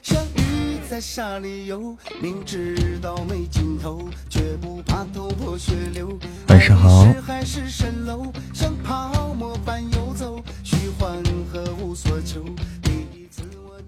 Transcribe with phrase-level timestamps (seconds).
[0.00, 6.18] 像鱼在沙里游，明知道没尽头，却不怕头破血流。
[6.46, 7.04] 晚上好。
[7.26, 11.12] 海市蜃楼，像泡沫般游走，虚幻
[11.52, 12.42] 和无所求。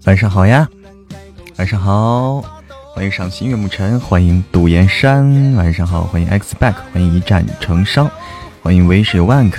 [0.05, 0.69] 晚上好呀，
[1.57, 2.43] 晚上好，
[2.93, 8.07] 欢迎赏心悦目尘，欢迎杜岩山，晚上好，欢迎 X back，欢迎一战成伤，
[8.61, 9.55] 欢迎为水 wank，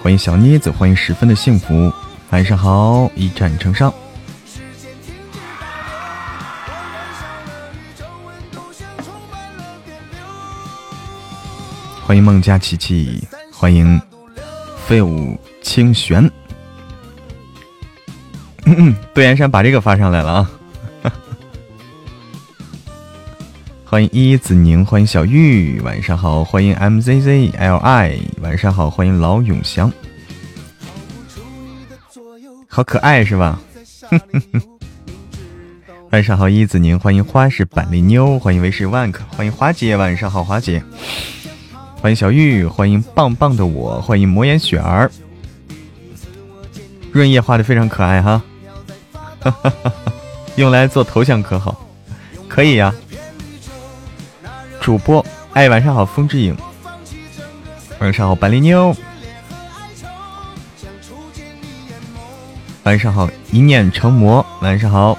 [0.00, 1.92] 欢迎小妮子，欢迎十分的幸福，
[2.30, 3.92] 晚上好，一战成伤，
[12.08, 14.00] 欢迎孟佳琪琪，欢迎
[14.86, 16.26] 废物清玄。
[19.12, 20.50] 杜岩山把这个发上来了啊！
[23.84, 26.42] 欢迎依子宁，欢迎小玉，晚上好！
[26.42, 28.88] 欢迎 MZZLI，晚上好！
[28.88, 29.92] 欢迎老永祥，
[32.68, 33.60] 好可爱是吧？
[36.10, 40.82] 晚上好，依子宁，欢迎花式板栗妞，欢迎为师 Wank，欢迎花姐，晚上好，花姐，
[42.00, 45.10] 欢迎小玉，欢迎棒棒的我，欢迎魔眼雪儿，
[47.10, 48.40] 润叶画的非常可爱哈。
[49.40, 49.92] 哈哈哈！
[50.54, 51.84] 用来做头像可好？
[52.48, 52.94] 可以呀。
[54.80, 56.56] 主播，哎，晚上好，风之影。
[57.98, 58.94] 晚上好，板栗妞。
[62.84, 64.44] 晚上好，一念成魔。
[64.60, 65.18] 晚上好，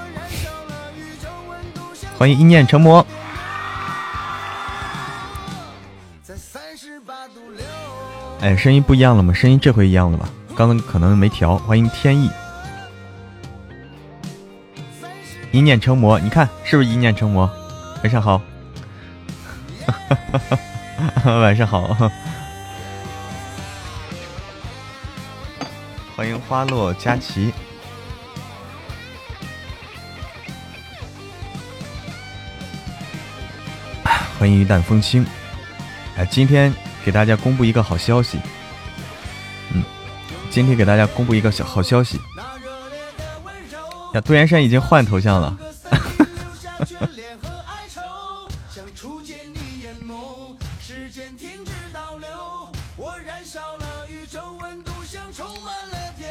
[2.16, 3.06] 欢迎一念成魔。
[8.40, 9.34] 哎，声音不一样了吗？
[9.34, 10.26] 声音这回一样了吧？
[10.56, 11.58] 刚刚可能没调。
[11.58, 12.30] 欢迎天意。
[15.52, 17.50] 一念成魔，你看是不是一念成魔？
[18.02, 18.40] 晚上好，
[21.26, 22.10] 晚上好，
[26.16, 27.52] 欢迎花落佳琪，
[34.38, 35.26] 欢迎云淡风轻。
[36.16, 36.72] 哎，今天
[37.04, 38.38] 给大家公布一个好消息，
[39.72, 39.82] 嗯，
[40.50, 42.20] 今天给大家公布一个小好消息。
[44.14, 45.56] 呀，杜岩山已经换头像了。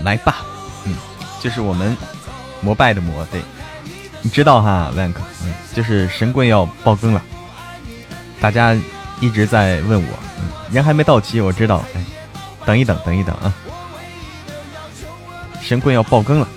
[0.04, 0.38] 来吧，
[0.86, 0.96] 嗯，
[1.42, 1.96] 就是我们
[2.62, 3.42] 膜拜的膜，对，
[4.22, 7.22] 你知道哈，Wank，嗯，就是神棍要爆更了，
[8.40, 8.76] 大家
[9.22, 12.04] 一直在问我，嗯，人还没到齐，我知道，哎，
[12.66, 13.54] 等一等，等一等啊，
[15.62, 16.48] 神棍要爆更了。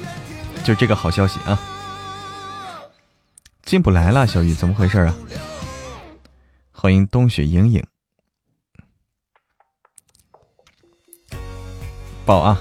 [0.64, 1.60] 就这个好消息啊！
[3.64, 5.12] 进不来了，小雨，怎么回事啊？
[6.70, 7.84] 欢迎冬雪莹莹，
[12.24, 12.60] 报啊！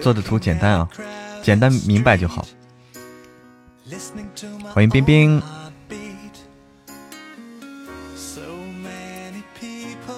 [0.00, 0.88] 做的图简单啊，
[1.42, 2.46] 简单明白就好。
[4.72, 5.42] 欢迎冰冰，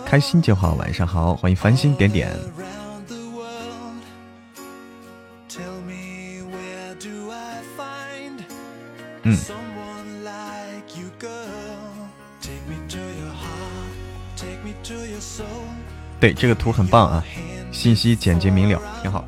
[0.05, 0.75] 开心就好。
[0.75, 2.37] 晚上好，欢迎繁星点点。
[9.23, 9.37] 嗯，
[16.19, 17.25] 对，这个图很棒啊，
[17.81, 19.25] 信息简洁明了，挺好。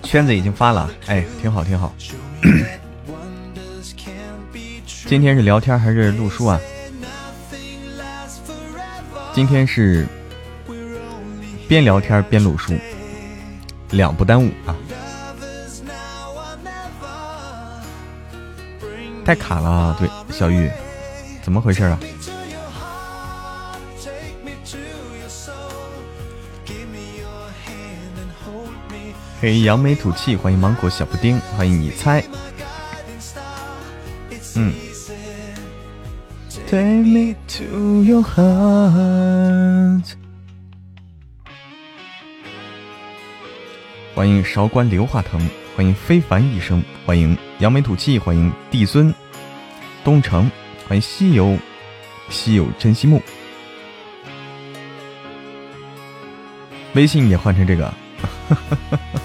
[0.00, 1.92] 圈子已经发了，哎，挺好挺好。
[5.06, 6.60] 今天是聊天还是录书啊？
[9.34, 10.06] 今天是
[11.66, 12.72] 边聊天边录书，
[13.90, 14.76] 两不耽误啊。
[19.24, 20.70] 太卡了，对，小玉，
[21.42, 21.98] 怎么回事啊？
[29.46, 32.20] 嘿，扬眉吐气，欢迎芒果小布丁，欢迎你猜。
[34.56, 34.72] 嗯。
[36.68, 40.14] Take me to your heart。
[44.16, 45.40] 欢迎韶关刘化腾，
[45.76, 49.14] 欢迎非凡一生，欢迎扬眉吐气，欢迎帝孙
[50.02, 50.50] 东城，
[50.88, 51.56] 欢迎西游
[52.30, 53.22] 西游珍稀木。
[56.94, 57.94] 微信也换成这个。
[58.48, 59.20] 哈哈哈哈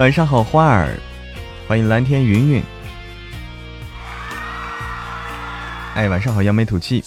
[0.00, 0.98] 晚上好花儿
[1.68, 2.62] 欢迎蓝天云云
[5.94, 7.04] 哎晚上好扬眉吐气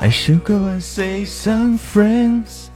[0.00, 2.70] i should go and say some friends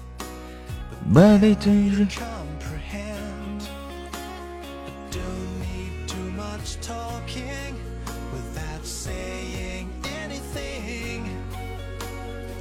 [1.10, 2.31] but they don't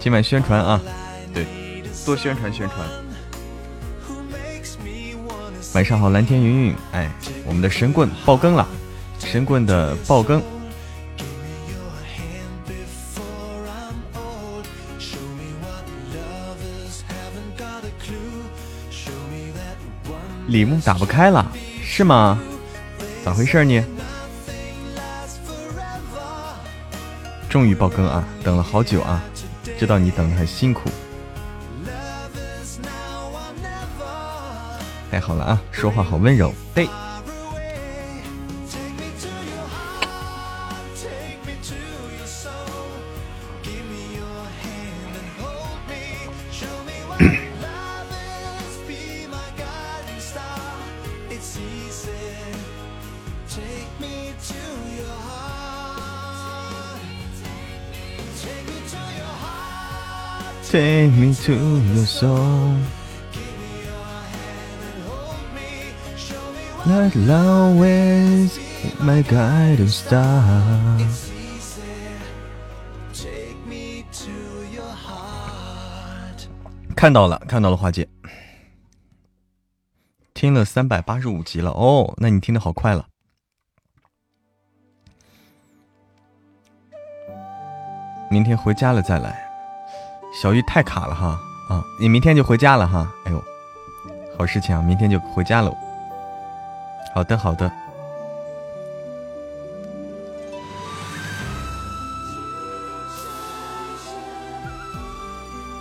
[0.01, 0.81] 今晚宣传啊，
[1.31, 1.45] 对，
[2.03, 2.79] 多宣传宣传。
[5.75, 7.07] 晚上好，蓝天云云，哎，
[7.45, 8.67] 我们的神棍爆更了，
[9.19, 10.41] 神棍的爆更。
[20.47, 21.45] 礼物打不开了，
[21.83, 22.39] 是吗？
[23.23, 23.85] 咋回事呢？
[27.47, 28.27] 终于爆更啊！
[28.43, 29.21] 等了好久啊，
[29.81, 30.91] 知道你等的很辛苦。
[35.09, 36.87] 太好了啊，说话好温柔，嘿。
[62.21, 62.77] Your soul.
[66.85, 68.59] Let love is
[68.99, 70.41] my guiding star.
[74.95, 76.47] heart
[76.95, 78.07] 看到了，看到了，花姐，
[80.33, 83.07] 听了三百八十五集了哦，那你听的好快了。
[88.29, 89.47] 明天回家了再来。
[90.33, 91.37] 小玉太卡了哈
[91.71, 91.81] 啊！
[91.97, 93.09] 你明天就回家了哈？
[93.23, 93.41] 哎呦，
[94.37, 94.81] 好事情啊！
[94.81, 95.71] 明天就回家了。
[97.15, 97.71] 好的好的。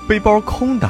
[0.09, 0.89] 背包空的，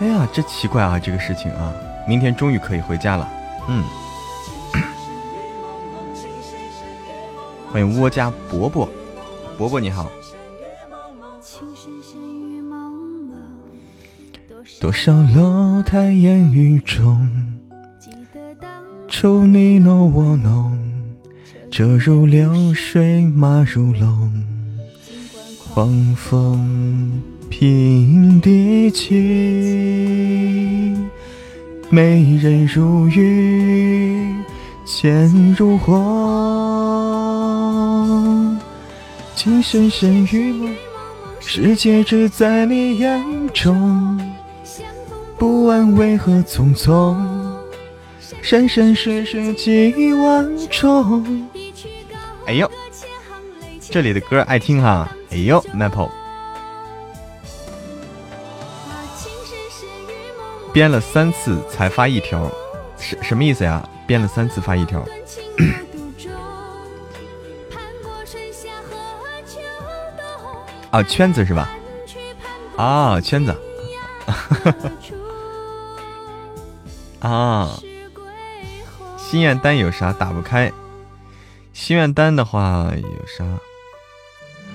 [0.00, 0.98] 哎呀，这奇怪啊！
[0.98, 1.72] 这个事情啊，
[2.08, 3.28] 明天终于可以回家了。
[3.68, 3.84] 嗯。
[7.70, 8.88] 欢迎窝家伯伯，
[9.56, 10.10] 伯伯你好。
[14.80, 17.28] 多少楼台烟雨中，
[19.08, 20.78] 愁你侬我侬，
[21.68, 24.30] 车如流水马如龙，
[25.74, 27.20] 狂风
[27.50, 29.16] 平地起，
[31.90, 34.32] 美人如玉
[34.84, 35.92] 剑如火，
[39.34, 40.72] 情深深雨蒙，
[41.40, 43.20] 世界只在你眼
[43.52, 44.16] 中。
[45.38, 47.16] 不问为何匆匆，
[48.42, 51.48] 山山水水几万重。
[52.46, 52.68] 哎呦，
[53.80, 55.08] 这里的歌爱听哈。
[55.30, 56.10] 哎呦，Maple，
[60.72, 62.50] 编了三次才发一条，
[62.98, 63.88] 什什么意思呀？
[64.08, 65.06] 编了三次发一条。
[70.90, 71.70] 啊，圈子是吧？
[72.76, 73.54] 啊，圈子。
[77.20, 77.78] 啊，
[79.16, 80.72] 心愿单有啥打不开？
[81.72, 83.44] 心愿单的话有啥？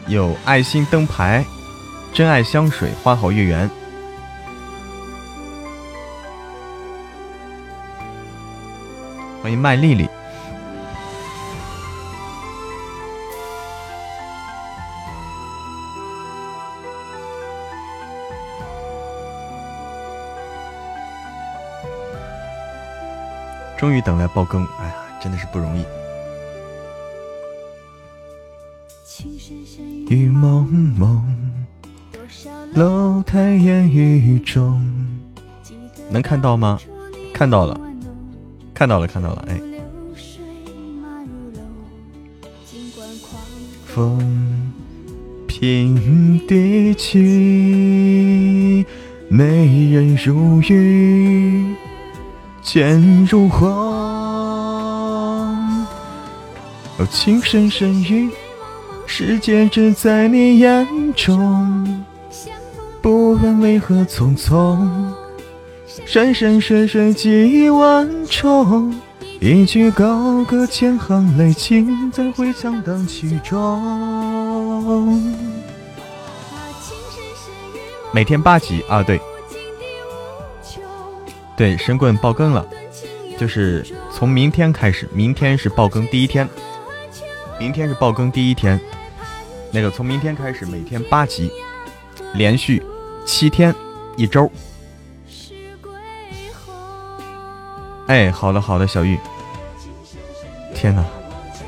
[0.07, 1.45] 有爱心灯牌、
[2.13, 3.69] 真爱香水、花好月圆。
[9.41, 10.09] 欢迎麦丽丽。
[23.84, 25.84] 终于等来爆更，哎呀，真的是不容易。
[30.08, 30.66] 雨蒙
[30.98, 31.22] 蒙，
[32.75, 34.82] 楼台烟雨中，
[36.10, 36.80] 能看到吗？
[37.34, 37.78] 看到了，
[38.74, 39.60] 看到了，看到了，哎。
[43.86, 44.72] 风
[45.46, 48.86] 平地起，
[49.28, 51.75] 美人如玉。
[52.63, 53.67] 剑如虹，
[57.12, 58.29] 情深深雨，
[59.05, 62.05] 世界只在你眼中。
[63.01, 64.79] 不问为何匆匆，
[66.05, 68.96] 山山水水几万重。
[69.41, 75.22] 一曲高歌，千行泪，尽在回响荡气中。
[78.13, 79.20] 每天八集啊，对。
[81.63, 82.67] 对，神棍爆更了，
[83.39, 86.46] 就是从明天开始，明天是爆更第一天，
[87.58, 88.77] 明天是爆更第一天。
[89.72, 91.50] 那个从明天开始，每天八集，
[92.34, 92.84] 连续
[93.25, 93.74] 七天，
[94.17, 94.51] 一周。
[98.08, 99.17] 哎，好的好的，小玉。
[100.75, 101.01] 天哪，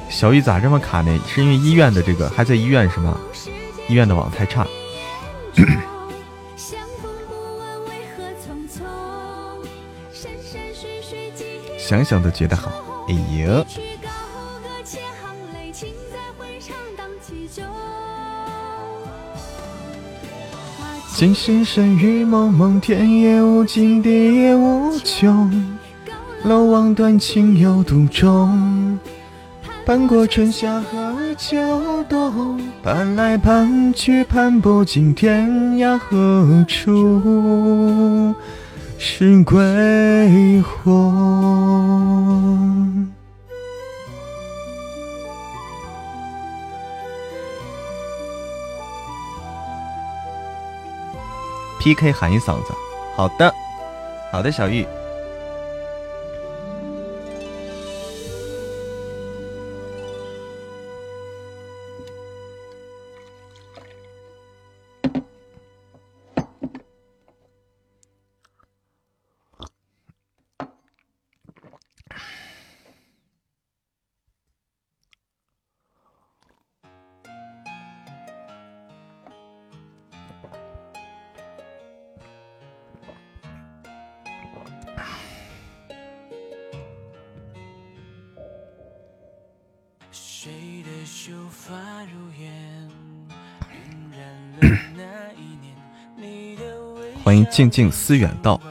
[0.09, 1.19] 小玉咋这么卡呢？
[1.25, 3.17] 是因为医院的这个还在医院是吗？
[3.87, 4.67] 医院的网太差。
[11.87, 12.71] 想想都觉得好。
[13.07, 13.63] 哎呦！
[21.15, 25.77] 今生生雨蒙蒙，天也无尽，地也无穷。
[26.43, 28.97] 漏望断情有独钟，
[29.85, 38.33] 盼过春夏和秋冬，盼来盼去盼不尽天涯何处。
[39.07, 40.97] 是归鸿。
[51.79, 52.73] PK 喊一嗓子，
[53.15, 53.53] 好的，
[54.31, 54.83] 好的，小玉。
[97.23, 98.61] 欢迎静静思远道，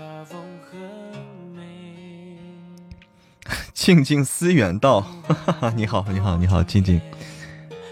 [3.73, 7.01] 静静思远道，哈哈，你好，你好，你好，静静，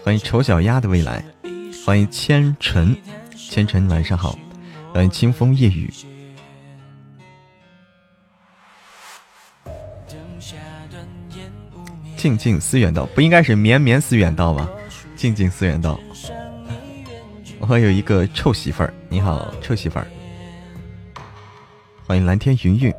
[0.05, 1.21] 欢迎丑小鸭的未来，
[1.85, 2.95] 欢迎千尘，
[3.35, 4.39] 千尘晚上好，
[4.93, 5.91] 欢迎清风夜雨，
[12.15, 14.69] 静静思远道，不应该是绵绵思远道吗？
[15.23, 15.97] 静静思远道，
[17.57, 20.05] 我有一个臭媳妇儿，你好，臭媳妇儿。
[22.05, 22.93] 欢迎蓝天云云。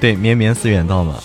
[0.00, 1.20] 对，绵绵思远道嘛。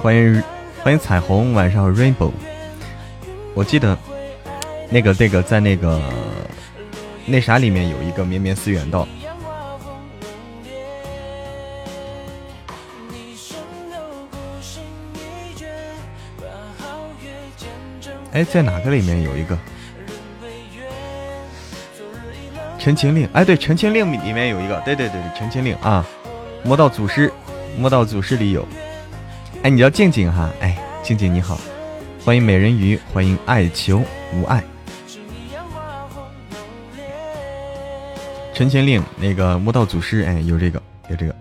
[0.00, 0.42] 欢迎
[0.80, 2.30] 欢迎彩虹，晚上，Rainbow。
[3.52, 3.98] 我记得，
[4.90, 6.00] 那个那个在那个
[7.26, 9.08] 那啥里面有一个绵绵思远道。
[18.30, 19.56] 哎，在哪个里面有一个
[22.78, 23.26] 《陈情令》？
[23.32, 26.06] 哎，对，《陈情令》里面有一个，对对对，《陈情令》啊，
[26.66, 27.28] 《魔道祖师》，
[27.80, 28.64] 《魔道祖师》里有。
[29.62, 30.48] 哎，你叫静静哈？
[30.60, 31.58] 哎，静静你好。
[32.24, 34.00] 欢迎美人鱼，欢迎爱求
[34.32, 34.62] 无爱。
[38.54, 41.34] 陈情令那个魔道祖师，哎，有这个，有这个。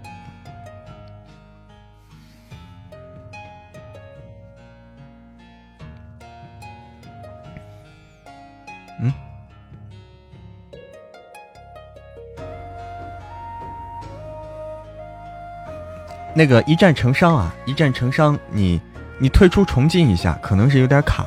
[16.37, 18.79] 那个一战成伤啊，一战成伤，你。
[19.19, 21.25] 你退出重进一下，可能是有点卡。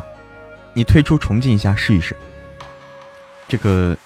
[0.73, 2.15] 你退出重进一下试一试。
[3.49, 3.97] 这个，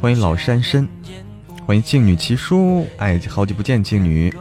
[0.00, 0.88] 欢迎老山参，
[1.66, 4.34] 欢迎静女奇书，哎，好久不见，静女。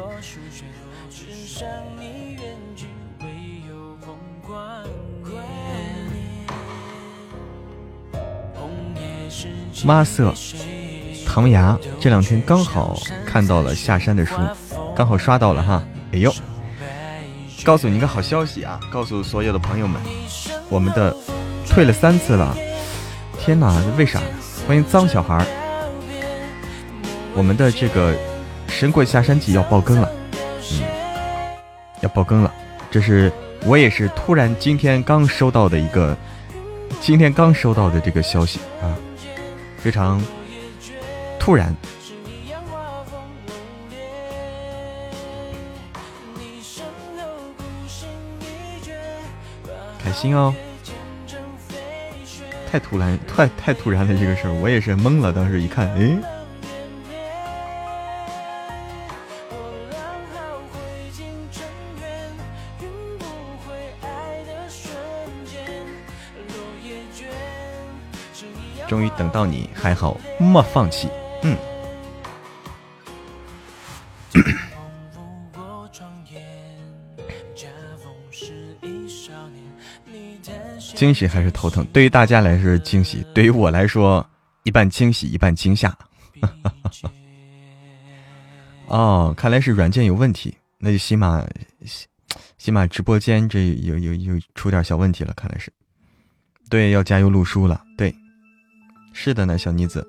[9.84, 10.34] 妈色，
[11.28, 14.36] 唐牙，这两天刚好看到了下山的书，
[14.96, 15.84] 刚好刷到了哈。
[16.12, 16.34] 哎呦。
[17.64, 18.78] 告诉你一个好消息啊！
[18.92, 20.02] 告诉所有的朋友们，
[20.68, 21.16] 我们的
[21.66, 22.54] 退了三次了，
[23.40, 24.20] 天哪，为啥？
[24.68, 25.46] 欢迎脏小孩
[27.34, 28.14] 我们的这个
[28.68, 30.12] 《神鬼下山记》要爆更了，
[30.74, 30.84] 嗯，
[32.02, 32.54] 要爆更了。
[32.92, 33.32] 这是
[33.66, 36.18] 我也是突然今天刚收到的一个，
[37.00, 38.92] 今天刚收到的这个消息啊，
[39.78, 40.22] 非常
[41.40, 41.74] 突然。
[50.04, 50.54] 开心哦，
[52.70, 55.32] 太突然，太太突然了这个事儿，我也是懵了。
[55.32, 56.18] 当时一看，哎。
[68.90, 71.10] 终于等到你，还好没放弃。
[71.42, 71.58] 嗯。
[80.96, 81.86] 惊喜还是头疼？
[81.94, 84.26] 对于大家来说是惊喜，对于我来说
[84.64, 85.96] 一半惊喜一半惊吓。
[88.88, 91.46] 哦，看来是软件有问题，那就起码
[92.58, 95.72] 起码直播间这有有有出点小问题了，看来是。
[96.70, 97.84] 对，要加油录书了。
[97.98, 98.14] 对，
[99.14, 100.08] 是的呢，小妮子。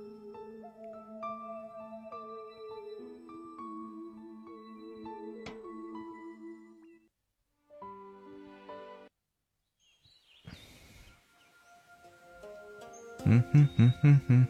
[13.27, 14.47] 嗯哼哼哼哼，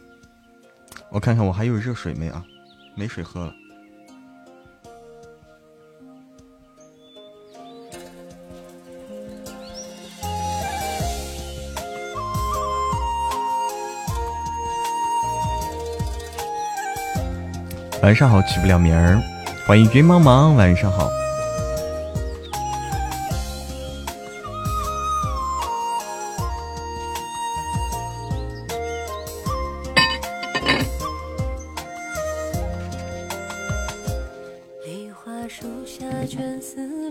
[1.10, 2.44] 我看看我还有热水没啊？
[2.96, 3.52] 没水喝了。
[18.02, 19.18] 晚上好，起不了名儿，
[19.66, 21.08] 欢迎云茫茫，晚上好。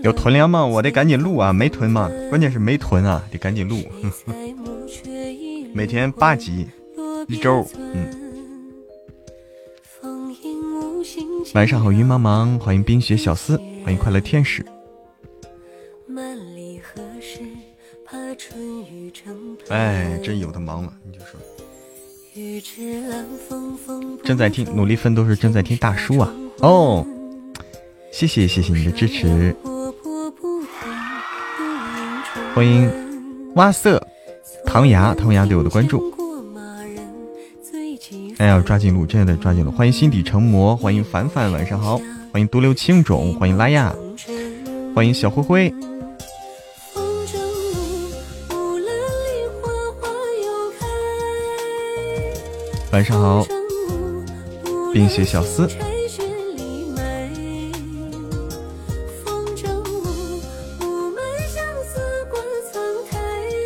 [0.03, 0.65] 有囤粮吗？
[0.65, 1.53] 我得赶紧录啊！
[1.53, 2.11] 没囤吗？
[2.29, 3.77] 关键是没囤啊，得赶紧录。
[5.73, 6.67] 每天八集，
[7.29, 7.65] 一周。
[7.77, 8.09] 嗯。
[11.53, 14.65] 晚上好，云茫茫，欢迎冰雪小司，欢迎快乐天使。
[19.69, 21.39] 哎，真有的忙了，你就说。
[24.25, 26.29] 正在听，努力奋斗是正在听大叔啊！
[26.59, 27.07] 哦，
[28.11, 29.55] 谢谢谢谢你的支持。
[32.53, 32.87] 欢迎
[33.55, 34.01] 蛙色
[34.63, 36.13] 唐牙，唐牙对我的关注。
[38.37, 39.71] 哎呀，抓紧录，真的抓紧录。
[39.71, 41.99] 欢迎心底成魔，欢迎凡凡，晚上好。
[42.31, 43.95] 欢迎独留青种，欢迎拉亚，
[44.93, 45.73] 欢迎小灰灰。
[52.91, 53.43] 晚上好，
[54.93, 55.67] 冰雪小司。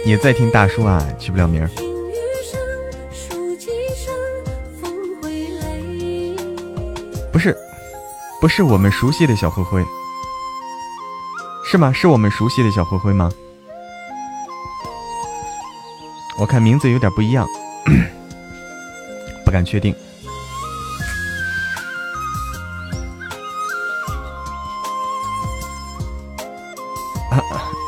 [0.08, 1.70] 也在听大叔啊，起不了名儿。
[7.30, 7.54] 不是，
[8.39, 9.84] 不是我们熟悉的小灰灰，
[11.65, 11.91] 是吗？
[11.91, 13.30] 是我们熟悉的小灰灰吗？
[16.39, 17.46] 我看名字有点不一样，
[19.43, 19.93] 不敢确定。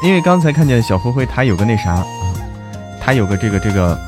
[0.01, 2.05] 因为刚才看见小灰灰，他有个那啥，
[3.01, 3.99] 他有个这个这个，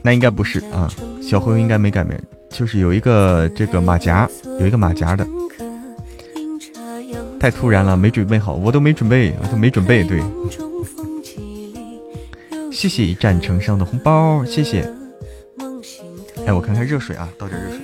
[0.00, 0.88] 那应该不是啊，
[1.20, 2.16] 小灰灰应该没改名，
[2.48, 4.28] 就是有一个这个马甲，
[4.60, 5.26] 有一个马甲的，
[7.40, 10.22] 太突然了，没准备好，我都没准备，我都没准备，对，
[12.70, 14.88] 谢谢一战成伤的红包，谢谢，
[16.46, 17.75] 哎，我看看热水啊，倒点热水。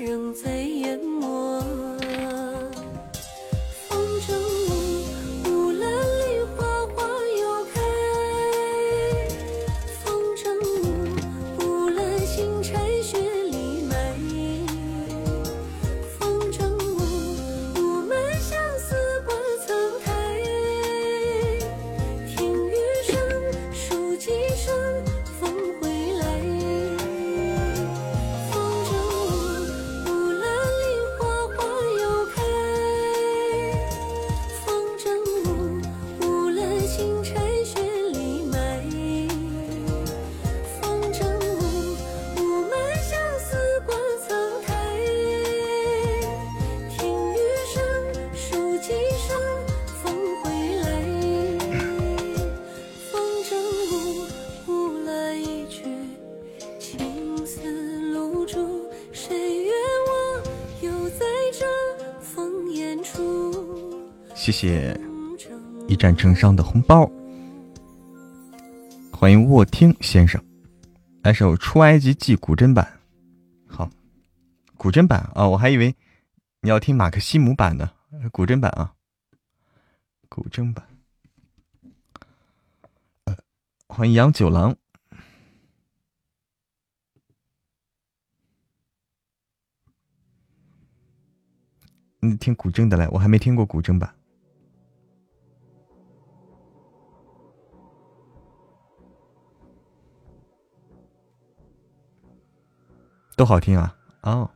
[66.02, 67.08] 战成伤的红包，
[69.12, 70.44] 欢迎卧听先生，
[71.22, 72.98] 来首《出埃及记》古筝版。
[73.68, 73.88] 好，
[74.76, 75.94] 古筝版啊，我还以为
[76.60, 77.88] 你要听马克西姆版的
[78.32, 78.92] 古筝版啊。
[80.28, 80.84] 古筝版，
[83.86, 84.74] 欢迎杨九郎。
[92.18, 94.12] 你听古筝的来，我还没听过古筝版，
[103.34, 103.94] 都好听啊！
[104.22, 104.50] 哦。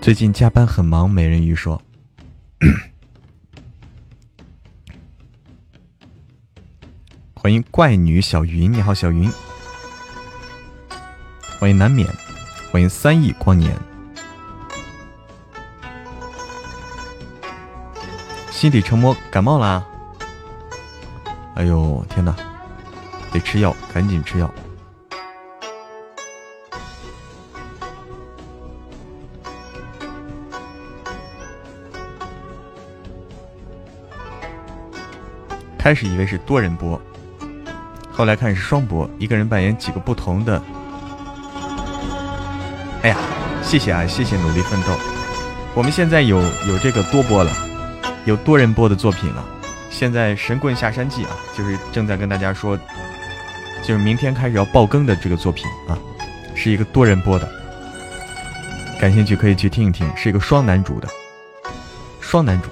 [0.00, 1.80] 最近加班很忙，美人鱼说
[7.42, 9.32] ：“欢迎怪女小云，你好，小云。
[11.58, 12.06] 欢迎难免，
[12.70, 13.74] 欢迎三亿光年。
[18.50, 19.82] 心底沉默，感冒啦！
[21.54, 22.36] 哎呦，天哪，
[23.32, 24.52] 得吃药，赶紧吃药。”
[35.78, 37.00] 开始以为是多人播，
[38.20, 40.60] 后来看是双播，一个人扮演几个不同的。
[43.00, 43.16] 哎呀，
[43.62, 44.88] 谢谢啊，谢谢努力奋斗。
[45.72, 47.50] 我们现在有有这个多播了，
[48.26, 49.42] 有多人播的作品了。
[49.88, 52.78] 现在《神棍下山记》啊，就是正在跟大家说，
[53.82, 55.96] 就是明天开始要爆更的这个作品啊，
[56.54, 57.48] 是一个多人播的。
[59.00, 61.08] 感兴趣可以去听一听，是一个双男主的，
[62.20, 62.68] 双男主。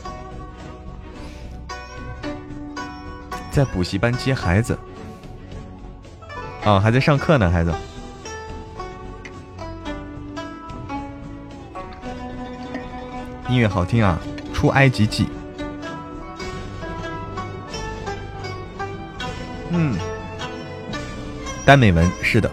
[3.50, 4.78] 在补习班接孩子，
[6.68, 7.72] 哦，还在上课呢，孩子。
[13.48, 14.20] 音乐好听啊，
[14.54, 15.24] 《出埃及记》。
[19.70, 19.96] 嗯，
[21.64, 22.50] 耽美文是的，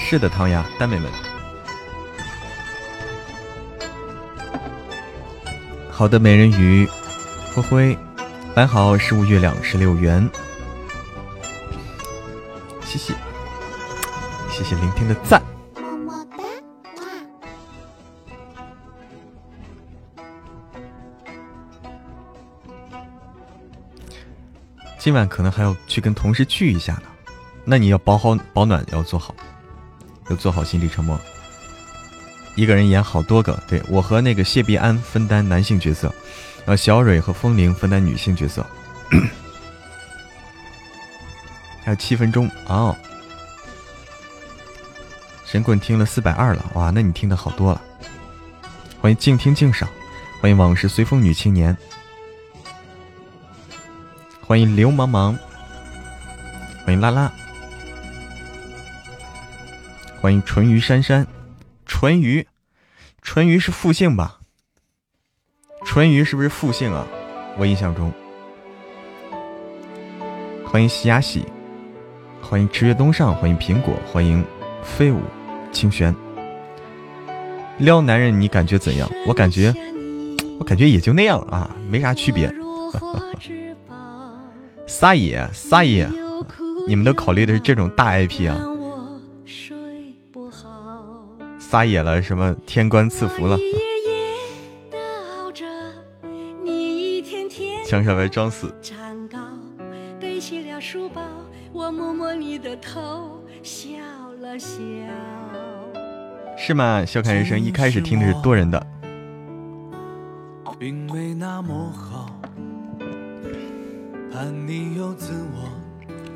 [0.00, 1.06] 是的，唐雅耽美文。
[5.88, 6.88] 好的，美人鱼，
[7.54, 7.98] 灰灰。
[8.56, 10.28] 晚好，十五月亮十六元，
[12.92, 13.14] 谢谢，
[14.50, 15.42] 谢谢聆听的赞。
[15.74, 16.44] 么么哒！
[16.44, 16.50] 哇
[24.98, 27.04] 今晚可能还要去跟同事聚一下呢，
[27.64, 29.34] 那你要保好保暖，要做好，
[30.28, 31.18] 要做好心理沉默。
[32.56, 36.14] 一个人演好多个，对我和那个谢必安分担男性角色。
[36.66, 38.66] 呃，小蕊和风铃分担女性角色，
[41.82, 42.96] 还有七分钟哦。
[45.44, 47.82] 神棍听了四百二了，哇，那你听的好多了。
[49.00, 49.88] 欢迎静听静赏，
[50.40, 51.76] 欢迎往事随风女青年，
[54.40, 55.36] 欢迎刘茫茫，
[56.84, 57.30] 欢迎拉拉，
[60.20, 61.26] 欢迎淳于珊珊，
[61.84, 62.46] 淳于，
[63.20, 64.38] 淳于是复姓吧？
[65.84, 67.06] 淳于是不是复姓啊？
[67.58, 68.12] 我印象中。
[70.64, 71.44] 欢迎喜雅喜，
[72.52, 74.44] 欢迎池月东上，欢迎苹果，欢迎
[74.82, 75.22] 飞舞
[75.72, 76.14] 清玄。
[77.78, 79.10] 撩男人你感觉怎样？
[79.26, 79.72] 我感觉，
[80.58, 82.54] 我感觉也就那样啊，没啥区别。
[84.86, 86.06] 撒野撒野，
[86.86, 88.60] 你们都考虑的是这种大 IP 啊？
[91.58, 92.54] 撒野了什么？
[92.66, 93.56] 天官赐福了？
[97.86, 98.70] 向小白装死。
[106.56, 107.04] 是吗？
[107.04, 108.86] 笑看人生一开始听的是多人的。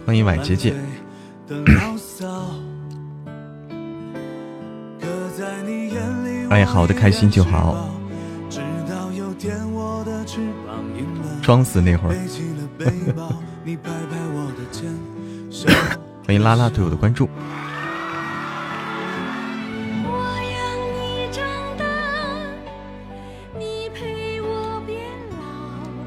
[0.07, 0.75] 欢迎晚姐姐。
[6.49, 7.91] 哎，好的，开心就好。
[11.43, 12.15] 装死那会儿，
[16.27, 17.29] 欢迎拉拉对我的关注。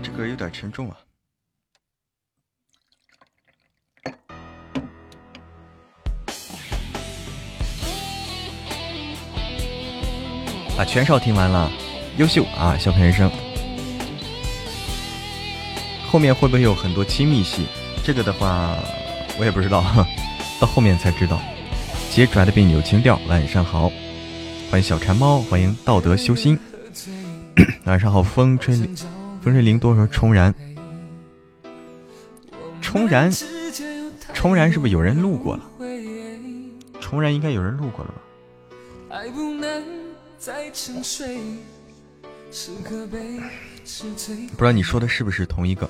[0.04, 0.98] 这歌有点沉重啊，
[10.78, 11.72] 把全少听完了，
[12.18, 13.32] 优秀啊，笑看人生。
[16.10, 17.68] 后面会不会有很多亲密戏？
[18.04, 18.76] 这个的话，
[19.40, 19.82] 我也不知道，
[20.60, 21.40] 到后面才知道。
[22.12, 23.90] 姐拽的别扭情调，晚上好，
[24.70, 26.60] 欢迎小馋猫，欢迎道德修心。
[27.86, 28.76] 晚上好，风吹
[29.42, 30.54] 风吹林多说重燃，
[32.82, 33.32] 重燃，
[34.34, 35.64] 重燃是不是有人路过了？
[37.00, 38.22] 重燃应该有人路过了吧？
[44.52, 45.90] 不知道你说的是不是同一个？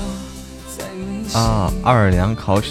[1.33, 2.61] 啊，奥尔良烤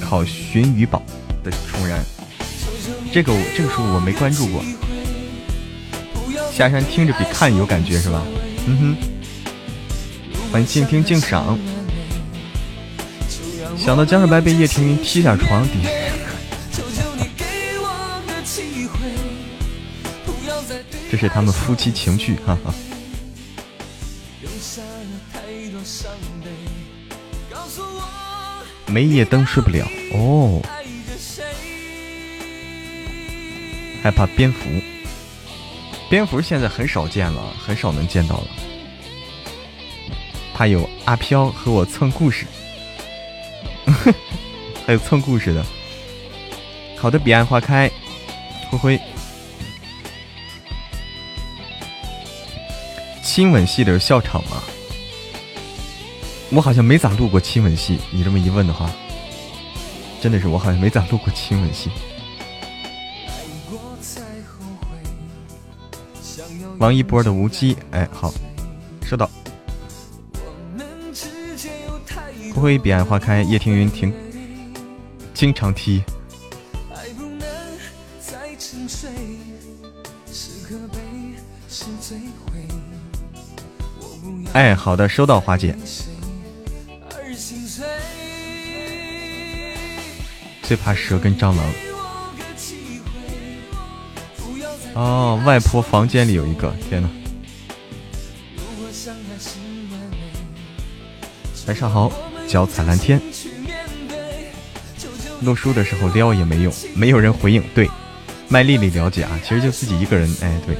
[0.00, 1.00] 烤鲟鱼堡
[1.44, 2.04] 的重燃，
[3.12, 4.64] 这个我这个书我没关注过。
[6.52, 8.20] 下山听着比看有感觉是吧？
[8.66, 8.96] 嗯哼。
[10.50, 11.58] 欢迎静听静赏。
[13.78, 15.78] 想到江少白被叶庭云踢下床底。
[21.10, 22.74] 这是他们夫妻情趣，哈哈。
[28.92, 30.60] 没夜灯睡不了哦，
[34.02, 34.68] 害怕蝙蝠。
[36.10, 38.46] 蝙蝠现在很少见了，很少能见到了。
[40.52, 42.44] 怕有阿飘和我蹭故事，
[44.86, 45.64] 还有蹭故事的。
[46.98, 47.90] 好的，彼岸花开，
[48.70, 49.00] 灰灰。
[53.24, 54.62] 亲吻戏的笑场吗？
[56.54, 57.98] 我好像没咋录过亲吻戏。
[58.10, 58.90] 你这么一问的话，
[60.20, 61.90] 真的是我好像没咋录过亲吻戏。
[66.78, 68.32] 王一博的无羁，哎，好，
[69.02, 69.30] 收到。
[72.52, 74.12] 不会彼岸花开，叶听云听，
[75.32, 76.02] 经常踢。
[84.52, 85.74] 哎，好的，收到，花姐。
[90.72, 91.58] 最怕蛇跟蟑螂。
[94.94, 97.10] 哦，外婆房间里有一个，天呐。
[101.66, 102.10] 晚上好，
[102.48, 103.20] 脚踩蓝天。
[105.42, 107.62] 录书的时候撩也没用，没有人回应。
[107.74, 107.86] 对，
[108.48, 110.26] 麦丽丽了解啊，其实就自己一个人。
[110.40, 110.74] 哎，对。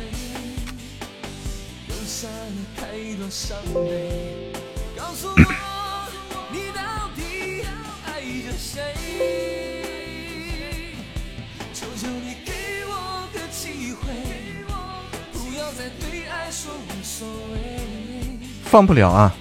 [18.73, 19.37] 放不了啊，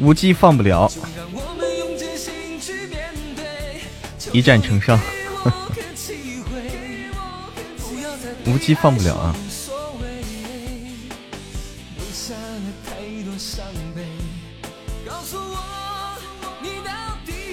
[0.00, 0.90] 无忌放不了，
[4.32, 4.98] 一战成伤，
[8.46, 9.36] 无忌放不了啊。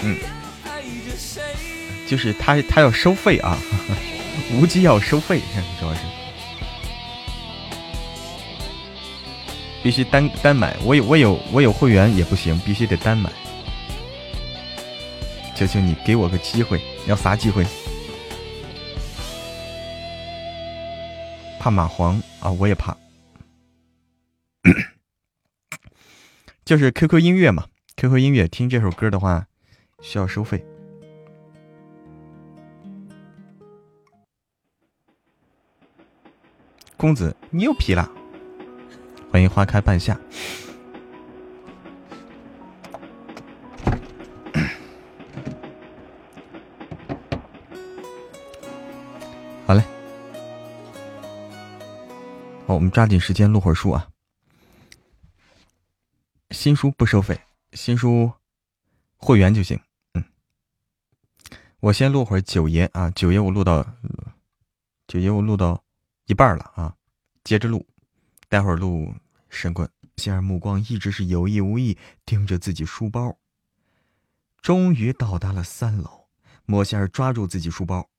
[0.03, 0.17] 嗯，
[2.07, 3.57] 就是他他要收费啊，
[4.55, 5.41] 无忌要收费，
[5.77, 5.99] 主要是。
[9.83, 13.31] 必须单单买，我有我有我有会员也不行，必须得单买。
[15.55, 17.65] 求求你给我个机会，要啥机会？
[21.59, 22.95] 怕蚂蟥啊，我也怕。
[26.65, 27.65] 就是 QQ 音乐嘛
[27.97, 29.47] ，QQ 音乐听这首歌的话
[30.01, 30.63] 需要收费。
[36.97, 38.09] 公子，你又皮了。
[39.31, 40.13] 欢迎花开半夏，
[49.65, 49.81] 好嘞，
[52.67, 54.05] 好，我们抓紧时间录会儿书啊。
[56.49, 57.39] 新书不收费，
[57.71, 58.29] 新书
[59.15, 59.79] 会员就行。
[60.13, 60.21] 嗯，
[61.79, 63.85] 我先录会儿九爷啊，九爷我录到
[65.07, 65.81] 九爷我录到
[66.25, 66.93] 一半了啊，
[67.45, 67.87] 接着录。
[68.51, 69.15] 待会儿录
[69.49, 73.39] 神棍，仙儿目光一直是有意无意盯着自己书包。
[74.57, 76.27] 终于到达了三楼，
[76.65, 78.09] 莫仙儿抓住自己书包。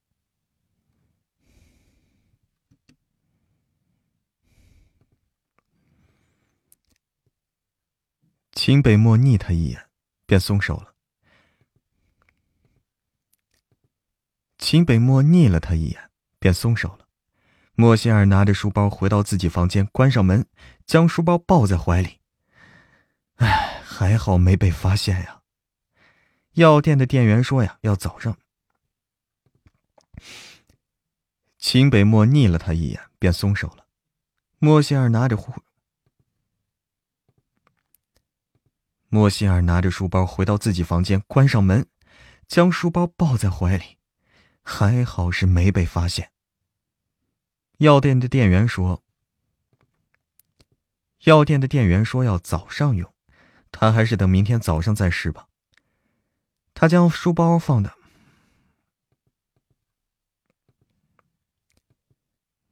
[8.53, 9.87] 秦北漠睨他一眼，
[10.25, 10.95] 便松手了。
[14.57, 17.02] 秦北漠睨了他一眼，便松手了。
[17.75, 20.45] 莫歇尔拿着书包回到自己房间，关上门，
[20.85, 22.19] 将书包抱在怀里。
[23.37, 25.41] 哎，还好没被发现呀。
[26.53, 28.37] 药店的店员说呀，要早上。
[31.57, 33.87] 秦北漠睨了他一眼，便松手了。
[34.59, 35.53] 莫歇尔拿着护。
[39.09, 41.87] 莫歇尔拿着书包回到自己房间，关上门，
[42.47, 43.97] 将书包抱在怀里。
[44.61, 46.32] 还好是没被发现。
[47.77, 49.03] 药店的店员说
[51.25, 53.13] ：“药店的店员说要早上用，
[53.71, 55.47] 他还是等明天早上再试吧。”
[56.73, 57.95] 他将书包放的。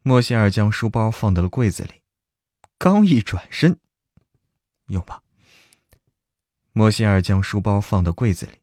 [0.01, 2.01] 莫歇尔将书包放到了柜子里，
[2.79, 3.79] 刚一转身，
[4.87, 5.21] 用吧。
[6.71, 8.61] 莫歇尔将书包放到柜子里，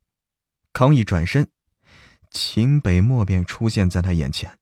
[0.72, 1.48] 刚一转身，
[2.30, 4.58] 秦北漠便出现在他眼前。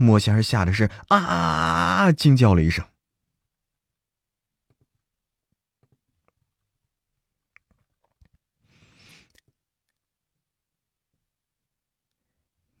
[0.00, 1.34] 莫仙儿吓得是啊啊
[2.04, 2.86] 啊，惊叫了一声。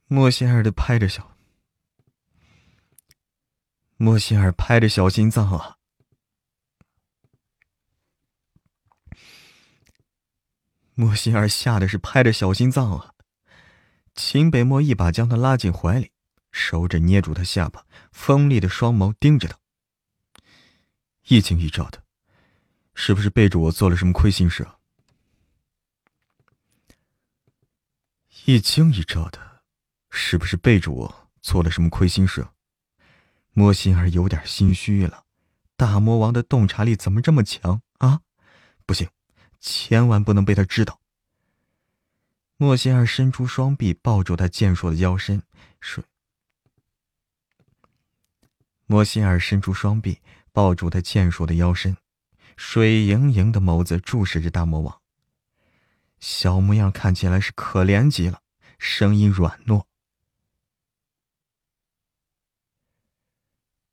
[0.06, 1.36] 莫仙儿的拍着小，
[3.96, 5.76] 莫仙儿拍着小心脏啊！
[10.94, 13.12] 莫仙儿吓得是拍着小心脏啊！
[14.14, 16.12] 秦北漠一把将他拉进怀里。
[16.58, 19.56] 手指捏住他下巴，锋利的双眸盯着他，
[21.28, 22.02] 一惊一乍的，
[22.94, 24.76] 是不是背着我做了什么亏心事啊？
[28.44, 29.62] 一惊一乍的，
[30.10, 32.48] 是不是背着我做了什么亏心事？
[33.52, 35.26] 莫心儿有点心虚了，
[35.76, 38.22] 大魔王的洞察力怎么这么强啊？
[38.84, 39.08] 不行，
[39.60, 41.00] 千万不能被他知道。
[42.56, 45.40] 莫心儿伸出双臂抱住他健硕的腰身，
[45.80, 46.02] 说。
[48.90, 51.94] 莫心儿伸出双臂，抱住他健硕的腰身，
[52.56, 55.02] 水盈盈的眸子注视着大魔王。
[56.20, 58.40] 小模样看起来是可怜极了，
[58.78, 59.84] 声音软糯。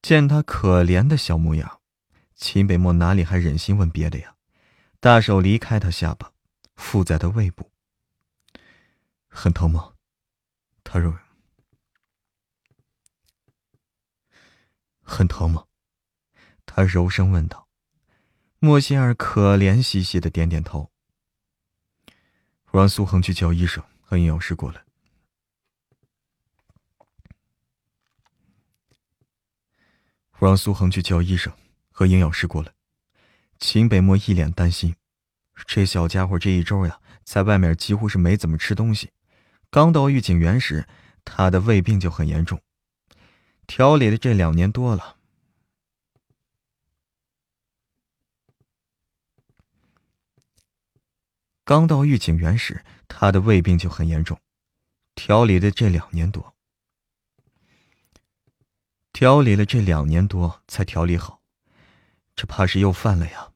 [0.01, 1.81] 见他可怜的小模样，
[2.33, 4.35] 秦北漠哪里还忍心问别的呀？
[5.01, 6.31] 大手离开他下巴，
[6.77, 7.69] 附在他胃部。
[9.27, 9.91] 很疼吗？
[10.85, 11.24] 他认为。
[15.05, 15.65] 很疼吗？
[16.65, 17.69] 他柔声问道。
[18.59, 20.91] 莫心儿可怜兮兮的点点头。
[22.71, 24.83] 我让苏恒去叫医生和营养师过来。
[30.39, 31.53] 我让苏恒去叫医生
[31.91, 32.73] 和营养师过来。
[33.59, 34.95] 秦北漠一脸担心，
[35.65, 39.11] 这小家伙这一周呀，在外面几乎是没怎么吃东西。
[39.69, 40.87] 刚到御景园时，
[41.23, 42.61] 他的胃病就很严重。
[43.67, 45.17] 调理的这两年多了，
[51.63, 54.39] 刚到御景园时，他的胃病就很严重。
[55.15, 56.55] 调理的这两年多，
[59.11, 61.41] 调理了这两年多才调理好，
[62.35, 63.51] 这怕是又犯了呀。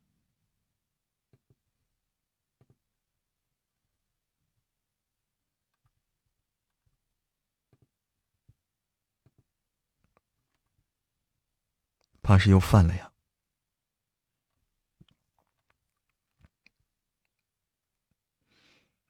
[12.29, 13.11] 怕是又犯了呀！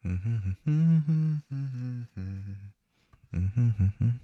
[0.03, 2.71] 嗯哼哼哼哼哼哼，
[3.33, 4.19] 嗯哼哼哼。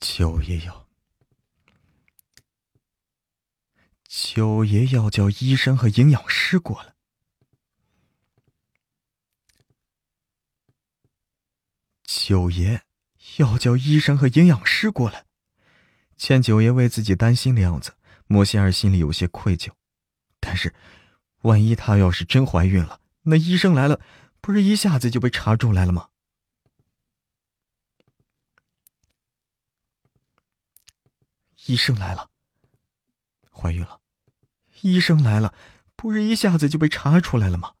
[0.00, 0.85] 九爷要，
[4.18, 6.94] 九爷要叫医生和营养师过来。
[12.02, 12.82] 九爷
[13.36, 15.26] 要叫医生和营养师过来。
[16.16, 17.94] 见九爷为自己担心的样子，
[18.26, 19.70] 莫仙儿心里有些愧疚。
[20.40, 20.74] 但是，
[21.42, 24.00] 万一她要是真怀孕了，那医生来了，
[24.40, 26.08] 不是一下子就被查出来了吗？
[31.66, 32.30] 医生来了，
[33.50, 34.00] 怀孕了。
[34.82, 35.54] 医生来了，
[35.94, 37.72] 不是一下子就被查出来了吗？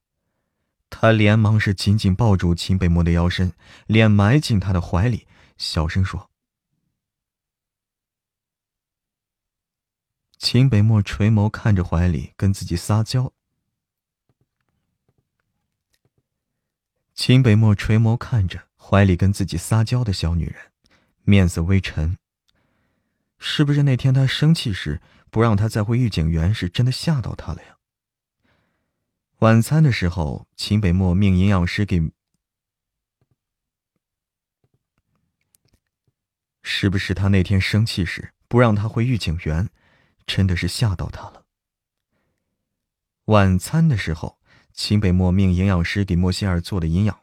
[0.88, 3.52] 他连忙是紧紧抱住秦北漠的腰身，
[3.86, 5.26] 脸埋进他的怀里，
[5.58, 6.30] 小声说
[10.38, 13.32] ：“秦北漠垂眸看着怀里跟自己撒娇。”
[17.14, 20.56] 秦北漠垂眸看着怀里跟自己撒娇的小女人，
[21.24, 22.16] 面色微沉。
[23.38, 25.00] 是不是那天他生气时
[25.30, 27.76] 不让他再回御景园，是真的吓到他了呀？
[29.40, 32.10] 晚餐的时候，秦北漠命营养师给，
[36.62, 39.68] 是不是他那天生气时不让他回御景园，
[40.26, 41.44] 真的是吓到他了？
[43.26, 44.38] 晚餐的时候，
[44.72, 47.20] 秦北漠命营养师给莫西尔做的营养。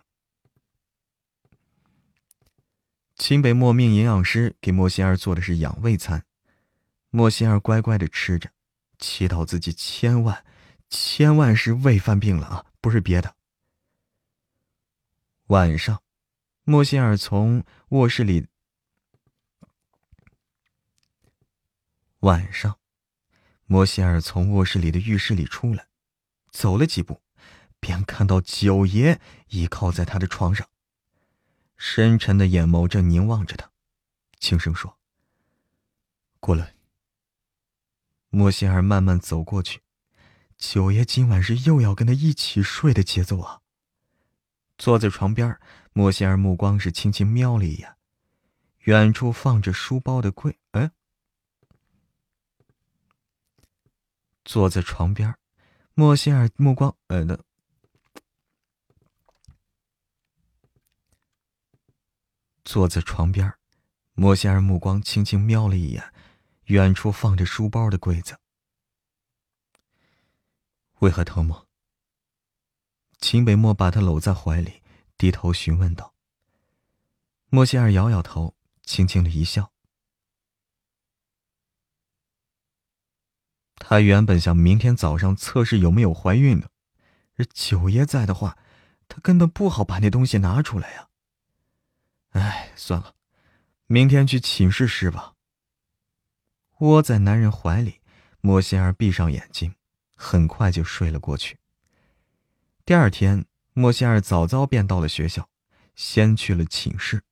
[3.16, 6.26] 秦北漠命营养师给莫西尔做的是养胃餐，
[7.16, 8.50] 莫西尔乖乖的吃着，
[8.98, 10.44] 祈祷自己千万、
[10.90, 13.36] 千万是胃犯病了啊，不是别的。
[15.50, 16.02] 晚上，
[16.64, 18.48] 莫西尔从卧室里，
[22.22, 22.80] 晚上，
[23.68, 25.86] 莫西尔从卧室里的浴室里出来，
[26.50, 27.22] 走了几步，
[27.80, 30.68] 便看到九爷倚靠在他的床上。
[31.78, 33.70] 深沉的眼眸正凝望着他，
[34.40, 34.98] 轻声说
[36.42, 36.74] ：“过来。”
[38.36, 39.82] 莫仙儿慢慢走过去，
[40.58, 43.62] 九爷今晚是又要跟他一起睡的节奏啊。
[44.76, 45.60] 坐在床边，
[45.94, 47.96] 莫仙儿目光是轻轻瞄了一眼，
[48.86, 50.90] 远处放着书包的柜，哎，
[54.44, 55.36] 坐在床边，
[55.94, 57.46] 莫仙儿目光，呃的。
[62.66, 63.54] 坐在床边，
[64.14, 66.13] 莫仙儿目光轻轻瞄了一眼，
[66.66, 68.38] 远处放着书包的柜子。
[71.00, 71.66] 为何疼吗？
[73.20, 74.82] 秦北漠把他搂在怀里，
[75.18, 76.14] 低头询问道。
[77.50, 79.72] 莫仙儿摇摇头，轻轻的一笑。
[83.76, 86.72] 他原本想明天早上测试有没有怀孕的，
[87.36, 88.58] 而九爷在的话，
[89.08, 91.10] 他根本不好把那东西拿出来呀。
[92.30, 93.14] 哎，算了，
[93.88, 95.33] 明天去寝室试吧。
[96.84, 98.02] 窝在男人怀里，
[98.42, 99.74] 莫仙儿闭上眼睛，
[100.16, 101.58] 很快就睡了过去。
[102.84, 105.48] 第二天，莫仙儿早早便到了学校，
[105.96, 107.24] 先去了寝室。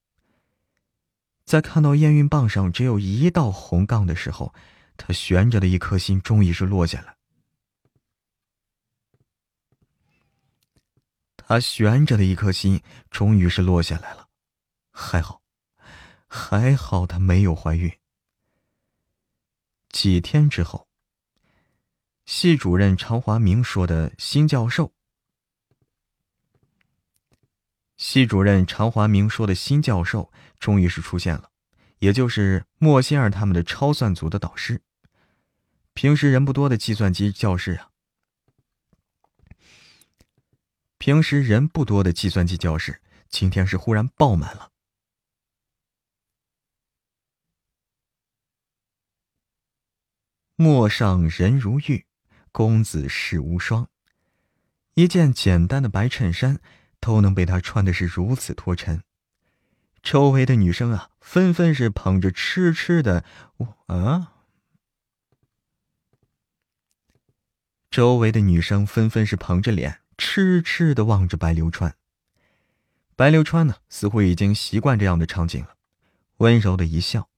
[1.44, 4.54] 在看到验孕棒上只有一道红杠的时候，
[4.96, 7.18] 他悬着的一颗心终于是落下来。
[11.36, 14.30] 他悬着的一颗心终于是落下来了。
[14.92, 15.42] 还好，
[16.30, 17.92] 还好，她没有怀孕。
[19.92, 20.88] 几天之后，
[22.26, 24.94] 系主任常华明说的新教授，
[27.98, 31.52] 系主任常华明说的新教授终于是出现了，
[32.00, 34.82] 也就是莫仙儿他们的超算组的导师。
[35.94, 37.90] 平时人不多的计算机教室啊，
[40.98, 44.71] 平时人不多的计算机教室，今天是忽然爆满了。
[50.62, 52.06] 陌上人如玉，
[52.52, 53.90] 公子世无双。
[54.94, 56.60] 一件简单的白衬衫
[57.00, 59.02] 都能被他穿的是如此脱尘。
[60.04, 63.26] 周围的女生啊，纷纷是捧着痴痴的，
[63.88, 64.34] 啊！
[67.90, 71.96] 周围的女生纷纷是捧着脸，痴痴的望着白流川。
[73.16, 75.76] 白流川呢，似乎已经习惯这样的场景了，
[76.38, 77.31] 温柔的一笑。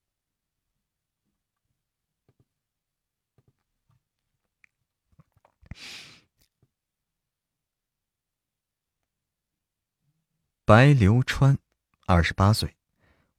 [10.66, 11.58] 白流川，
[12.06, 12.78] 二十八岁，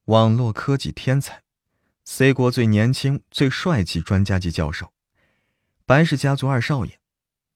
[0.04, 1.42] 网络科技天才
[2.04, 4.92] ，C 国最年轻、最帅气专家级教授，
[5.86, 7.00] 白氏家族二少爷。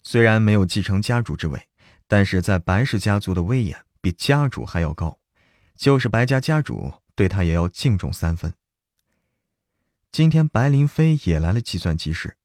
[0.03, 1.69] 虽然没有继承家主之位，
[2.07, 5.19] 但是在白氏家族的威严比家主还要高，
[5.77, 8.55] 就是白家家主对他也要敬重三分。
[10.11, 12.39] 今天白林飞也来了计算机室，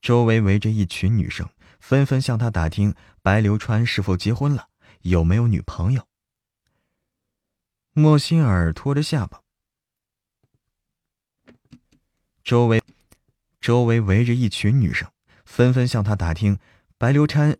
[0.00, 1.48] 周围围着一群女生，
[1.80, 4.68] 纷纷向他打听白流川是否结婚了。
[5.04, 6.08] 有没有女朋友？
[7.92, 9.42] 莫心儿托着下巴，
[12.42, 12.82] 周围
[13.60, 15.10] 周围围着一群女生，
[15.44, 16.58] 纷纷向他打听
[16.96, 17.58] 白流川。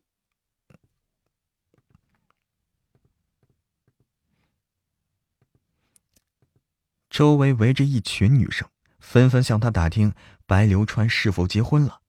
[7.11, 8.69] 周围围着一群女生，
[8.99, 10.15] 纷纷向他打听
[10.47, 12.01] 白流川是否结婚了，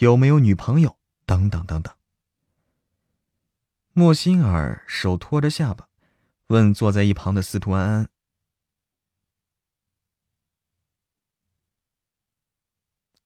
[0.00, 1.92] 有没有女朋友，等等等等。
[3.96, 5.88] 莫心儿手托着下巴
[6.48, 8.08] 问坐在一旁的司徒安安。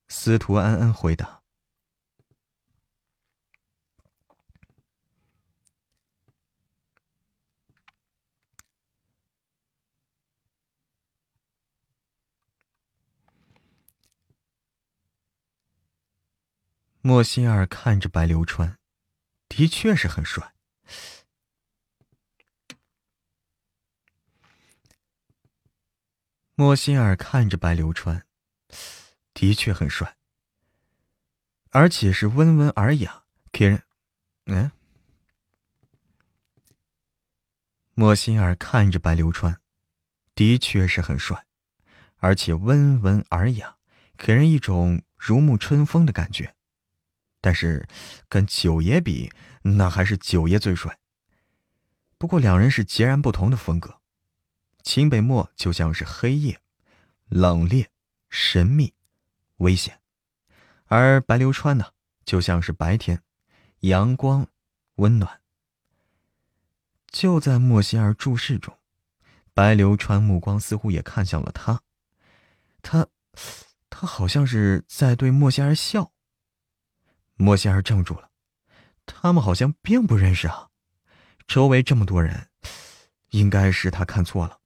[0.09, 1.41] 司徒安安回答。
[17.01, 18.79] 莫心儿看着白流川
[19.49, 20.58] 的确是很帅。
[26.61, 28.25] 莫心儿看着白流川，
[29.33, 30.17] 的确很帅，
[31.71, 33.85] 而且是温文尔雅，给人……
[34.47, 34.73] 嗯。
[37.95, 39.61] 莫心儿看着白流川，
[40.35, 41.47] 的确是很帅，
[42.17, 43.77] 而且温文尔雅，
[44.17, 46.57] 给人一种如沐春风的感觉。
[47.41, 47.87] 但是，
[48.29, 49.31] 跟九爷比，
[49.63, 50.99] 那还是九爷最帅。
[52.19, 53.98] 不过，两人是截然不同的风格。
[54.83, 56.61] 秦北漠就像是黑夜，
[57.29, 57.87] 冷冽、
[58.31, 58.95] 神秘、
[59.59, 59.97] 危险；
[60.87, 61.93] 而白流川呢，
[62.25, 63.23] 就像是白天，
[63.81, 64.47] 阳光、
[64.97, 65.41] 温暖。
[67.11, 68.79] 就在莫心儿注视中，
[69.55, 71.83] 白流川目光似乎也看向了他。
[72.83, 73.07] 他，
[73.91, 76.13] 他好像是在对莫心儿笑。
[77.35, 78.31] 莫心儿怔住了，
[79.07, 80.69] 他们好像并不认识啊！
[81.47, 82.49] 周围这么多人，
[83.31, 84.61] 应该是他看错了。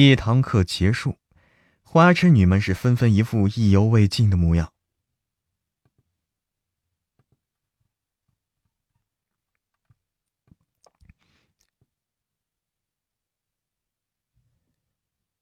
[0.00, 1.18] 一堂课结束，
[1.82, 4.72] 花痴女们是纷纷一副意犹未尽的模样。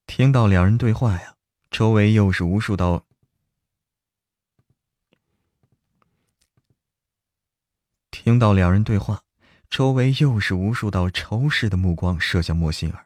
[0.07, 1.35] 听到两人对话呀，
[1.69, 3.05] 周围又是无数道。
[8.09, 9.21] 听到两人对话，
[9.69, 13.05] 周围又是无数道仇视的目光射向莫心儿。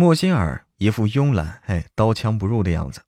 [0.00, 3.02] 莫心儿一副慵懒、哎，刀枪不入的样子。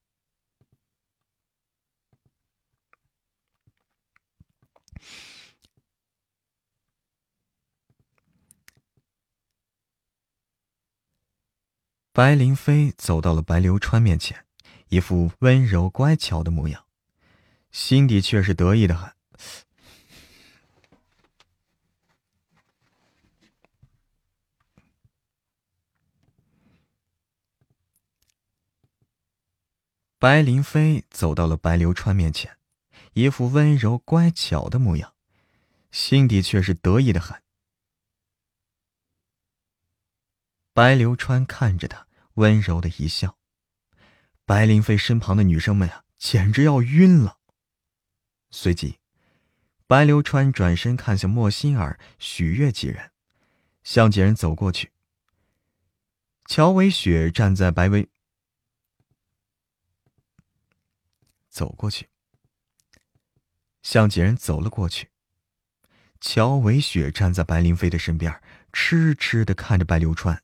[12.13, 14.45] 白灵飞走到了白流川面前，
[14.89, 16.85] 一副温柔乖巧的模样，
[17.71, 19.20] 心底却是得意的很。
[30.21, 32.59] 白灵飞走到了白流川面前，
[33.15, 35.15] 一副温柔乖巧的模样，
[35.91, 37.43] 心底却是得意的很。
[40.75, 43.39] 白流川看着他，温柔的一笑。
[44.45, 47.39] 白灵飞身旁的女生们呀，简直要晕了。
[48.51, 48.99] 随即，
[49.87, 53.13] 白流川转身看向莫心儿、许悦几人，
[53.83, 54.93] 向几人走过去。
[56.45, 58.11] 乔伟雪站在白薇。
[61.51, 62.09] 走过去，
[63.83, 65.11] 向几人走了过去。
[66.21, 68.41] 乔伟雪站在白灵飞的身边，
[68.73, 70.43] 痴痴的看着白流川。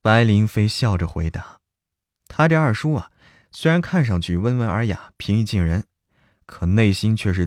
[0.00, 1.60] 白灵飞笑着回答
[2.26, 3.12] ：“他这二叔啊，
[3.50, 5.86] 虽然看上去温文尔雅、平易近人，
[6.46, 7.46] 可内心却是……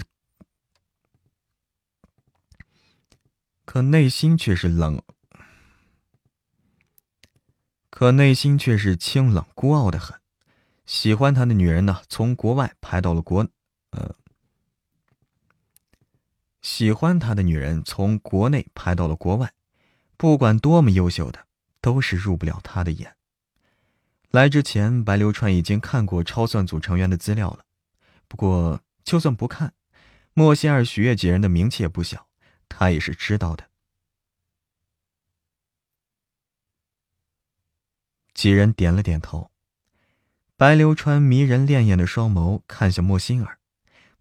[3.66, 5.02] 可内心却是冷。”
[7.96, 10.20] 可内心却是清冷孤傲的很，
[10.86, 13.48] 喜欢他的女人呢，从国外排到了国，
[13.92, 14.16] 呃，
[16.62, 19.54] 喜欢他的女人从国内排到了国外，
[20.18, 21.48] 不管多么优秀的，
[21.80, 23.16] 都是入不了他的眼。
[24.30, 27.64] 来之前，白流川已经看过超算组成员的资料了，
[28.28, 29.74] 不过就算不看，
[30.34, 32.28] 莫仙儿、许月几人的名气也不小，
[32.68, 33.70] 他也是知道的。
[38.36, 39.50] 几人点了点头，
[40.58, 43.60] 白流川迷人潋滟的双眸看向莫心儿，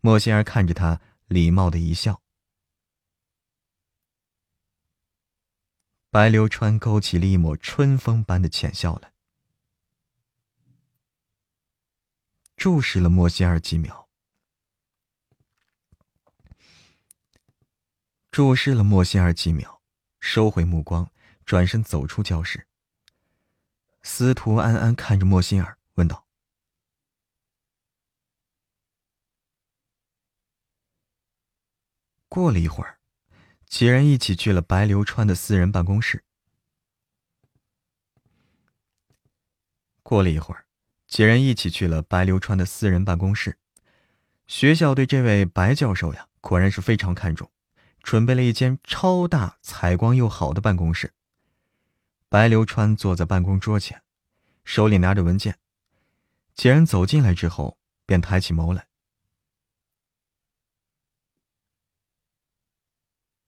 [0.00, 2.22] 莫心儿看着他，礼貌的一笑。
[6.10, 9.12] 白流川勾起了一抹春风般的浅笑来，
[12.56, 14.08] 注视了莫心儿几秒，
[18.30, 19.82] 注视了莫心儿几秒，
[20.20, 21.10] 收回目光，
[21.44, 22.68] 转身走出教室。
[24.06, 26.26] 司徒安安看着莫心儿，问道
[32.28, 32.98] ：“过了一会儿，
[33.66, 36.22] 几人一起去了白流川的私人办公室。
[40.02, 40.66] 过了一会儿，
[41.08, 43.58] 几人一起去了白流川的私人办公室。
[44.46, 47.50] 学校对这位白教授呀，果然是非常看重，
[48.02, 51.14] 准备了一间超大、采光又好的办公室。”
[52.34, 54.02] 白流川坐在办公桌前，
[54.64, 55.56] 手里拿着文件。
[56.52, 58.88] 几人走进来之后，便抬起眸来。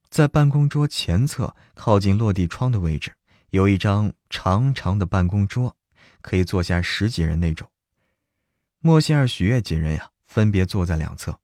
[0.08, 3.16] 在办公桌前侧靠近落地窗的位置，
[3.50, 5.76] 有一张长长的办公桌，
[6.20, 7.68] 可以坐下十几人那种。
[8.78, 11.40] 莫仙儿、许悦几人呀，分别坐在两侧。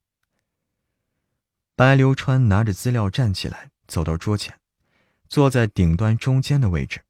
[1.74, 4.60] 白流川拿着资料站起来，走到桌前，
[5.28, 7.04] 坐在顶端中间的位置。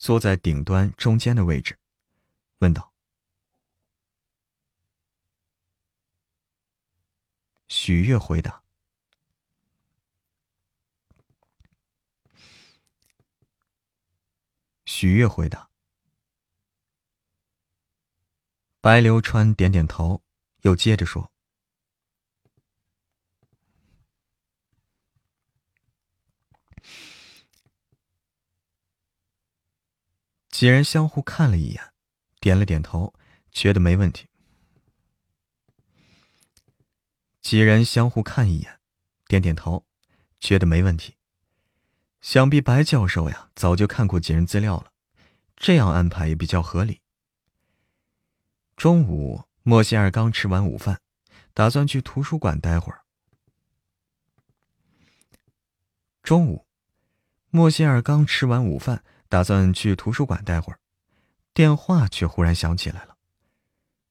[0.00, 1.78] 坐在顶端中间的位置，
[2.60, 2.94] 问道
[7.68, 8.62] ：“许悦回答。”
[14.86, 15.68] 许悦回答。
[18.80, 20.22] 白流川点点头，
[20.62, 21.30] 又接着说
[30.60, 31.82] ：“几人相互看了一眼，
[32.38, 33.14] 点了点头，
[33.50, 34.28] 觉得没问题。
[37.40, 38.78] 几人相互看一眼，
[39.26, 39.86] 点点头，
[40.38, 41.16] 觉得没问题。
[42.20, 44.92] 想必白教授呀，早就看过几人资料了，
[45.56, 47.00] 这样安排也比较合理。
[48.76, 51.00] 中午，莫歇尔刚吃完午饭，
[51.54, 53.06] 打算去图书馆待会儿。
[56.22, 56.66] 中午，
[57.48, 60.80] 莫歇尔刚吃完午饭，打算去图书馆待会儿，
[61.54, 63.16] 电话却忽然响起来了。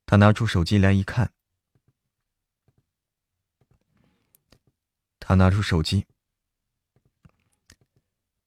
[0.06, 1.34] 他拿出手机来一看，
[5.20, 6.08] 他拿出手机。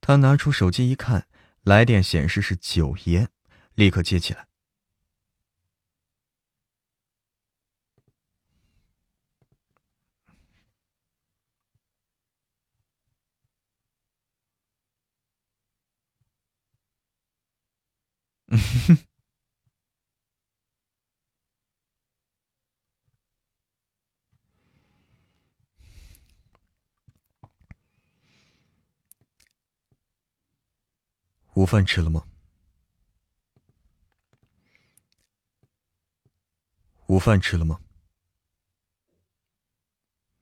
[0.00, 1.28] 他拿出手机一看，
[1.60, 3.28] 来电显示是九爷，
[3.74, 4.48] 立刻接起来。
[31.54, 32.26] 午饭吃了吗？
[37.08, 37.78] 午饭吃了吗？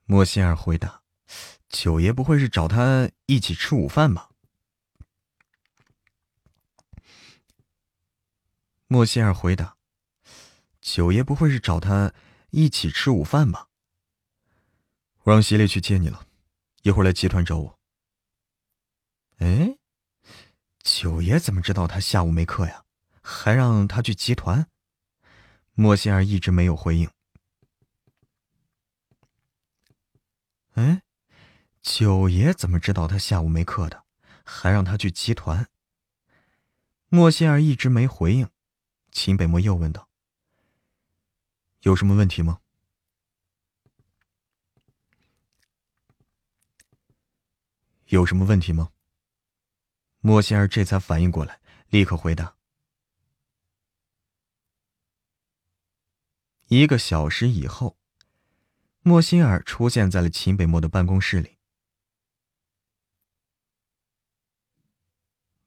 [0.05, 1.03] 莫仙儿回答
[1.69, 4.31] ：“九爷不会是找他一起吃午饭吧？”
[8.87, 9.77] 莫仙儿回答
[10.81, 12.15] ：“九爷不会是找他
[12.51, 13.69] 一起吃午饭吧？”
[15.25, 16.25] 我让席烈去接你了，
[16.83, 17.81] 一会儿来集团找我。
[19.39, 19.80] 哎。
[20.83, 22.85] 九爷怎么知道他下午没课呀？
[23.23, 24.67] 还让他去集团？
[25.73, 27.11] 莫仙儿一直没有回应。
[30.73, 31.03] 哎，
[31.83, 34.05] 九爷怎么知道他下午没课的？
[34.45, 35.69] 还让他去集团？
[37.09, 38.49] 莫仙儿一直没回应。
[39.13, 40.09] 秦北漠又问道
[41.83, 42.61] ：“有什么问题吗？
[48.07, 48.93] 有什么问题吗？”
[50.21, 52.57] 莫仙儿这才反应过来，立刻回答。
[56.69, 57.97] 一个小时以后，
[59.01, 61.57] 莫仙儿出现在了秦北漠的办公室里。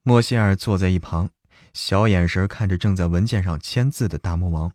[0.04, 1.32] 莫仙儿坐在一旁，
[1.74, 4.74] 小眼神看着正在文件上签字的大魔王。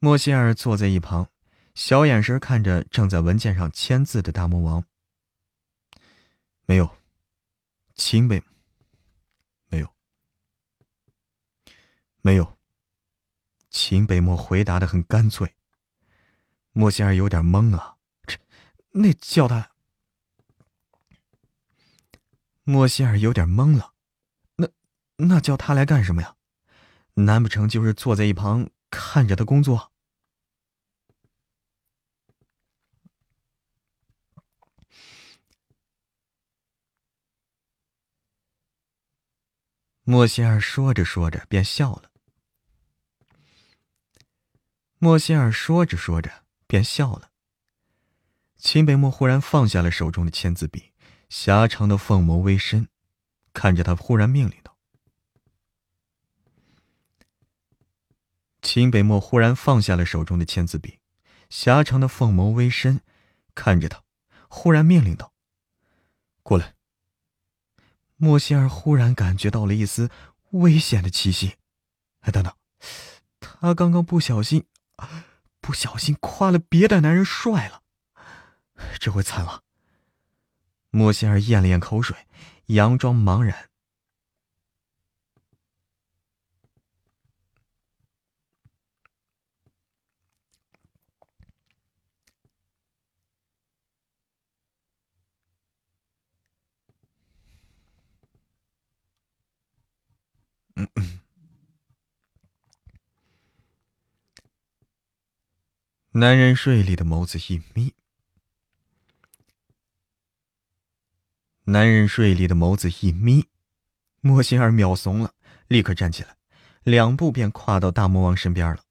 [0.00, 1.30] 莫仙儿坐在一旁，
[1.74, 4.84] 小眼神看着正在文件上签字的大魔王。
[6.70, 6.88] 没有，
[7.96, 8.40] 秦北。
[9.66, 9.92] 没有，
[12.22, 12.56] 没有。
[13.70, 15.56] 秦北漠回答的很干脆。
[16.70, 18.38] 莫仙儿有点懵啊，这
[18.92, 19.72] 那叫他。
[22.62, 23.94] 莫仙儿有点懵了，
[24.54, 24.68] 那
[25.16, 26.36] 那叫他来干什么呀？
[27.14, 29.89] 难不成就是坐在一旁看着他工作？
[40.10, 42.10] 莫仙儿说着说着便笑了。
[44.98, 47.30] 莫仙儿说着说着便笑了。
[48.56, 50.92] 秦北漠忽然放下了手中的签字笔，
[51.28, 52.88] 狭长的凤眸微深，
[53.52, 54.76] 看着他，忽然命令道
[58.60, 60.98] ：“秦北漠忽然放下了手中的签字笔，
[61.48, 63.00] 狭长的凤眸微深，
[63.54, 64.02] 看着他，
[64.48, 65.32] 忽然命令道
[66.42, 66.74] ：‘过来。’”
[68.22, 70.10] 莫仙儿忽然感觉到了一丝
[70.50, 71.54] 危险的气息。
[72.20, 72.52] 哎，等等，
[73.40, 74.66] 他刚刚不小心，
[75.62, 77.80] 不小心夸了别的男人帅了，
[78.98, 79.62] 这回惨了。
[80.90, 82.14] 莫仙儿咽了咽口水，
[82.66, 83.69] 佯装茫然。
[106.14, 107.94] 男人锐利的眸子一眯，
[111.66, 113.46] 男人锐利的眸子一眯，
[114.20, 115.34] 莫心儿秒怂了，
[115.68, 116.36] 立刻站起来，
[116.82, 118.82] 两步便跨到大魔王身边了。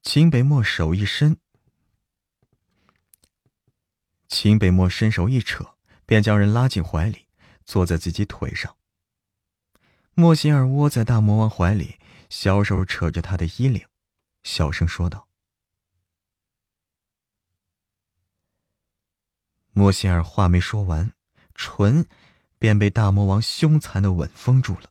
[0.00, 1.38] 秦北漠手一伸，
[4.28, 5.74] 秦北漠伸手一扯，
[6.06, 7.26] 便将人拉进怀里，
[7.64, 8.76] 坐在自己腿上。
[10.14, 11.98] 莫心儿窝在大魔王怀里，
[12.30, 13.84] 小手扯着他的衣领，
[14.44, 15.25] 小声说道。
[19.78, 21.12] 莫心儿话没说完，
[21.54, 22.06] 唇
[22.58, 24.90] 便被大魔王凶残的吻封住了。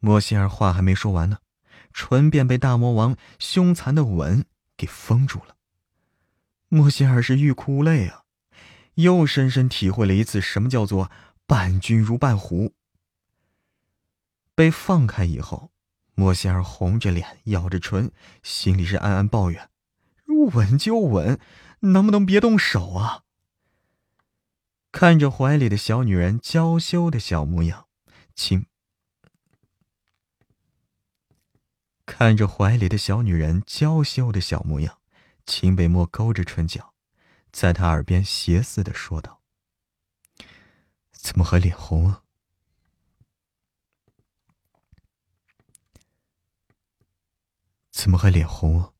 [0.00, 1.38] 莫心儿话还没说完呢，
[1.92, 4.44] 唇便被大魔王凶残的吻
[4.76, 5.56] 给封住了。
[6.66, 8.24] 莫心儿是欲哭无泪啊，
[8.94, 11.12] 又深深体会了一次什么叫做
[11.46, 12.74] 伴君如伴虎。
[14.56, 15.71] 被放开以后。
[16.22, 18.12] 莫仙儿红着脸，咬着唇，
[18.44, 19.68] 心里是暗暗抱怨
[20.54, 21.40] ：“吻就吻，
[21.80, 23.24] 能不能别动手啊？”
[24.92, 27.88] 看着怀里的小女人娇羞的小模样，
[28.36, 28.66] 秦
[32.06, 35.00] 看着怀里的小女人娇羞的小模样，
[35.44, 36.94] 秦北漠勾着唇角，
[37.50, 39.40] 在她耳边邪似的说道
[41.10, 42.21] ：“怎么还脸红啊？”
[47.92, 48.92] 怎么还脸红啊？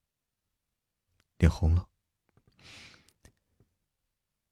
[1.38, 1.88] 脸红了？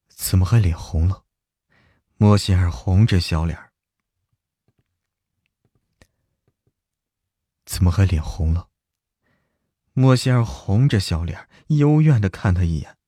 [0.09, 1.24] 怎么还脸红了？
[2.16, 3.70] 莫心儿红着小脸
[7.64, 8.68] 怎么还脸红了？
[9.93, 12.99] 莫心儿红着小脸幽怨的看他一眼，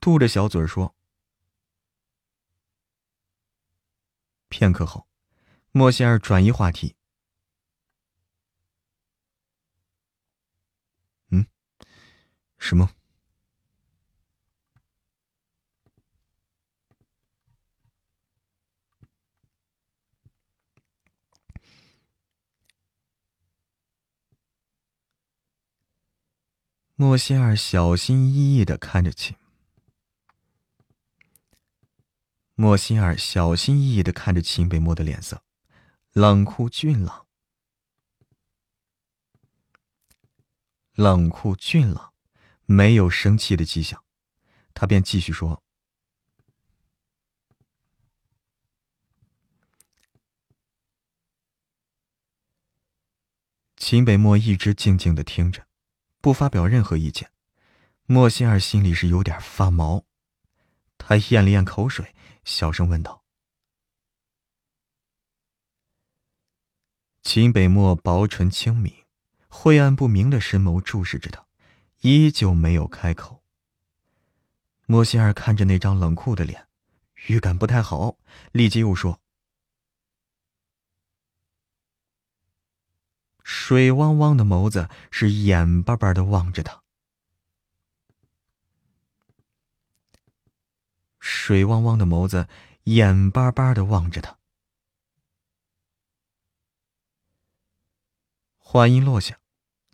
[0.00, 0.94] 嘟着小嘴说。
[4.48, 5.08] 片刻后，
[5.70, 6.96] 莫心儿转移话题。
[12.62, 12.88] 什么？
[26.94, 29.36] 莫仙儿小心翼翼的看着秦。
[32.54, 35.42] 莫仙儿小心翼翼的看着秦北漠的脸色，
[36.12, 37.26] 冷酷俊朗，
[40.94, 42.11] 冷酷俊朗。
[42.72, 44.02] 没有生气的迹象，
[44.72, 45.62] 他便继续说
[53.76, 55.66] ：“秦北漠一直静静的听着，
[56.22, 57.30] 不发表任何意见。
[58.06, 60.06] 莫心儿心里是有点发毛，
[60.96, 62.14] 他咽了咽口水，
[62.44, 63.22] 小声问道
[67.22, 69.04] ：“秦北漠薄唇轻抿，
[69.48, 71.46] 晦暗不明的深眸注视着他。”
[72.02, 73.42] 依旧没有开口。
[74.86, 76.68] 莫心儿看着那张冷酷的脸，
[77.28, 78.18] 预感不太好，
[78.50, 79.22] 立即又说
[83.42, 86.82] ：“水汪汪的眸子是眼巴巴的望着他，
[91.20, 92.48] 水汪汪的眸子
[92.84, 94.38] 眼巴巴的望着他。”
[98.58, 99.38] 话音落下，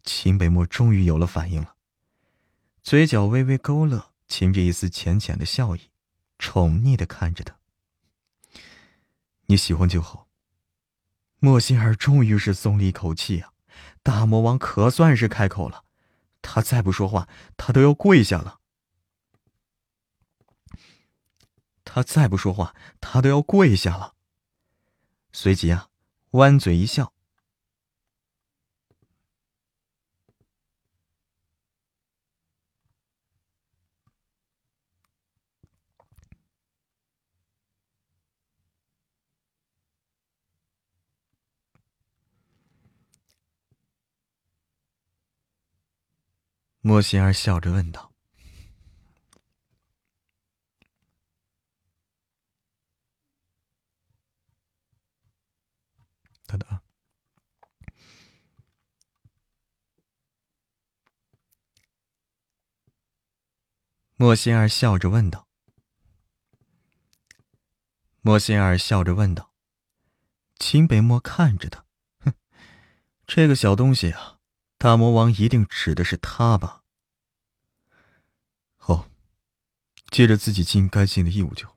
[0.03, 1.75] 秦北漠终于有了反应了。
[2.83, 5.91] 嘴角微微勾勒，噙着一丝浅浅的笑意，
[6.39, 7.59] 宠溺的看着他。
[9.47, 10.29] 你喜欢就好。
[11.41, 13.53] 莫心儿终于是松了一口气啊！
[14.03, 15.85] 大魔王可算是开口了，
[16.43, 18.59] 他再不说话，他都要跪下了。
[21.85, 24.15] 他再不说话，他都要跪下了。
[25.33, 25.89] 随即啊，
[26.33, 27.13] 弯嘴一笑。
[46.89, 48.15] 莫心儿笑着问道
[56.49, 56.67] ：“等等。”
[64.17, 65.47] 莫心儿笑着问道
[68.23, 69.53] ：“莫心儿笑着问道。”
[70.59, 71.85] 秦北漠看着他，
[72.21, 72.33] 哼，
[73.27, 74.38] 这个小东西啊。
[74.79, 76.85] 大魔王一定指的是他吧？
[78.77, 79.11] 好，
[80.09, 81.77] 接着自己尽该尽的义务就好。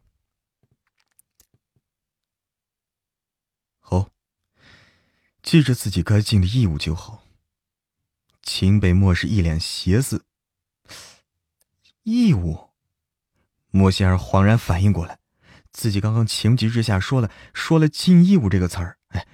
[3.79, 4.11] 好
[5.41, 7.23] 记着自己该尽的义务就好。
[8.43, 10.23] 秦北漠是一脸邪色。
[12.03, 12.69] 义务？
[13.71, 15.17] 莫仙儿恍然反应过来，
[15.71, 18.99] 自己刚刚情急之下说了说了“尽义务”这个词儿。
[19.07, 19.27] 哎，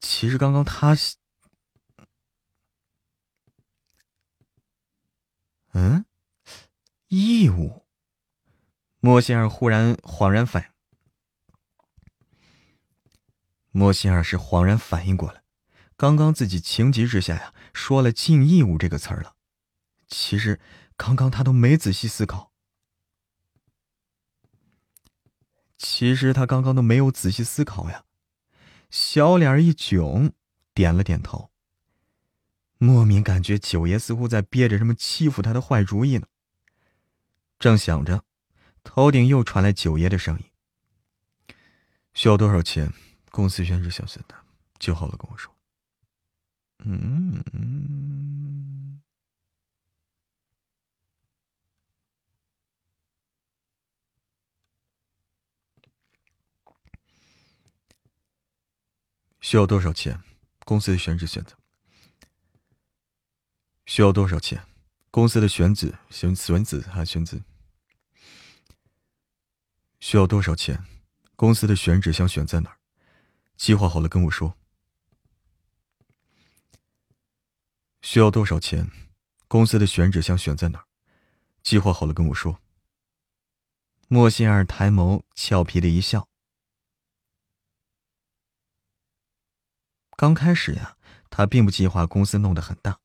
[0.00, 0.96] 其实刚刚他……
[5.72, 6.04] 嗯，
[7.08, 7.86] 义务。
[9.00, 10.74] 莫仙儿忽然恍然反，
[13.70, 15.42] 莫仙儿是恍然反应过来，
[15.96, 19.36] 刚刚自己情急之下呀，说了“尽义务”这个词儿了。
[20.06, 20.60] 其实
[20.96, 22.52] 刚刚他都没仔细思考，
[25.78, 28.04] 其实他刚刚都没有仔细思考呀，
[28.90, 30.32] 小脸一囧，
[30.74, 31.50] 点了点头。
[32.82, 36.26] 莫名感觉九爷似乎在憋着什么欺负他的坏主意呢。
[37.58, 38.24] 正想着。
[38.82, 40.44] 头顶又传来九爷的声音
[42.14, 42.90] ：“需要多少钱？
[43.30, 44.34] 公司选址选的，
[44.78, 45.54] 就好了，跟我说。”
[46.82, 47.44] 嗯，
[59.42, 60.18] 需要多少钱？
[60.64, 61.59] 公司的选址选择。
[63.90, 64.64] 需要多少钱？
[65.10, 67.42] 公司的选址选选址还选址。
[69.98, 70.84] 需要多少钱？
[71.34, 72.78] 公司的选址想选在哪儿？
[73.56, 74.56] 计划好了跟我说。
[78.00, 78.88] 需要多少钱？
[79.48, 80.86] 公司的选址想选在哪儿？
[81.64, 82.60] 计划好了跟我说。
[84.06, 86.28] 莫心儿抬眸，俏皮的一笑。
[90.16, 90.96] 刚开始呀，
[91.28, 93.00] 他并不计划公司弄得很大，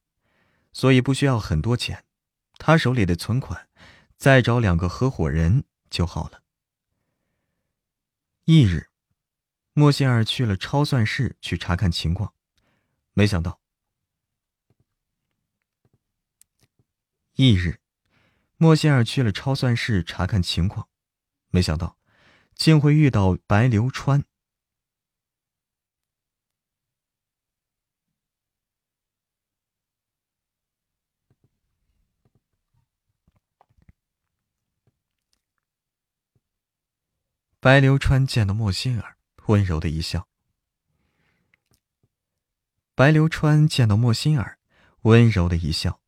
[0.76, 2.03] 所以不需要很多钱，
[2.57, 3.69] 他手里的存款，
[4.17, 6.43] 再找两个合伙人就好了。
[8.43, 8.89] 翌日，
[9.71, 12.34] 莫仙儿去了超算室去查看情况，
[13.13, 13.61] 没想到，
[17.36, 17.80] 翌日，
[18.57, 20.89] 莫仙儿去了超算室查看情况，
[21.51, 21.97] 没想到，
[22.53, 24.26] 竟会遇到白流川。
[37.66, 40.28] 白流川见到莫心儿，温柔的一笑。
[42.93, 44.59] 白流川见到莫心儿，
[45.01, 45.99] 温柔的一笑。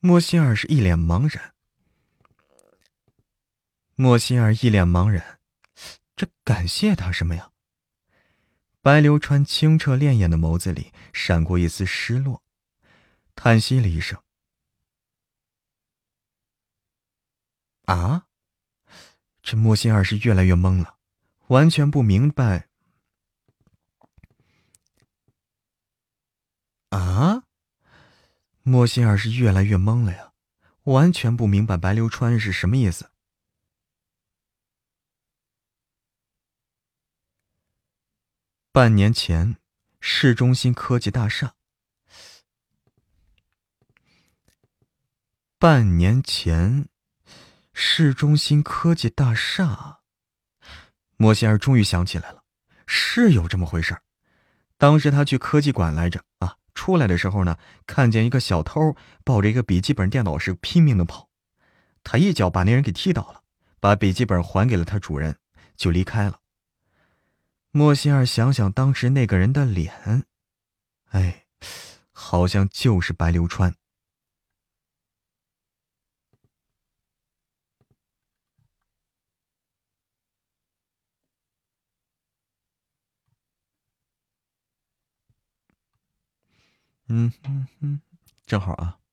[0.00, 1.53] 莫心儿是一脸茫然。
[3.96, 5.38] 莫心儿一脸茫然，
[6.16, 7.52] 这感谢他什么呀？
[8.82, 12.42] 白流川清澈潋眼的眸子里闪过一丝失落，
[13.34, 14.20] 叹息了一声
[17.86, 18.26] ：“啊！”
[19.42, 20.98] 这莫心儿是越来越懵了，
[21.46, 22.68] 完全不明白。
[26.90, 27.44] 啊！
[28.62, 30.32] 莫心儿是越来越懵了呀，
[30.84, 33.10] 完全不明白白流川是什么意思。
[38.74, 39.56] 半年前，
[40.00, 41.54] 市中心科技大厦。
[45.60, 46.88] 半年前，
[47.72, 50.00] 市中心科技大厦。
[51.16, 52.42] 莫仙儿终于想起来了，
[52.84, 53.96] 是有这么回事
[54.76, 57.56] 当时他去科技馆来着啊，出来的时候呢，
[57.86, 61.28] 看见一个小偷抱着一个笔记本电脑是拼命的跑，
[62.02, 63.44] 他一脚把那人给踢倒了，
[63.78, 65.38] 把笔记本还给了他主人，
[65.76, 66.40] 就离开了。
[67.76, 70.24] 莫心儿想想当时那个人的脸，
[71.10, 71.46] 哎，
[72.12, 73.74] 好像就是白流川。
[87.08, 88.00] 嗯嗯嗯，
[88.46, 89.03] 正好啊。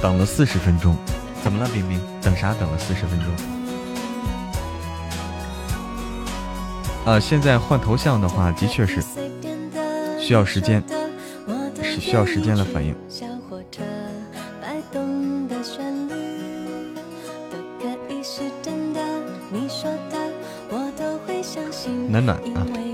[0.00, 0.96] 等了四十分钟，
[1.42, 2.00] 怎么了，冰冰？
[2.22, 2.54] 等啥？
[2.54, 3.28] 等了四十分钟。
[7.04, 9.02] 啊，现在换头像的话，的确是
[10.20, 10.82] 需要时间，
[11.82, 12.94] 是需要时间来反应。
[22.10, 22.87] 暖暖啊。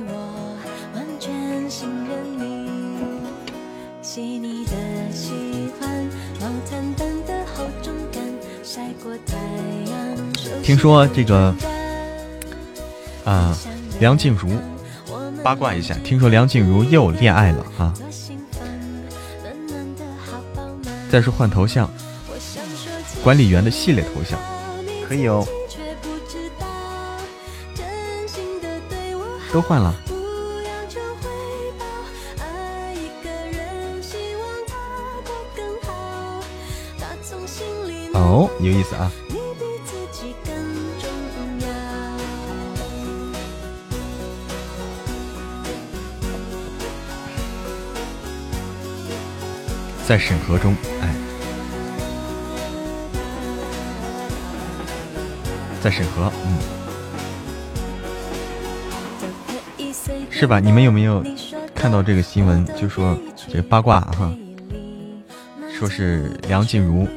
[10.65, 11.55] 听说这个
[13.23, 13.55] 啊，
[14.01, 14.49] 梁静茹
[15.43, 17.93] 八卦一下，听说梁静茹又恋爱了啊！
[21.13, 21.87] 再说换头像，
[23.23, 24.39] 管理员的系列头像
[25.07, 25.47] 可以哦，
[29.53, 29.95] 都换了。
[38.15, 39.13] 哦，有意思啊！
[50.15, 51.13] 在审核中，哎，
[55.83, 56.57] 在审核，嗯，
[60.31, 60.61] 是吧？
[60.61, 61.21] 你们有没有
[61.75, 62.65] 看到这个新闻？
[62.81, 64.33] 就说这个八卦哈，
[65.77, 67.09] 说是梁静茹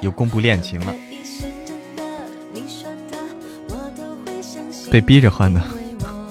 [0.00, 0.94] 有公布恋情了，
[4.92, 5.60] 被逼着换的，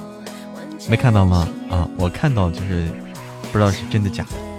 [0.88, 1.46] 没看到吗？
[1.70, 2.88] 啊，我看到，就是
[3.52, 4.51] 不知道是真的假的。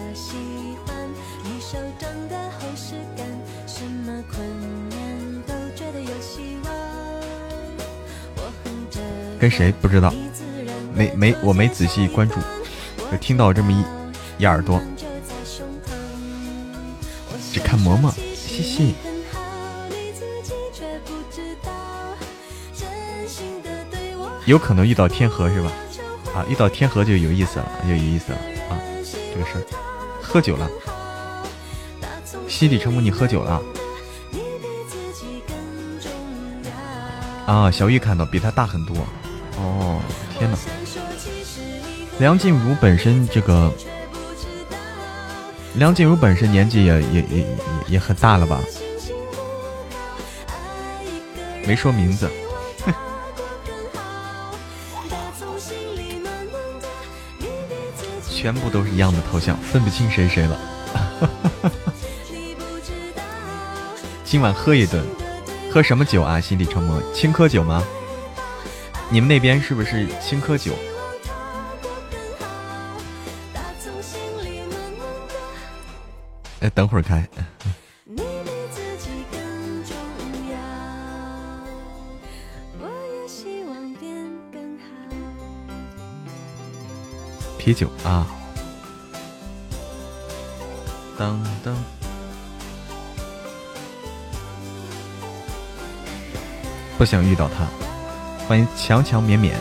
[9.42, 10.14] 跟谁不知道？
[10.94, 12.36] 没没，我没仔细关注，
[13.10, 13.82] 就听到这么一
[14.40, 14.80] 一耳朵。
[17.52, 18.94] 只看嬷嬷，嘻嘻。
[24.46, 25.72] 有可能遇到天河是吧？
[26.36, 28.38] 啊，遇到天河就有意思了，就有意思了
[28.70, 28.78] 啊！
[29.34, 29.62] 这个事儿，
[30.22, 30.70] 喝酒了，
[32.46, 33.60] 心底沉默，你喝酒了？
[37.44, 38.96] 啊，小玉看到比他大很多。
[39.62, 40.00] 哦，
[40.38, 40.56] 天哪！
[42.18, 43.72] 梁静茹本身这个，
[45.74, 47.46] 梁静茹本身年纪也也也也
[47.88, 48.60] 也很大了吧？
[51.64, 52.28] 没说名字，
[58.28, 60.58] 全部都是一样的头像，分不清谁谁了。
[64.24, 65.04] 今晚喝一顿，
[65.72, 66.40] 喝什么酒啊？
[66.40, 67.84] 心底成魔，青稞酒吗？
[69.12, 70.72] 你们那边是不是青稞酒？
[76.60, 77.28] 哎，等会儿开。
[87.58, 88.26] 啤酒啊！
[91.18, 91.76] 当当，
[96.96, 97.91] 不想遇到他。
[98.52, 99.54] 欢迎强强勉勉，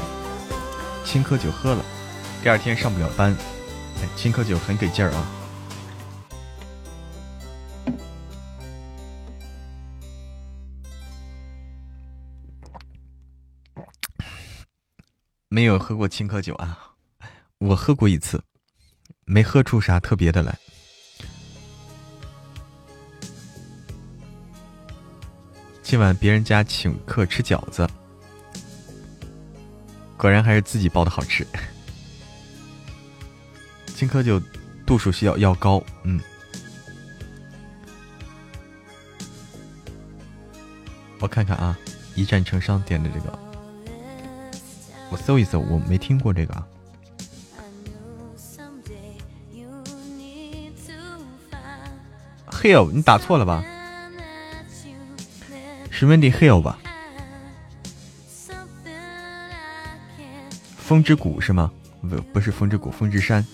[1.06, 1.86] 青稞酒喝了，
[2.44, 3.34] 第二天上不了班。
[4.02, 5.26] 哎，青稞酒很给劲儿啊！
[15.48, 16.78] 没有喝过青稞酒啊，
[17.60, 18.44] 我喝过一次，
[19.24, 20.60] 没喝出啥特别的来。
[25.82, 27.90] 今晚别人家请客吃饺子。
[30.22, 31.44] 果然还是自己包的好吃。
[33.88, 34.40] 青稞酒
[34.86, 36.22] 度数需要要高，嗯。
[41.20, 41.76] 我看看啊，
[42.14, 43.40] 一战成伤点的这个，
[45.10, 46.68] 我搜一搜，我没听过这个啊。
[52.52, 53.64] Hill，你打错了吧？
[55.90, 56.78] 是 Wendy Hill 吧？
[60.92, 61.72] 风之谷是吗？
[62.02, 63.48] 不，不是风之谷，风之山。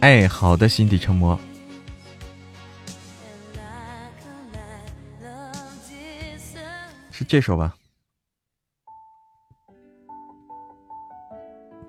[0.00, 1.38] 哎，好的，心底成魔，
[7.10, 7.74] 是这首吧？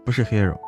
[0.04, 0.60] 不是 Hero。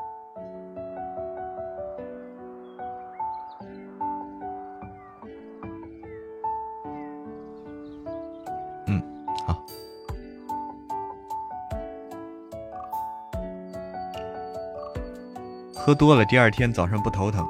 [15.92, 17.46] 喝多了，第二天早上不头疼。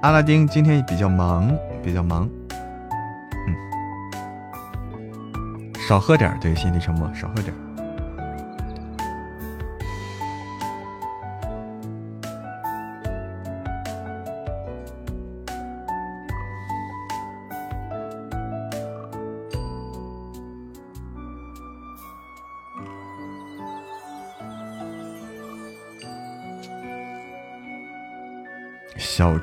[0.00, 2.26] 阿拉丁今天比较忙，比较忙，
[3.46, 3.54] 嗯，
[5.86, 7.54] 少喝点对，心理沉默，少喝点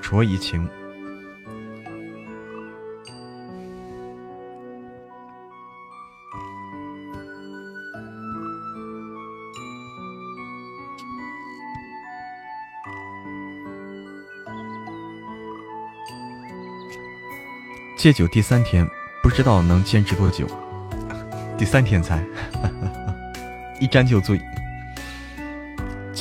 [0.06, 0.70] 酌怡情。
[17.98, 18.88] 戒酒第三天，
[19.24, 20.46] 不知道能坚持多久。
[21.58, 22.24] 第三天才，
[23.82, 24.40] 一沾就醉。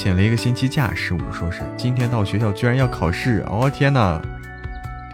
[0.05, 4.21] 请了一个星期假，十五说是今天到学校居然要考试，哦天哪，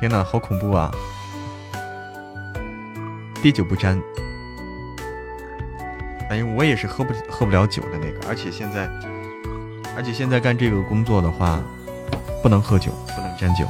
[0.00, 0.90] 天哪，好恐怖啊！
[3.40, 3.96] 滴酒不沾，
[6.28, 8.90] 哎我也是喝不喝不了酒的那个，而且现在，
[9.96, 11.62] 而且现在干这个工作的话，
[12.42, 13.64] 不能喝酒，不能沾酒。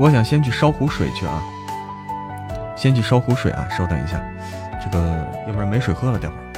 [0.00, 1.42] 我想先去烧壶水去啊，
[2.74, 4.18] 先去烧壶水啊，稍等一下，
[4.82, 6.49] 这个要不然没水喝了，待会儿。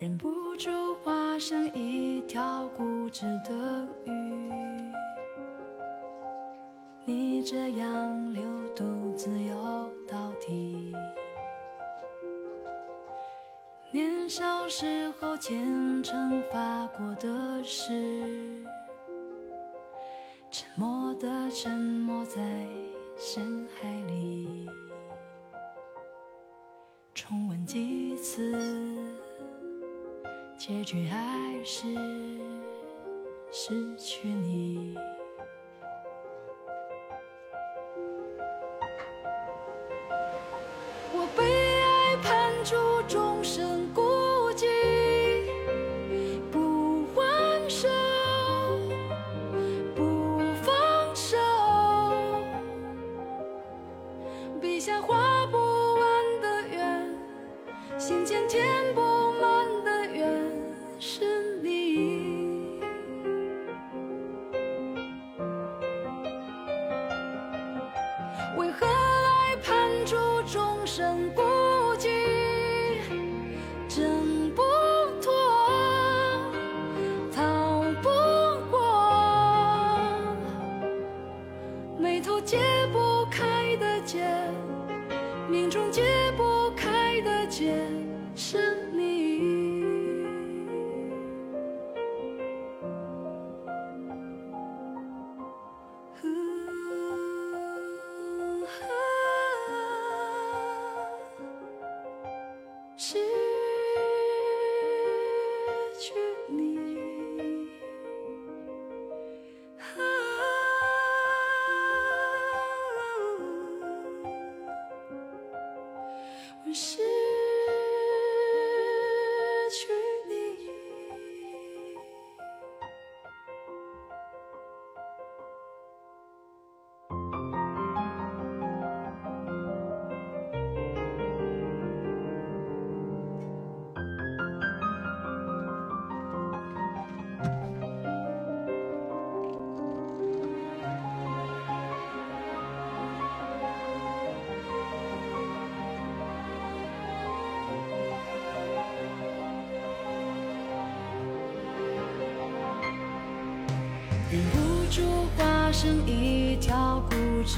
[0.00, 0.70] 忍不住
[1.04, 4.12] 化身一条固执的鱼。
[7.04, 8.42] 逆着洋流
[8.74, 10.94] 独自游到底。
[13.90, 17.99] 年少时候虔诚发过的誓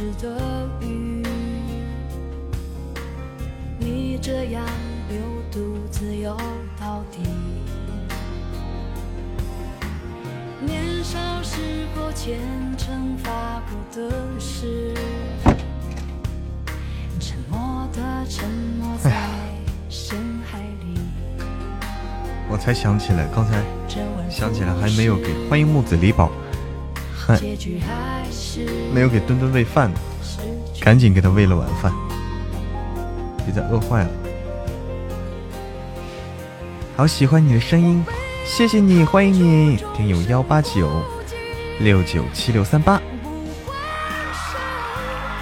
[0.03, 1.23] 固执的雨，
[3.79, 4.65] 你这样
[5.09, 5.21] 流
[5.53, 6.37] 独自游
[6.81, 7.21] 到底。
[10.61, 12.41] 年少时候虔
[12.77, 14.11] 诚发过的
[14.41, 14.93] 誓，
[17.21, 19.13] 沉默的沉没在
[19.89, 20.19] 深
[20.51, 20.99] 海里。
[22.51, 23.63] 我才想起来，刚才
[24.29, 26.29] 想起来还没有给欢迎木子李宝，
[27.33, 29.99] 还结局还是没有给墩墩喂饭呢，
[30.81, 31.91] 赶紧给他喂了晚饭，
[33.45, 34.11] 别再饿坏了。
[36.95, 38.05] 好喜欢你的声音，
[38.45, 41.03] 谢谢你，欢迎你，听友幺八九
[41.81, 43.01] 六九七六三八，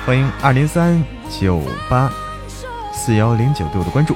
[0.07, 2.13] 欢迎二零三九八
[2.93, 4.15] 四幺零九对我的关注。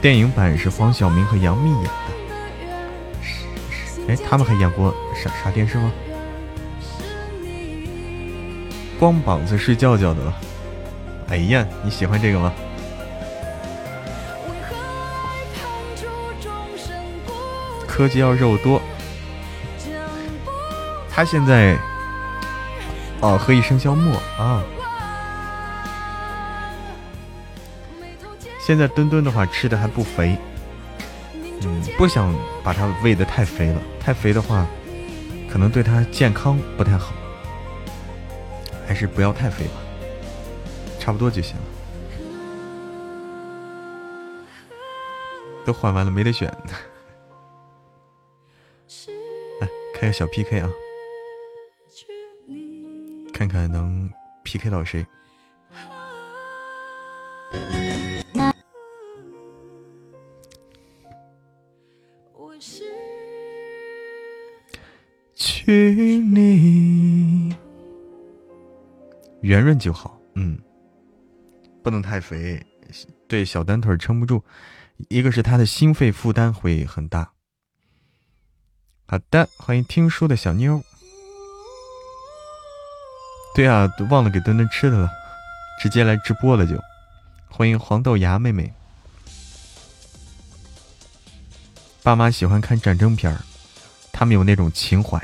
[0.00, 1.90] 电影版是黄晓明和杨幂演的，
[4.08, 5.92] 哎，他们还演过啥啥电视吗？
[9.00, 10.36] 光膀子睡觉觉的了。
[11.30, 12.52] 哎呀，你喜欢这个吗？
[17.86, 18.80] 科技要肉多，
[21.10, 21.78] 他现在
[23.20, 24.62] 哦，喝一生肖默啊。
[28.58, 30.36] 现在墩墩的话吃的还不肥，
[31.62, 34.66] 嗯，不想把它喂的太肥了，太肥的话
[35.50, 37.12] 可能对它健康不太好，
[39.00, 39.72] 是不要太肥吧，
[40.98, 41.62] 差不多就行了。
[45.64, 46.54] 都换完了，没得选。
[49.60, 50.70] 来开个小 PK 啊，
[53.32, 54.10] 看看能
[54.44, 55.06] PK 到谁。
[69.50, 70.56] 圆润就好，嗯，
[71.82, 72.64] 不能太肥，
[73.26, 74.44] 对小短腿撑不住。
[75.08, 77.28] 一个是他的心肺负担会很大。
[79.08, 80.80] 好的，欢迎听书的小妞。
[83.52, 85.10] 对啊，都忘了给墩墩吃的了，
[85.82, 86.80] 直接来直播了就。
[87.48, 88.72] 欢迎黄豆芽妹妹。
[92.04, 93.42] 爸妈喜欢看战争片儿，
[94.12, 95.20] 他们有那种情怀。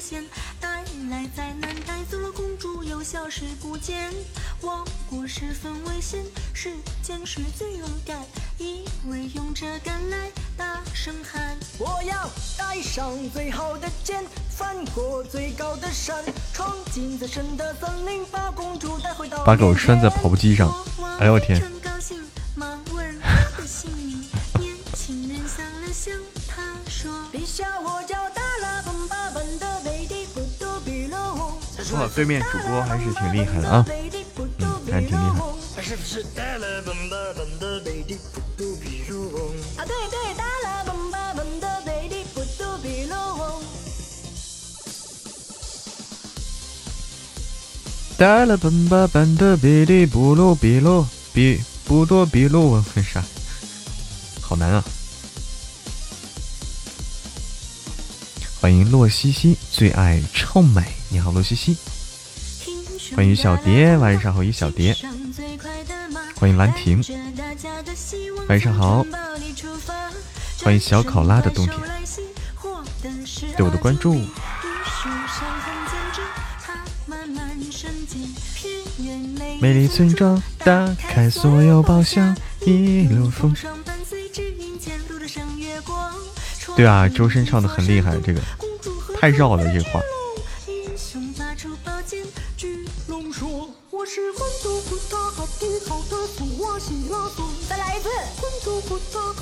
[0.00, 0.24] 现，
[0.58, 0.68] 大
[1.10, 4.12] 来灾难带走了公主，又消失不见。
[4.62, 6.24] 亡国十分危险，
[6.54, 6.72] 时
[7.02, 8.24] 间是最勇敢。
[8.58, 19.44] 一位勇者赶来，大声喊：我要带上最好的剑，翻过最高的山，闯进最深的森林，把公主带回到。
[19.44, 20.74] 把狗拴在跑步机上，
[21.18, 21.60] 哎呦我天！
[31.92, 33.84] 哇，对面主播还是挺厉害的啊，
[34.36, 35.40] 嗯，还是挺厉害。
[39.76, 43.60] 啊对对，达拉崩巴崩的贝蒂布多比罗。
[48.16, 53.24] 达拉崩巴崩的贝蒂布罗比罗比布多比罗，为啥？
[54.40, 54.84] 好难啊！
[58.60, 60.82] 欢迎洛西西，最爱臭美。
[61.08, 61.78] 你好，洛西西。
[63.16, 64.94] 欢迎小蝶，晚上好，一小蝶。
[66.34, 67.02] 欢迎兰亭，
[68.50, 69.02] 晚上好。
[70.62, 71.78] 欢迎小考拉的冬天，
[73.56, 74.20] 对我的关注。
[79.58, 83.56] 美丽村庄，打开所有宝箱，一路风。
[86.80, 88.40] 对啊，周深唱的很厉害，这个
[89.20, 90.00] 太绕了，这话。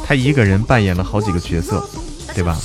[0.04, 1.88] 他一个人扮演了好几个角色，
[2.34, 2.58] 对吧？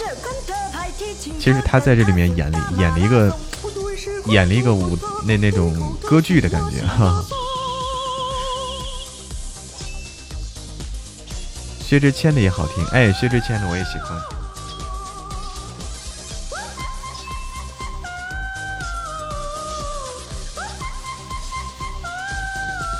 [1.39, 3.37] 其实他在这里面演了演了一个
[4.25, 7.23] 演了一个舞那那种歌剧的感觉哈。
[11.79, 14.32] 薛之谦的也好听，哎，薛之谦的我也喜欢。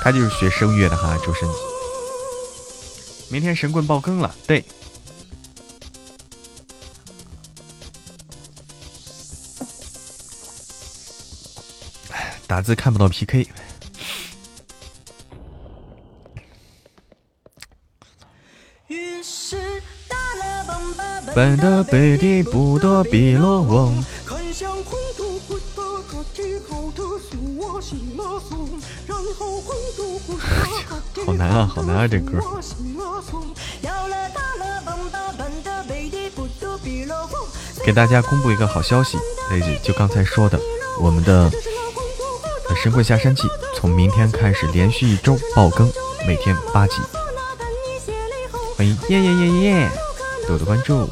[0.04, 1.48] 他就是学声乐的哈，周深。
[3.30, 4.62] 明天神棍爆更了，对。
[12.46, 13.48] 打字看不到 PK。
[21.34, 24.04] 本的贝蒂不多比罗翁。
[31.26, 32.38] 好难啊，好难啊，这歌。
[37.84, 39.18] 给大家公布一个好消息，
[39.50, 40.58] 那就刚才说的，
[41.00, 41.50] 我们的
[42.82, 43.42] 《神棍下山记》
[43.74, 45.92] 从明天开始连续一周爆更，
[46.26, 46.96] 每天八集。
[48.76, 49.90] 欢迎耶耶耶耶，
[50.46, 51.08] 多多关注。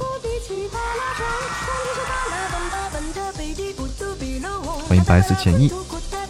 [4.89, 5.73] 欢迎白色浅意，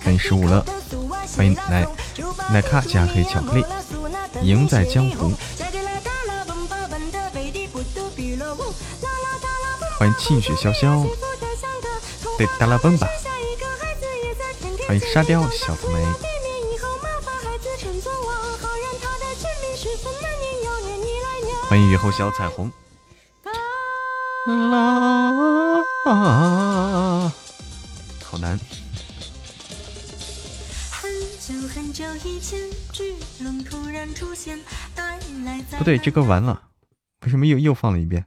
[0.05, 0.65] 欢迎十五了。
[1.37, 1.87] 欢迎奶
[2.51, 3.65] 奶卡加黑巧克力，
[4.43, 5.33] 赢在江湖。
[9.99, 11.07] 欢迎沁雪潇潇，
[12.37, 13.07] 对达拉蹦吧。
[14.87, 16.05] 欢迎沙雕小草莓。
[21.69, 22.71] 欢迎雨后小彩虹。
[24.71, 25.33] 啦，
[28.25, 28.59] 好难。
[31.75, 32.61] 很久以前，
[32.93, 34.59] 巨龙突然出现，
[34.95, 36.65] 带来不对，这歌完了，
[37.25, 38.27] 为什么又又放了一遍？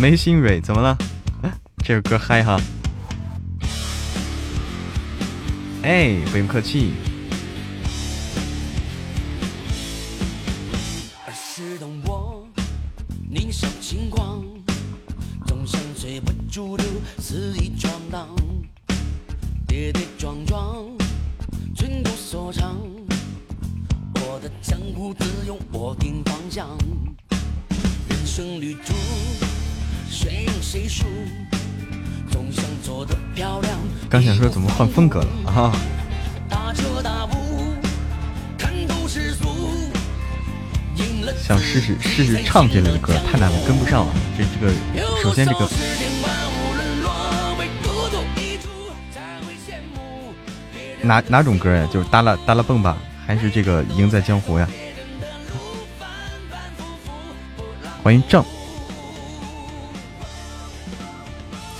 [0.00, 0.96] 没心蕊怎么了？
[1.84, 2.60] 这首歌嗨哈！
[5.82, 6.92] 哎，不用客气。
[25.14, 26.68] 自由我定方向。
[28.08, 28.94] 人生旅途，
[30.10, 31.06] 谁赢谁输，
[32.30, 33.78] 总想做的漂亮。
[34.08, 35.72] 刚想说怎么换风格了啊？
[41.42, 44.06] 想试试试试唱这类的歌，太难了，跟不上。
[44.36, 44.72] 这这个，
[45.22, 45.68] 首先这个。
[51.02, 51.88] 哪哪种歌呀？
[51.92, 52.96] 就是耷拉耷拉蹦吧，
[53.26, 54.68] 还是这个赢在江湖呀？
[58.06, 58.44] 欢迎正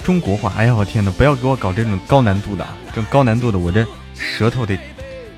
[0.02, 0.52] 中国话。
[0.56, 3.86] 哎呀，我天呐，不要给我搞这种高难度的，这种高难度的，我这
[4.18, 4.76] 舌头得，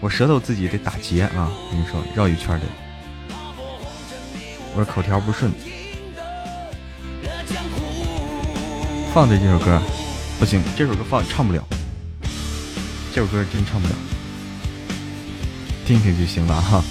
[0.00, 1.52] 我舌头自己得打结啊！
[1.52, 2.66] 我跟你说，绕一圈得。
[4.74, 5.52] 我这口条不顺。
[9.12, 9.78] 放的这首歌
[10.38, 11.62] 不行，这首歌放唱不了，
[13.14, 13.94] 这首歌真唱不了，
[15.84, 16.82] 听听就行了哈。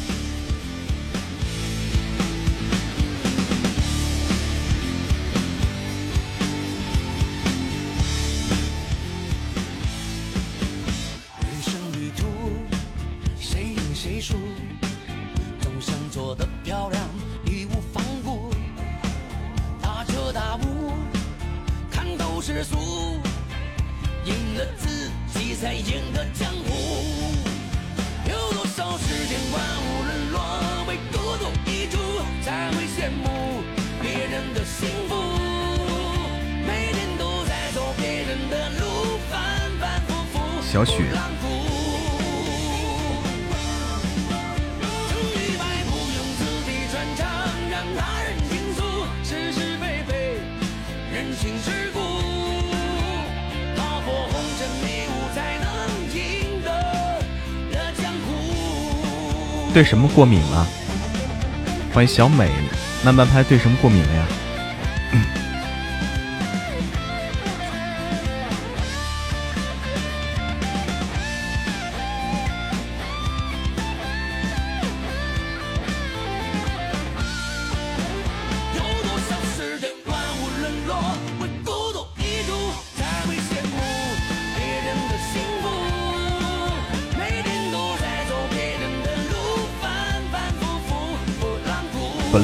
[59.88, 60.68] 什么过敏了？
[61.94, 62.50] 欢迎小美，
[63.06, 64.26] 慢半拍对什么过敏了呀？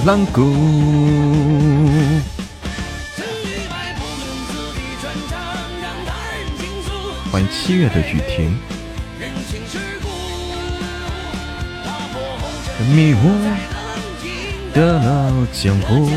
[0.06, 0.54] 浪谷，
[7.32, 8.58] 欢迎七月的雨停。
[12.94, 13.32] 迷雾
[14.74, 16.10] 的老江湖。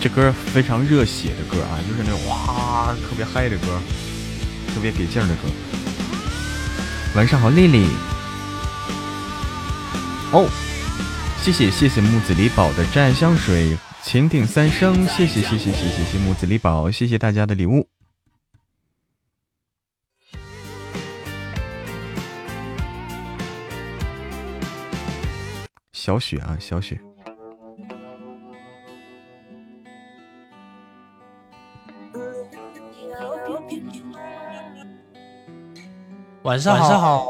[0.00, 3.80] 这歌非常热血的歌啊，就是那种哇特别嗨的歌，
[4.74, 5.42] 特别给劲的歌。
[7.16, 7.86] 晚上好，丽丽。
[10.32, 10.46] 哦，
[11.42, 17.88] 谢谢谢谢木子李宝的真爱香水，情定三生，谢谢谢谢谢谢谢木子李宝，谢谢大家的礼物。
[25.94, 27.05] 小雪啊，小雪。
[36.46, 37.28] 晚上晚上好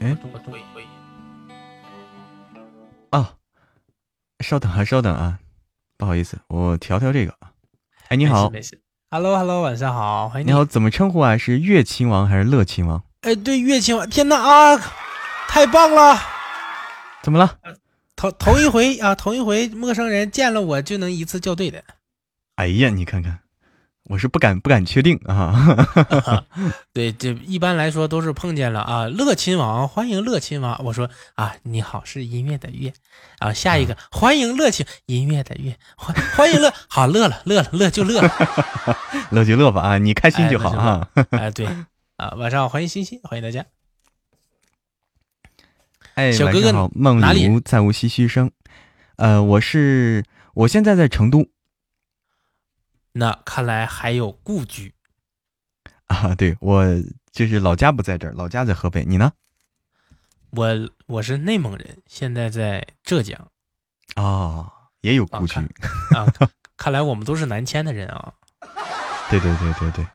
[0.00, 0.84] 哎我注意注意
[3.10, 3.34] 啊，
[4.40, 5.38] 稍等啊，稍等啊，
[5.96, 7.52] 不好意思，我调调这个啊。
[8.08, 10.64] 哎，你好，没事没事，Hello Hello，晚上好，欢迎你好，。
[10.64, 11.38] 怎么称呼啊？
[11.38, 13.04] 是乐亲王还是乐亲王？
[13.20, 14.76] 哎，对，乐亲王，天哪啊，
[15.46, 16.18] 太棒了！
[17.22, 17.58] 怎么了？
[18.16, 21.84] 头头一回啊，头一回陌生人见了我就能一次叫对的。
[22.56, 23.38] 哎呀，你看看，
[24.08, 25.86] 我是不敢不敢确定啊。
[26.94, 30.80] 对，这一般来说都是碰见了啊，乐亲王，欢迎乐亲王。
[30.84, 32.92] 我说啊，你好，是音乐的乐
[33.38, 33.52] 啊。
[33.52, 38.30] 下一个，欢迎乐亲，音乐的乐，欢欢迎乐，好乐了，乐了，乐就乐了。
[39.30, 41.08] 乐就乐吧啊，你开心就好啊。
[41.30, 41.66] 哎，对
[42.16, 43.66] 啊，晚上好，欢迎欣欣，欢迎大家。
[46.14, 48.50] 哎，小哥哥好，梦哪里如再无唏嘘声。
[49.16, 50.22] 呃，我是
[50.54, 51.48] 我现在在成都
[53.18, 54.92] 那看来还有故居。
[56.06, 56.84] 啊，对我
[57.32, 59.06] 就是老家不在这儿，老家在河北。
[59.06, 59.32] 你呢？
[60.50, 63.48] 我我是内蒙人，现在在浙江
[64.16, 64.70] 哦，
[65.00, 65.58] 也有故居。
[66.14, 66.50] 啊 啊。
[66.76, 68.34] 看来我们都是南迁的人啊。
[69.30, 70.06] 对对对对对。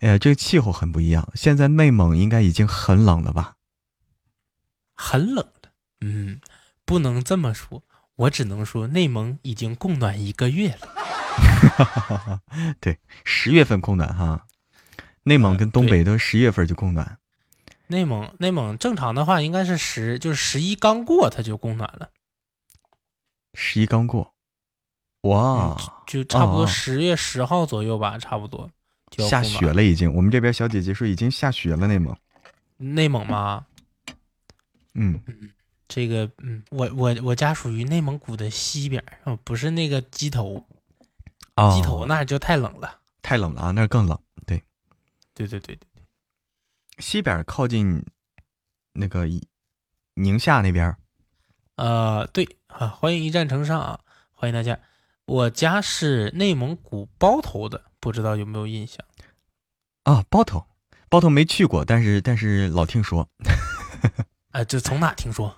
[0.00, 1.26] 哎呀，这个气候很不一样。
[1.34, 3.54] 现在内蒙应该已经很冷了吧？
[4.94, 5.72] 很冷的，
[6.02, 6.42] 嗯，
[6.84, 7.82] 不能这么说，
[8.16, 10.88] 我只能说内蒙已经供暖一个月了。
[12.80, 14.46] 对，十月份供暖哈。
[15.24, 17.18] 内蒙跟东北都十月份就供暖。
[17.86, 22.10] 内蒙内蒙正常的话应该是十，就是十一刚过它就供暖了，
[23.54, 24.34] 十一刚过，
[25.22, 25.76] 哇，
[26.06, 28.70] 就差不多哦十月十号左右吧，差不多
[29.10, 30.12] 就下雪了已经。
[30.14, 32.16] 我们这边小姐姐说已经下雪了，内蒙。
[32.78, 33.66] 内蒙吗？
[34.94, 35.20] 嗯，
[35.86, 39.04] 这个嗯，我我我家属于内蒙古的西边
[39.44, 40.66] 不是那个鸡头，
[41.56, 43.00] 哦，鸡头那就太冷了。
[43.22, 44.18] 太冷了啊，那更冷。
[44.46, 44.62] 对，
[45.34, 46.02] 对对对对对，
[46.98, 48.04] 西边靠近
[48.92, 49.26] 那个
[50.14, 50.98] 宁夏那边儿。
[51.76, 54.00] 呃，对啊，欢迎一战成上啊，
[54.32, 54.78] 欢迎大家。
[55.24, 59.04] 我家是内蒙古包头的，不知道有没有印象？
[60.02, 60.66] 啊，包头
[61.08, 63.28] 包头没去过，但是但是老听说，
[64.50, 65.56] 哎， 这从哪听说？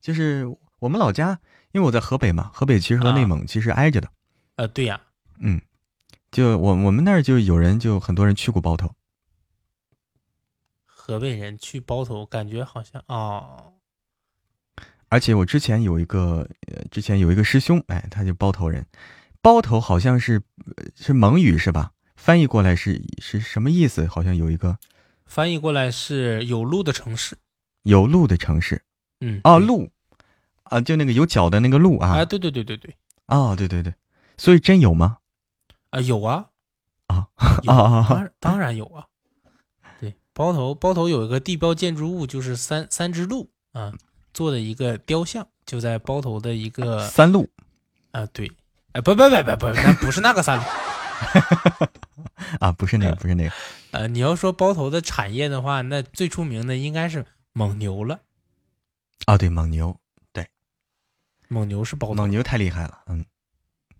[0.00, 0.46] 就是
[0.78, 1.38] 我们老家，
[1.72, 4.10] 因为我在河北嘛，河北其实和内蒙其实挨着的，
[4.60, 5.00] 呃，对呀，
[5.38, 5.58] 嗯，
[6.30, 8.94] 就我我们那儿就有人就很多人去过包头，
[10.84, 13.72] 河北人去包头，感觉好像哦，
[15.08, 18.84] 而且我之前有一个呃，之前有一个师兄，哎，他就包头人，
[19.40, 20.42] 包头好像是
[20.76, 21.92] 呃是蒙语是吧？
[22.16, 24.06] 翻译过来是是什么意思？
[24.06, 24.78] 好像有一个。
[25.24, 27.38] 翻译过来是有路的城市。
[27.84, 28.82] 有路的城市
[29.20, 29.66] 嗯，哦，对。
[29.66, 29.90] 路
[30.64, 33.94] 啊，就那个有脚的那个路啊，啊，对对对对对，哦，对对对，
[34.40, 35.18] 所以真有吗？
[35.90, 36.48] 啊，有啊，
[37.08, 39.04] 啊啊啊啊当然当然有啊。
[40.00, 43.92] 对，包头包头有一个地标建筑物，就是三三只鹿啊
[44.32, 47.50] 做的一个雕像，就在包头的一个三鹿
[48.12, 48.50] 啊，对，
[48.92, 50.64] 哎，不不不不不，那不是那个三鹿。
[52.60, 53.52] 啊，不是那个，不是那个，
[53.90, 58.20] 呃，你要说包头的产业的话，那最出名的应该是蒙牛了。
[59.26, 60.00] 啊，对，蒙牛，
[60.32, 60.48] 对
[61.48, 63.22] 蒙牛是包头，蒙牛太厉害了，嗯，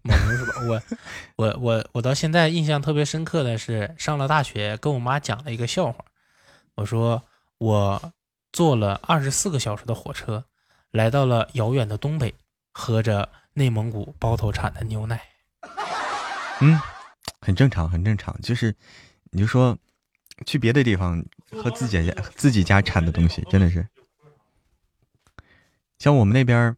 [0.02, 0.54] 蒙是吧？
[0.66, 0.82] 我
[1.36, 6.04] 我我我到现在印象特别深刻的是，上了大学跟我妈讲了一个笑话。
[6.76, 7.22] 我说
[7.58, 8.12] 我
[8.52, 10.44] 坐了二十四个小时的火车，
[10.90, 12.34] 来到了遥远的东北，
[12.72, 15.20] 喝着内蒙古包头产的牛奶。
[16.60, 16.80] 嗯，
[17.40, 18.34] 很正常，很正常。
[18.40, 18.74] 就是，
[19.30, 19.76] 你就说
[20.46, 21.22] 去别的地方
[21.52, 23.86] 喝自己家自己家产的东西，真的是。
[25.98, 26.74] 像我们那边，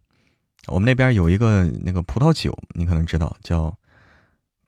[0.69, 3.77] 我们那边有一个那个葡萄酒，你可能知道，叫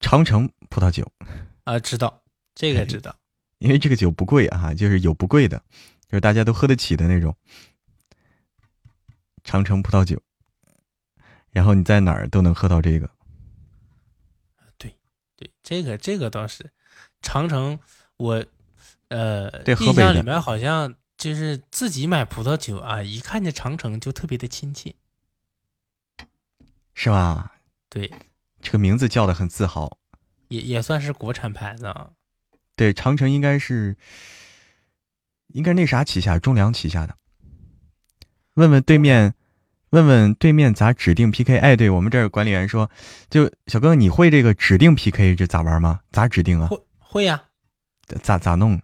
[0.00, 1.08] 长城葡萄酒。
[1.62, 2.22] 啊，知道
[2.54, 3.14] 这个知道，
[3.58, 5.56] 因为这个酒不贵啊，就是有不贵的，
[6.08, 7.36] 就是大家都喝得起的那种
[9.44, 10.20] 长城葡萄酒。
[11.50, 13.08] 然后你在哪儿都能喝到这个。
[14.76, 14.96] 对
[15.36, 16.72] 对，这个这个倒是
[17.22, 17.78] 长城，
[18.16, 18.44] 我
[19.08, 24.96] 呃对河北的印象里面好像就是自己买葡萄酒啊，一看见长城就特别的亲切。
[26.94, 27.52] 是吧？
[27.88, 28.10] 对，
[28.62, 29.98] 这个名字叫的很自豪。
[30.48, 32.10] 也也算是国产牌子啊。
[32.76, 33.96] 对，长城应该是，
[35.48, 37.16] 应该那啥旗下，中粮旗下的。
[38.54, 39.34] 问问对面，
[39.90, 41.58] 问问对面咋指定 PK？
[41.58, 42.90] 哎，对我们这儿管理员说，
[43.30, 46.00] 就小哥，你会这个指定 PK 这咋玩吗？
[46.10, 46.68] 咋指定啊？
[46.68, 47.44] 会会呀、
[48.22, 48.80] 咋咋弄？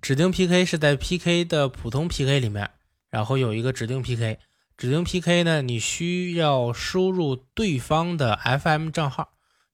[0.00, 2.70] 指定 PK 是在 PK 的普通 PK 里面，
[3.10, 4.38] 然后有一个指定 PK。
[4.76, 9.28] 指定 PK 呢，你需要输入对方的 FM 账号，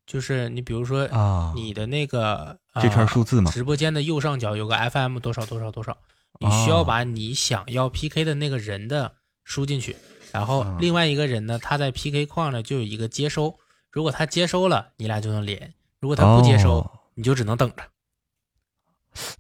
[0.07, 3.51] 就是你比如说啊，你的那个、这串呃数字嘛。
[3.51, 5.97] 直播间的右上角有个 FM 多少多少多少，
[6.39, 9.15] 你需要哦把你想要 PK 的那个人的
[9.45, 9.97] 输进去，
[10.33, 13.59] 然后嗯另外一个人呢，他在 PK 框呢就有一个接收，
[13.91, 17.83] 如果他接收了，你俩就能连；如果他不接收，哦你就只能等着。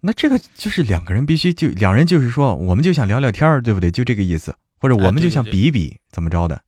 [0.01, 3.91] 那这个就是两个人必须就两人就是说，我们就想聊聊天儿，对不对？
[3.91, 6.63] 就这个意思，或者我们就想比一比，怎么着的？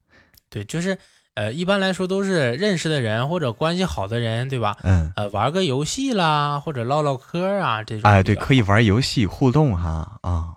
[0.51, 0.99] 对，就是
[1.35, 4.77] 呃，一般来说都是认识的人或者关系好的人，对吧？
[4.83, 10.55] 嗯，呃，玩个游戏啦，或者唠唠嗑啊，这种哎，对，可以玩游戏互动哈啊。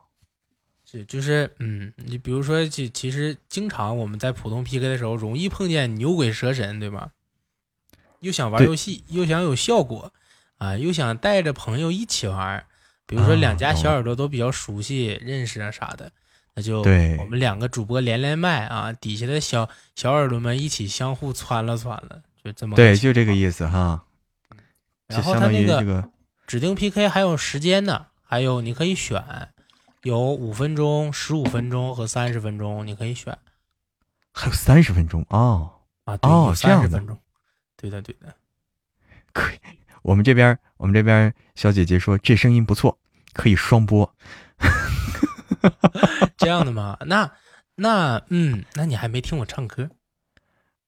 [0.84, 7.10] 是就是嗯，你比如说，其其实经常我们在普通 PK 的时候，容易碰见牛鬼蛇神，对吧？
[8.20, 10.12] 又想玩游戏，又想有效果，
[10.58, 12.66] 啊，又想带着朋友一起玩。
[13.08, 16.12] 比如说啊两家小耳朵都比较熟悉、认识啊啥的，
[16.56, 24.04] 那就对我们两个主播连连麦啊，底下的小小耳朵们一起相互窜了窜了，就这么对，就这个意思哈。
[25.10, 26.10] 就然后相当于它那个这个
[26.48, 29.22] 指定 PK 还有时间呢，还有你可以选，
[30.04, 33.38] 有五分钟、十五分钟和三十分钟，你可以选
[34.32, 35.72] 还有三十分钟哦。
[36.06, 36.16] 啊。
[36.16, 37.00] 对哦有这样的。
[37.76, 38.34] 对的，对的。
[39.34, 39.58] 可以，
[40.02, 42.98] 我们这边我们这边小姐姐说这声音不错，
[43.34, 44.16] 可以双播。
[46.38, 46.98] 这样的吗？
[47.06, 47.32] 那
[47.76, 49.90] 那嗯，那你还没听我唱歌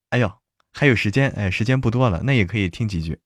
[0.09, 0.31] 哎呦，
[0.71, 3.19] 还有时间，哎，时间不多了，那也可以听几句。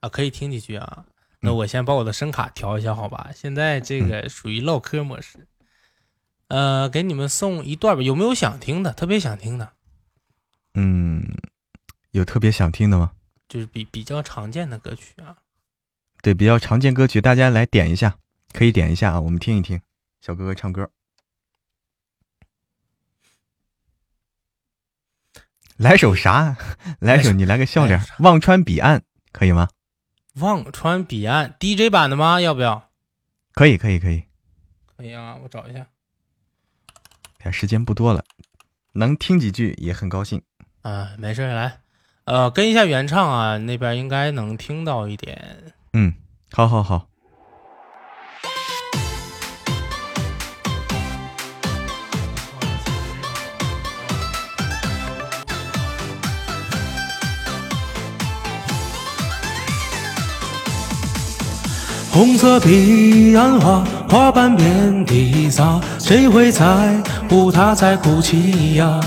[0.00, 0.08] 啊？
[0.08, 1.04] 可以听几句啊。
[1.40, 3.30] 那嗯我先把我的声卡调一下，好吧？
[3.34, 5.46] 现在这个属于唠嗑模式。
[6.48, 8.92] 呃，给你们送一段吧，有没有想听的？
[8.92, 9.72] 特别想听的，
[10.74, 11.24] 嗯，
[12.10, 13.12] 有特别想听的吗？
[13.48, 15.36] 就是比比较常见的歌曲啊。
[16.22, 18.18] 对，比较常见歌曲，大家来点一下，
[18.52, 19.80] 可以点一下啊，我们听一听
[20.20, 20.90] 小哥哥唱歌。
[25.76, 26.56] 来首啥？
[27.00, 29.00] 来首你来个笑脸，忘川彼岸》
[29.32, 29.68] 可以吗？
[30.34, 32.40] 忘川彼岸 DJ 版的吗？
[32.40, 32.90] 要不要？
[33.54, 34.24] 可以，可以，可以。
[34.96, 35.86] 可以啊，我找一下。
[37.38, 38.22] 看时间不多了，
[38.92, 40.42] 能听几句也很高兴。
[40.82, 41.80] 啊，没事，来，
[42.24, 45.72] 呃，跟一下原唱啊，那边应该能听到一点。
[45.94, 46.14] 嗯，
[46.52, 47.09] 好好好。
[62.12, 66.64] 红色彼岸花，花瓣遍地撒，谁会在
[67.28, 69.00] 乎他在哭泣呀？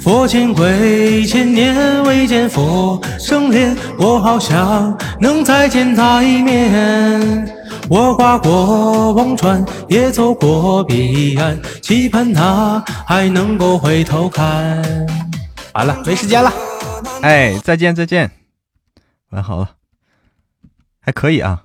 [0.00, 7.54] 佛前跪，千年未见佛生脸，我好想能再见他一面。
[7.88, 14.82] 我跨过忘川，也走过彼岸，期盼他还能够回头看。
[15.74, 16.52] 完了，没时间了。
[17.22, 18.30] 哎，再见再见，
[19.30, 19.70] 玩好了，
[21.00, 21.62] 还可以啊。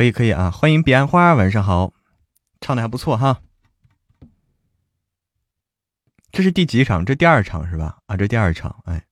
[0.00, 1.92] 可以可以啊，欢迎彼岸花，晚上好，
[2.62, 3.42] 唱的还不错哈。
[6.32, 7.04] 这是第几场？
[7.04, 7.98] 这第二场是吧？
[8.06, 9.06] 啊，这第二场，哎，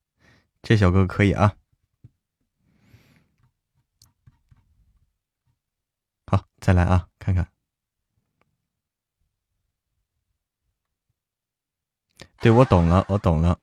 [0.63, 1.55] 这小哥哥可以啊。
[6.25, 7.47] 好，再来啊，看看。
[12.41, 13.59] 对我懂了，我懂了，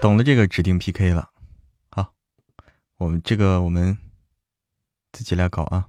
[0.00, 1.32] 懂了这个指定 PK 了。
[1.90, 2.14] 好，
[2.98, 3.98] 我们这个我们。
[5.12, 5.86] 自己来搞啊！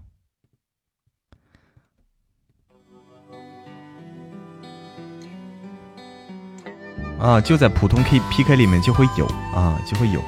[7.19, 9.25] 啊，就在普通 K PK 里面就会有
[9.55, 10.21] 啊，就会有。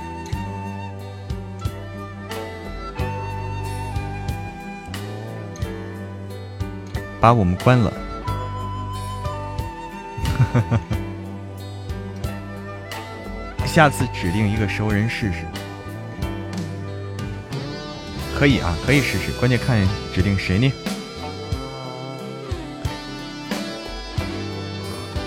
[7.20, 7.92] 把我们关了，
[13.66, 15.46] 下次指定一个熟人试试。
[18.38, 20.72] 可以啊，可以试试，关键看指定谁呢？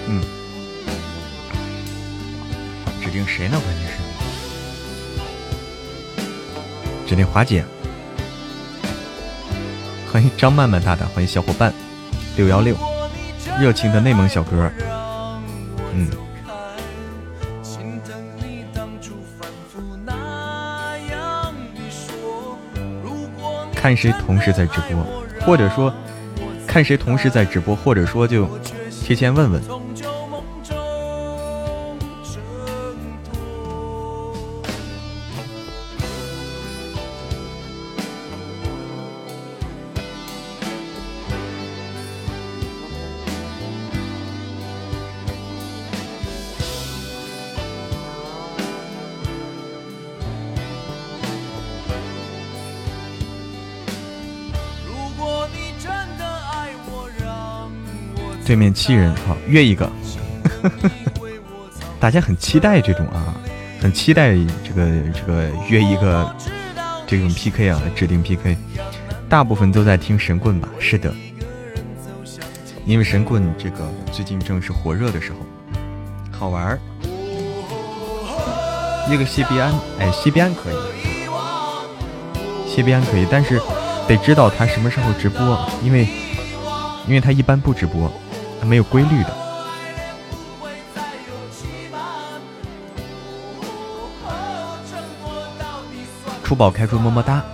[0.08, 0.20] 嗯，
[3.02, 3.58] 指定谁呢？
[3.58, 3.94] 关键是
[7.08, 7.64] 指定华姐。
[10.12, 11.72] 欢迎张曼曼大大，欢迎小伙伴
[12.36, 12.76] 六幺六，
[13.60, 14.70] 热情的内蒙小哥。
[15.94, 16.25] 嗯。
[23.86, 25.06] 看谁同时在直播，
[25.42, 25.94] 或者说
[26.66, 28.44] 看谁同时在直播，或者说就
[28.90, 29.62] 提前问问。
[58.47, 59.90] 对面七人，好约一个，
[61.98, 63.35] 大家很期待这种啊，
[63.81, 66.32] 很期待这个这个约一个
[67.09, 68.56] 这种 PK 啊，指定 PK，
[69.28, 70.68] 大部分都在听神棍吧？
[70.78, 71.12] 是的，
[72.85, 75.39] 因为神棍这个最近正是火热的时候，
[76.31, 76.78] 好玩儿。
[79.10, 80.77] 一个西边安，哎，西边安可以，
[82.68, 83.60] 西边安可以，但是
[84.06, 86.06] 得知道他什么时候直播，因为
[87.09, 88.09] 因为他一般不直播。
[88.64, 89.36] 没有规律的。
[96.42, 97.44] 出宝开出么么哒。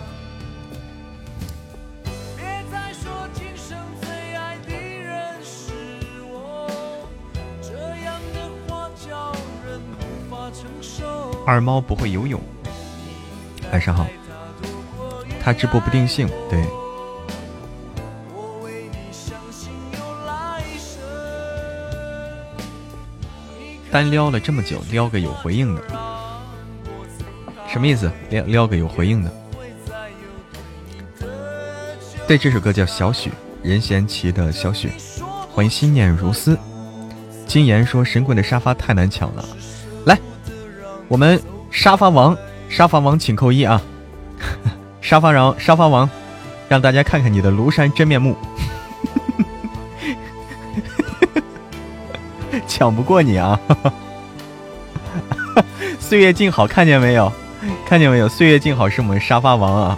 [11.45, 12.41] 二猫不会游泳。
[13.73, 14.07] 晚上好。
[15.43, 16.82] 他直播不定性，对。
[23.93, 25.83] 单撩了这么久，撩个有回应的，
[27.69, 28.11] 什么意思？
[28.31, 29.31] 撩撩个有回应的。
[32.27, 33.29] 对，这首歌叫《小雪》，
[33.63, 34.91] 任贤齐的《小雪》。
[35.51, 36.59] 欢迎心念如丝。
[37.47, 39.45] 金言说：“神棍的沙发太难抢了。”
[40.07, 40.19] 来，
[41.07, 41.39] 我们
[41.71, 42.35] 沙发王，
[42.71, 43.83] 沙发王请扣一啊！
[45.03, 46.09] 沙发王，沙发王，
[46.67, 48.35] 让大家看看你的庐山真面目。
[52.83, 53.61] 抢不过你啊！
[56.01, 57.33] 岁月静好，看见没有？
[57.87, 58.29] 看见没有？
[58.29, 59.97] 岁月静好是我们沙发王啊，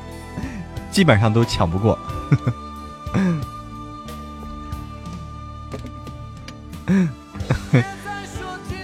[0.90, 1.98] 基本上都抢不过。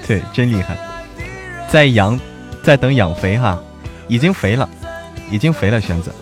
[0.06, 0.76] 对，真厉害！
[1.70, 2.20] 在养，
[2.62, 3.59] 在等养肥哈，
[4.06, 4.68] 已经肥了，
[5.30, 6.12] 已经肥了，玄子，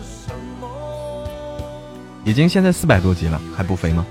[2.23, 4.07] 已经现在四百多级了，还不肥吗？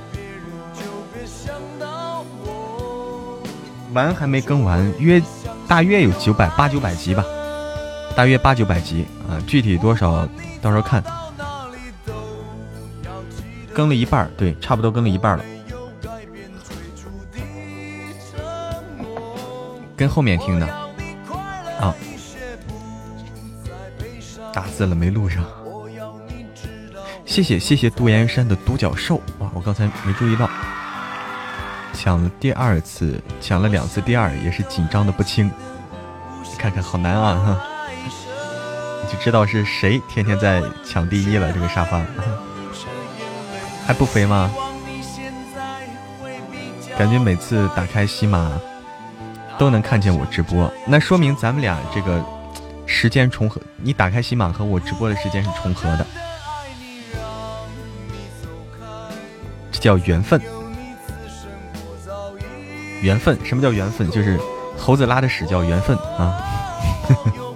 [3.96, 5.22] 完还没更完，约
[5.68, 7.24] 大约有九百八九百集吧，
[8.14, 10.28] 大约八九百集啊，具体多少
[10.62, 11.02] 到时候看。
[13.74, 15.44] 更了一半对，差不多更了一半了。
[19.96, 20.68] 跟后面听的
[21.80, 21.96] 啊，
[24.54, 25.44] 打字了没录上。
[27.26, 29.50] 谢谢谢谢杜岩山的独角兽哇！
[29.54, 30.50] 我刚才没注意到，
[32.06, 35.48] 抢了第二次，抢了两次，第二也是紧张的不轻。
[36.44, 37.58] 你看看好难啊哈！
[39.02, 42.00] 你就知道是谁天天在抢第一了这个沙发，
[43.88, 44.52] 还不肥吗？
[46.96, 48.52] 感觉每次打开喜马
[49.58, 52.24] 都能看见我直播，那说明咱们俩这个
[52.86, 53.60] 时间重合。
[53.78, 56.06] 你打开喜马和我直播的时间是重合的。
[59.72, 60.40] 这叫缘分，
[63.06, 64.10] 缘分，什么叫缘分？
[64.10, 64.40] 就是
[64.76, 66.36] 猴子拉的屎叫缘分啊！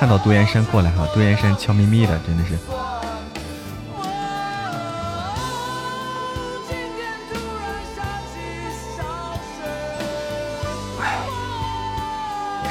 [0.00, 2.54] 看到杜岩山过来哈，杜岩山悄咪咪的，真的是。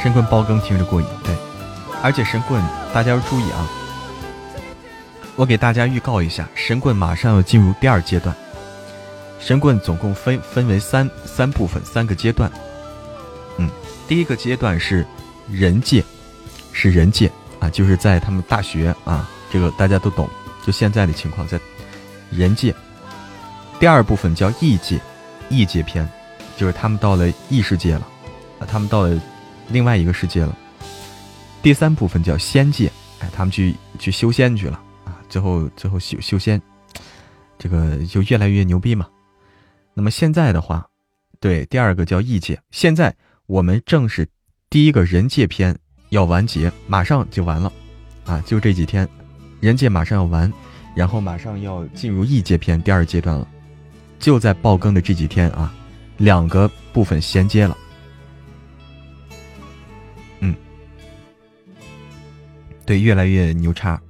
[0.01, 1.35] 神棍包更听着过瘾，对，
[2.01, 2.59] 而且神棍
[2.91, 3.69] 大家要注意啊，
[5.35, 8.35] 我给大家预告一下，神棍马上要进入第二阶段。
[9.39, 12.51] 神棍总共分分为三三部分，三个阶段。
[13.57, 13.69] 嗯，
[14.07, 15.05] 第一个阶段是
[15.47, 16.03] 人界。
[16.79, 17.29] 是人界
[17.59, 20.29] 啊，就是在他们大学啊，这个大家都懂。
[20.65, 21.59] 就现在的情况，在
[22.31, 22.73] 人界。
[23.79, 24.97] 第二部分叫异界，
[25.49, 26.07] 异界篇，
[26.55, 28.07] 就是他们到了异世界了，
[28.59, 29.21] 啊，他们到了
[29.67, 30.55] 另外一个世界了。
[31.61, 32.89] 第三部分叫仙界，
[33.19, 36.61] 哎，他们去去修仙去了啊，最后最后修修仙，
[37.57, 39.05] 这个就越来越牛逼嘛。
[39.93, 40.87] 那么现在的话，
[41.41, 42.61] 对，第二个叫异界。
[42.71, 43.13] 现在
[43.47, 44.29] 我们正是
[44.69, 45.77] 第一个人界篇。
[46.09, 47.71] 要完结，马上就完了，
[48.25, 49.07] 啊，就这几天，
[49.59, 50.51] 人界马上要完，
[50.95, 53.47] 然后马上要进入异界篇第二阶段了，
[54.19, 55.73] 就在爆更的这几天啊，
[56.17, 57.77] 两个部分衔接了，
[60.39, 60.55] 嗯，
[62.85, 64.01] 对，越来越牛叉，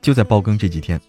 [0.00, 1.00] 就在爆更这几天，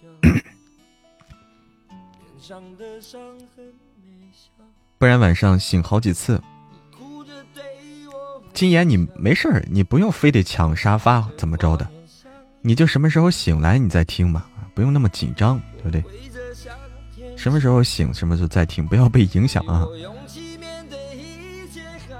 [4.98, 6.40] 不然晚上醒好几次。
[8.56, 11.86] 金言，你没事儿，你不用非得抢沙发怎么着的，
[12.62, 16.02] 你就什么时候醒来你再听嘛，不用那么紧张，对不对？
[17.36, 19.86] 什么时候醒什么时候再听，不要被影响啊。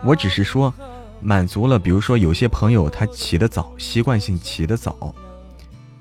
[0.04, 0.72] 我只是说，
[1.22, 5.14] 满足了，比如说有些朋友他起得早，习惯性起得早，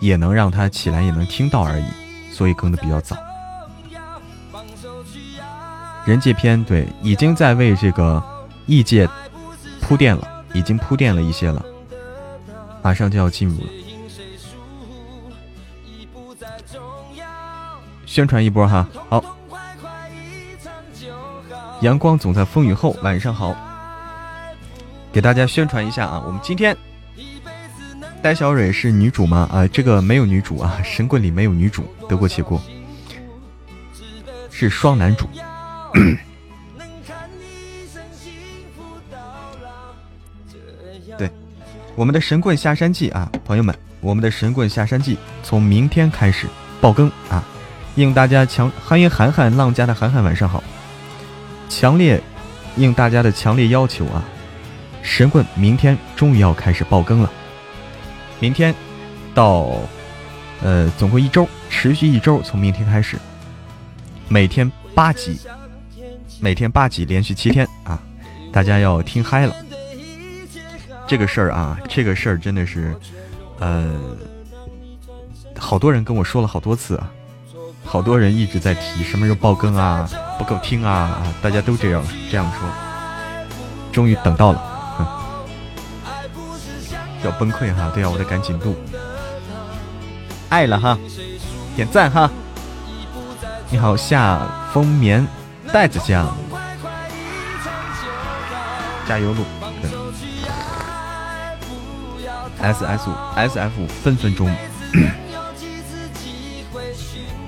[0.01, 1.85] 也能让他起来也能听到而已，
[2.29, 3.15] 所以更的比较早。
[6.05, 8.21] 人界篇对，已经在为这个
[8.65, 9.09] 异界。
[9.87, 11.63] 铺垫了，已经铺垫了一些了，
[12.81, 13.67] 马上就要进入了。
[18.07, 19.23] 宣传一波哈，好。
[21.81, 23.55] 阳光总在风雨后，晚上好。
[25.13, 26.75] 给大家宣传一下啊，我们今天
[28.23, 29.47] 戴小蕊是女主吗？
[29.51, 32.59] 啊，这个没有女主啊，神棍里没有女主，得过且过，
[34.49, 35.29] 是双男主。
[41.95, 46.45] 我们的神棍下山记啊，朋友们，我们的神棍下山记从明天开始
[46.81, 47.41] 爆更啊！
[47.95, 50.61] 应大家强欢迎涵涵浪家的涵涵晚上好，
[51.69, 52.21] 强烈
[52.75, 54.21] 应大家的强烈要求啊！
[55.01, 57.31] 神棍明天终于要开始爆更了，
[58.41, 58.75] 明天
[59.33, 59.69] 到
[60.61, 63.17] 呃总共一周，持续一周，从明天开始，
[64.27, 65.39] 每天八集，
[66.41, 67.97] 每天八集，连续七天啊！
[68.51, 69.55] 大家要听嗨了。
[71.07, 72.95] 这个事儿啊，这个事儿真的是，
[73.59, 73.95] 呃，
[75.57, 77.11] 好多人跟我说了好多次啊，
[77.83, 80.09] 好多人一直在提什么时候爆更啊，
[80.39, 82.67] 不够听啊，大家都这样这样说，
[83.91, 84.61] 终于等到了，
[87.23, 88.75] 要崩溃哈，对呀，我得赶紧录，
[90.49, 90.97] 爱了哈，
[91.75, 92.29] 点赞哈，
[93.69, 94.41] 你好，夏
[94.73, 95.25] 风棉
[95.71, 96.35] 袋子酱，
[99.07, 99.43] 加油录。
[102.61, 104.49] S S 五 S F 五分分钟，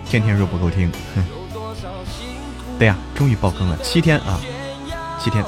[0.06, 1.24] 天天说不够听，哼。
[2.78, 4.40] 对呀，终于爆更了，七天啊，
[5.20, 5.44] 七天。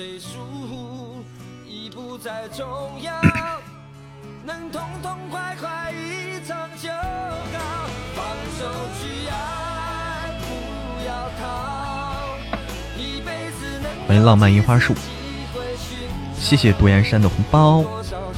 [0.00, 1.22] 谁疏忽
[1.68, 2.66] 已不再重
[3.02, 3.12] 要，
[4.46, 8.24] 能痛痛快快一场就好，放
[8.58, 8.64] 手
[8.98, 12.30] 去爱，不要逃。
[12.96, 14.94] 一辈子能欢迎浪漫樱花树，
[16.38, 17.82] 谢谢独岩山的红包。
[17.82, 18.29] 多少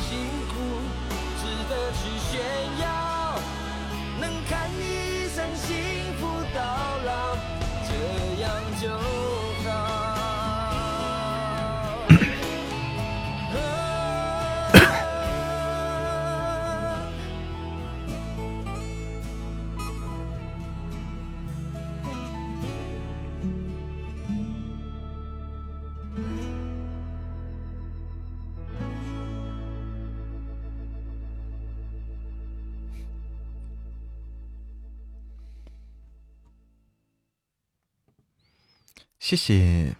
[39.18, 39.94] 谢谢。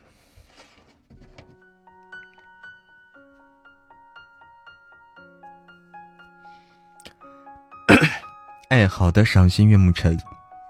[8.70, 9.92] 哎，好的，赏心悦目。
[9.92, 10.18] 晨，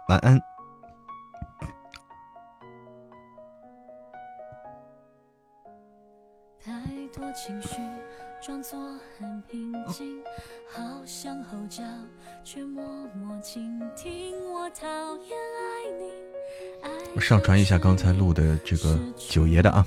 [0.09, 0.52] 晚安。
[17.33, 19.87] 上传一下刚才录的这个九爷的啊。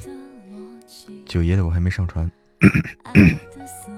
[1.27, 2.27] 九爷的我还没上传。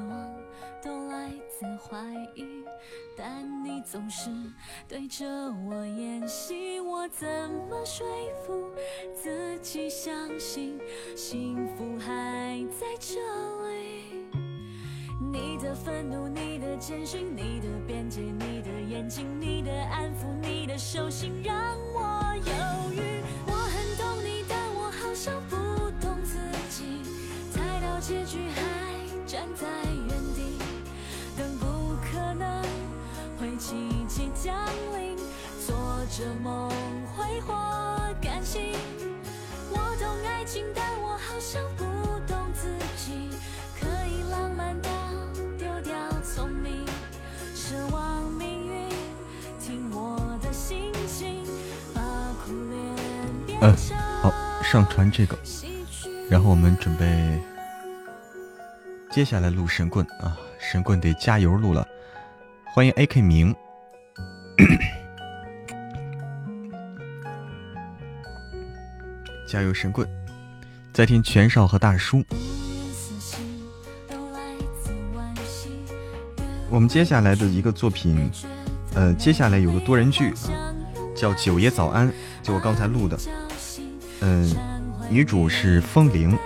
[59.18, 61.84] 接下来录神棍啊，神棍得加油录了。
[62.66, 63.52] 欢迎 A K 明，
[69.48, 70.08] 加油神棍！
[70.94, 72.24] 在听权少和大叔。
[76.70, 78.30] 我们接下来的一个作品，
[78.94, 80.32] 呃，接下来有个多人剧，
[81.16, 82.08] 叫《九爷早安》，
[82.44, 83.18] 就我刚才录的。
[84.22, 84.56] 嗯，
[85.10, 86.38] 女主是风铃。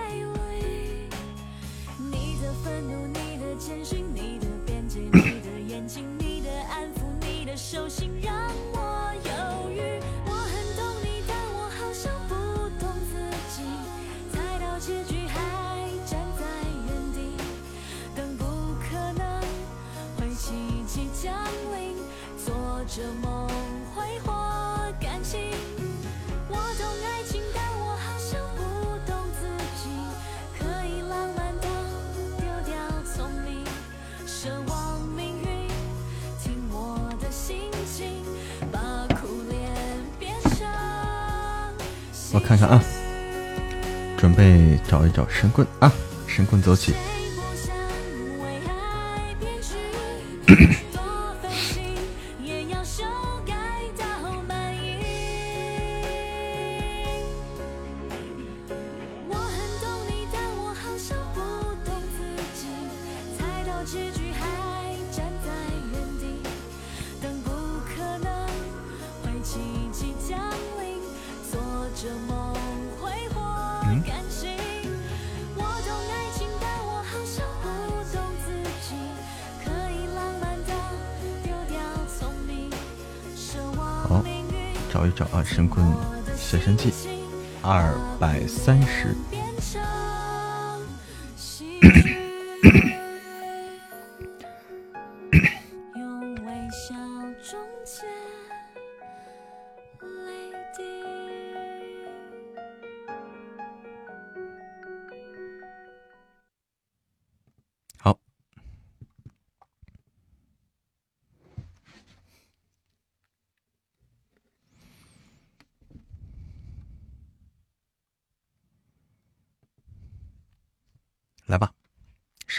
[46.62, 47.11] 走起。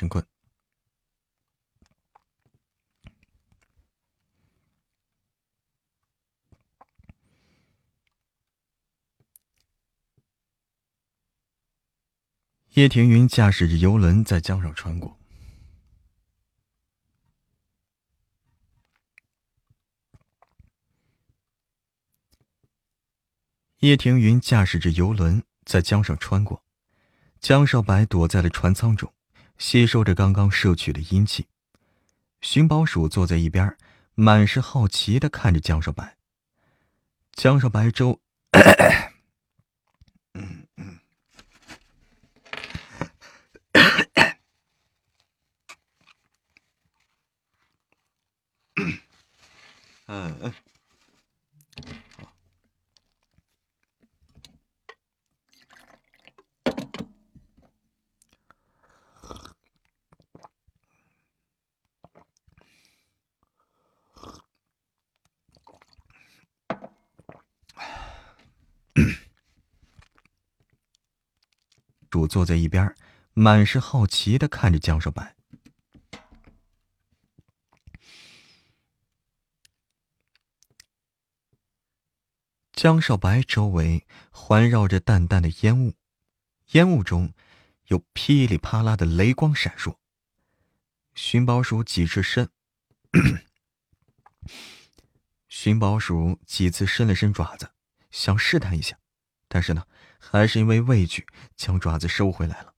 [0.03, 0.25] 神棍。
[12.71, 15.17] 叶庭云驾驶着游轮在江上穿过。
[23.77, 26.63] 叶庭云驾驶着游轮在江上穿过，
[27.39, 29.13] 江少白躲在了船舱中，
[29.57, 31.47] 吸收着刚刚摄取的阴气。
[32.41, 33.77] 寻宝鼠坐在一边，
[34.15, 36.17] 满是好奇的看着江少白。
[37.31, 38.19] 江少白周。
[40.33, 40.99] 嗯嗯。
[50.05, 50.53] 嗯嗯
[72.33, 72.95] 坐在一边，
[73.33, 75.35] 满是好奇的看着江少白。
[82.71, 85.93] 江少白周围环绕着淡淡的烟雾，
[86.71, 87.35] 烟雾中
[87.89, 89.97] 有噼里啪啦的雷光闪烁。
[91.13, 92.49] 寻宝鼠几次伸，
[95.47, 97.69] 寻宝鼠几次伸了伸爪子，
[98.09, 98.97] 想试探一下，
[99.47, 99.85] 但是呢，
[100.31, 102.73] 还是因为畏惧将爪子收回来了。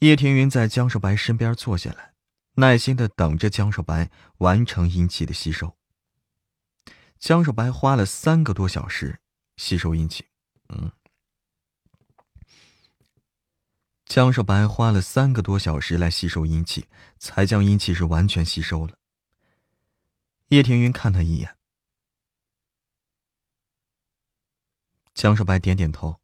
[0.00, 2.12] 叶庭云在江少白身边坐下来，
[2.54, 5.76] 耐心的等着江少白完成阴气的吸收。
[7.18, 9.20] 江少白花了三个多小时
[9.56, 10.26] 吸收阴气，
[10.68, 10.90] 嗯，
[14.04, 18.98] 江少白花了三个多小时来吸收阴气，才将阴气是完全吸收了。
[20.48, 21.56] 叶庭云看他一眼，
[25.14, 26.20] 江少白点点头，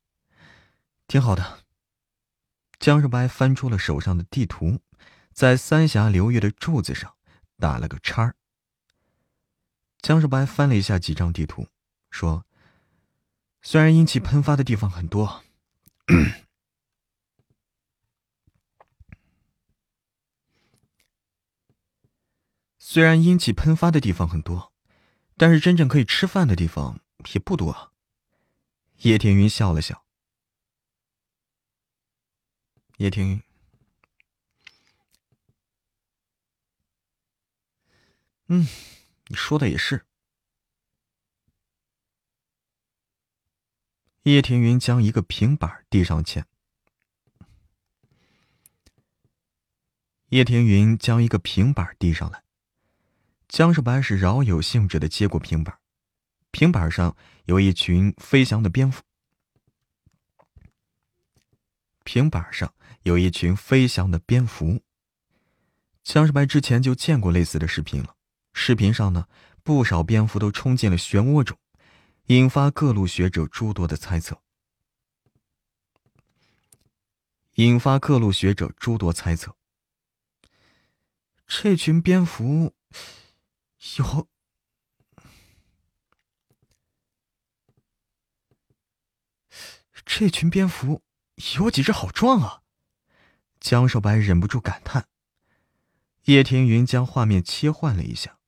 [1.06, 1.65] 挺好的。
[2.78, 4.81] 江少白翻出了手上的地图，
[5.32, 7.15] 在三峡流域的柱子上
[7.59, 8.36] 打了个叉儿。
[10.01, 11.69] 江少白翻了一下几张地图，
[12.10, 12.47] 说
[13.62, 15.43] ：“虽然阴气喷发的地方很多，
[22.78, 24.73] 虽然阴气喷发的地方很多，
[25.36, 27.01] 但是真正可以吃饭的地方
[27.35, 27.93] 也不多。”
[29.02, 30.04] 叶天云笑了笑。
[32.98, 33.42] 叶天云，
[38.48, 38.66] 嗯。
[39.30, 40.06] 你说的也是。
[44.22, 46.46] 叶庭云将一个平板递上前。
[50.30, 52.42] 叶庭云将一个平板递上来，
[53.48, 55.77] 江少白是饶有兴致的接过平板，
[56.59, 59.05] 平板上有一群飞翔的蝙蝠。
[62.02, 62.74] 平板上
[63.05, 64.82] 有一群飞翔的蝙蝠。
[66.02, 68.16] 江世白之前就见过类似的视频了。
[68.52, 69.28] 视频上呢，
[69.62, 71.56] 不少蝙蝠都冲进了漩涡中，
[72.26, 74.43] 引发各路学者诸多的猜测。
[77.55, 79.55] 引发各路学者诸多猜测。
[81.47, 82.74] 这群蝙蝠
[83.98, 84.26] 有，
[90.10, 91.02] 这群蝙蝠
[91.59, 92.62] 有几只好壮啊！
[93.60, 95.06] 江少白忍不住感叹。
[96.24, 98.39] 叶庭云将画面切换了一下。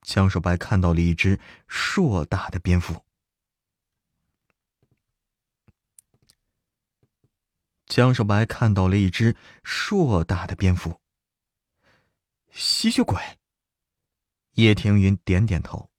[0.00, 3.04] 江少白看到了一只硕大的蝙蝠。
[7.86, 11.00] 江少白看到了一只硕大的蝙蝠。
[12.50, 13.20] 吸血鬼。
[14.52, 15.90] 叶庭云点点头。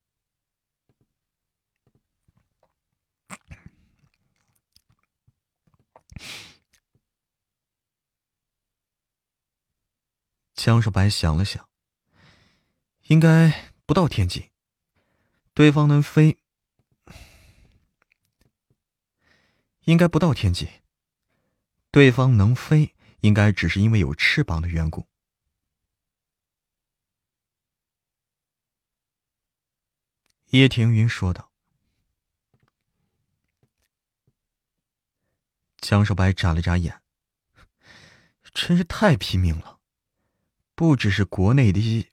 [10.55, 11.69] 江少白想了想，
[13.03, 13.73] 应该。
[13.87, 14.49] 不到天际，
[15.53, 16.39] 对方能飞，
[19.81, 20.67] 应该不到天际。
[21.91, 25.07] 对方能飞，应该只是因为有翅膀的缘故。
[30.45, 31.51] 叶庭云说道。
[35.77, 37.03] 江少白眨了眨眼，
[38.51, 39.74] 真是太拼命了，
[40.75, 42.07] 不只是国内的一。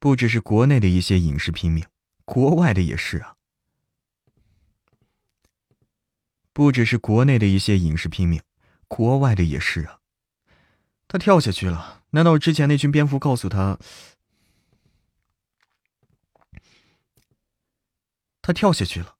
[0.00, 1.86] 不只是国内的一些影视拼命，
[2.24, 3.36] 国外的也是啊。
[6.52, 8.42] 不只是国内的一些影视拼命，
[8.86, 10.00] 国外的也是啊。
[11.08, 13.78] 他跳下去了，难道之前那群蝙蝠告诉他？
[18.42, 19.16] 他跳下去了，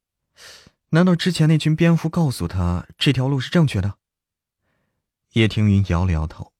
[0.90, 3.96] 难道之前那群蝙蝠告诉他这条路是正确的？
[5.34, 6.52] 叶听云摇了摇头。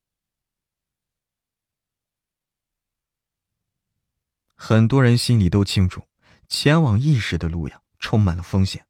[4.55, 6.07] 很多人心里都清楚，
[6.49, 8.87] 前往异世的路呀，充满了风险。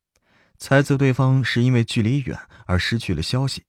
[0.59, 3.65] 猜测对方是因为距离远而失去了消息。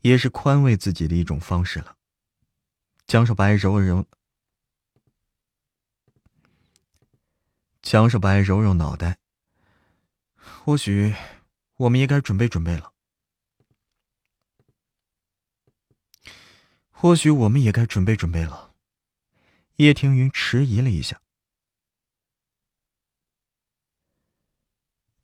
[0.00, 1.96] 也是宽慰自己的一种方式了。
[3.08, 4.06] 江少白揉了揉，
[7.82, 9.18] 江少白揉揉脑袋。
[10.36, 11.12] 或许
[11.76, 12.92] 我们也该准备准备了。
[16.98, 18.74] 或许我们也该准备准备了。
[19.76, 21.20] 叶庭云迟疑了一下。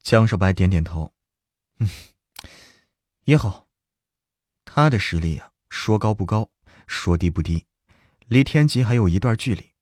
[0.02, 1.14] 江少白点点头，
[1.78, 1.88] 嗯，
[3.24, 3.66] 也好。
[4.66, 6.50] 他的实力啊，说高不高，
[6.86, 7.64] 说低不低，
[8.26, 9.72] 离天级还有一段距离，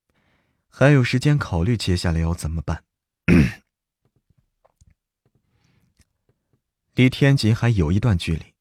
[0.68, 2.84] 还有时间考虑接下来要怎么办。
[6.94, 8.54] 离天级还有一段距离，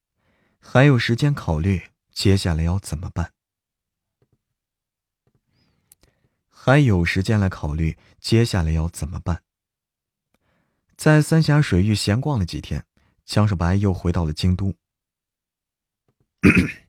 [0.59, 3.33] 还有时间考虑接下来要怎么办。
[6.47, 9.43] 还有时间来考虑接下来要怎么办。
[10.97, 12.85] 在三峡水域闲逛了几天，
[13.25, 14.75] 江少白又回到了京都。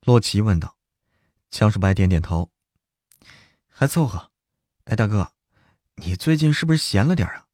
[0.00, 0.78] 洛奇问道
[1.50, 2.50] ：“江少白点点头，
[3.68, 4.30] 还凑合。
[4.84, 5.34] 哎，大哥，
[5.96, 7.47] 你最近是不是闲了点啊？”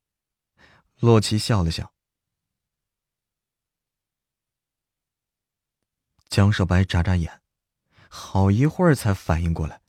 [1.04, 1.92] 洛奇笑了笑。
[6.30, 7.42] 江少白眨眨眼，
[8.08, 9.82] 好一会儿才反应过来：“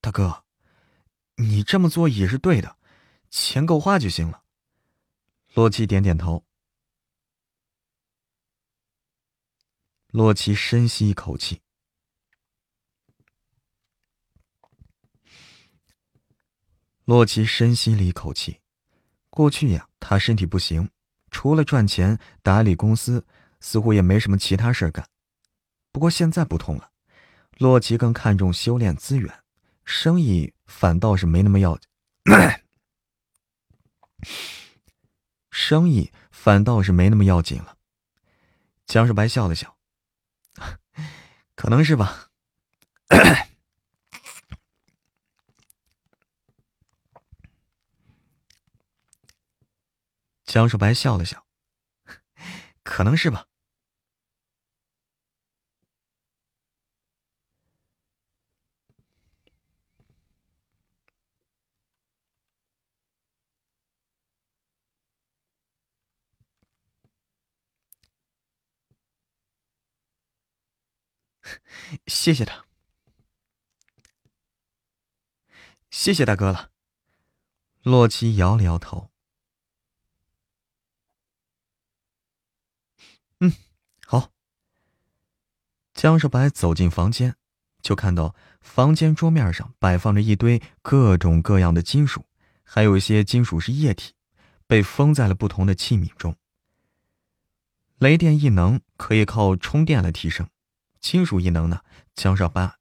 [0.00, 0.46] 大哥，
[1.34, 2.78] 你这么做也是对的。”
[3.28, 4.42] 钱够花就行了。
[5.52, 6.46] 洛奇点点头。
[10.06, 11.60] 洛奇深吸一口气。
[17.04, 18.62] 洛奇深吸了一口气。
[19.28, 20.90] 过去呀，他身体不行，
[21.30, 23.24] 除了赚钱打理公司，
[23.60, 25.06] 似乎也没什么其他事儿干。
[25.92, 26.90] 不过现在不同了，
[27.58, 29.32] 洛奇更看重修炼资源，
[29.84, 31.88] 生意反倒是没那么要紧。
[35.50, 37.76] 生意反倒是没那么要紧了。
[38.86, 39.76] 江少白笑了笑，
[41.54, 42.30] 可能是吧。
[50.50, 51.46] 江少白笑了笑，
[52.82, 53.46] 可能是吧。
[72.08, 72.66] 谢谢他，
[75.90, 76.72] 谢谢大哥了。
[77.82, 79.12] 洛奇摇了摇头。
[83.42, 83.50] 嗯，
[84.04, 84.30] 好。
[86.00, 87.36] 江少白走进房间，
[87.82, 92.24] 就看到房间桌面上摆放着一堆各种各样的金属，
[92.62, 94.14] 还有一些金属是液体，
[94.66, 96.34] 被封在了不同的器皿中。
[97.98, 100.48] 雷电异能可以靠充电来提升。
[101.00, 101.82] 金属异能呢？
[102.14, 102.76] 江少白，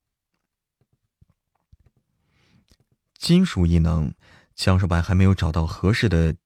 [3.17, 4.13] 金属异能，
[4.55, 6.37] 江少白还没有找到合适的。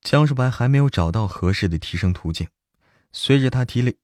[0.00, 2.48] 江少白还没有找到合适的提升途径。
[3.12, 3.98] 随着他体力，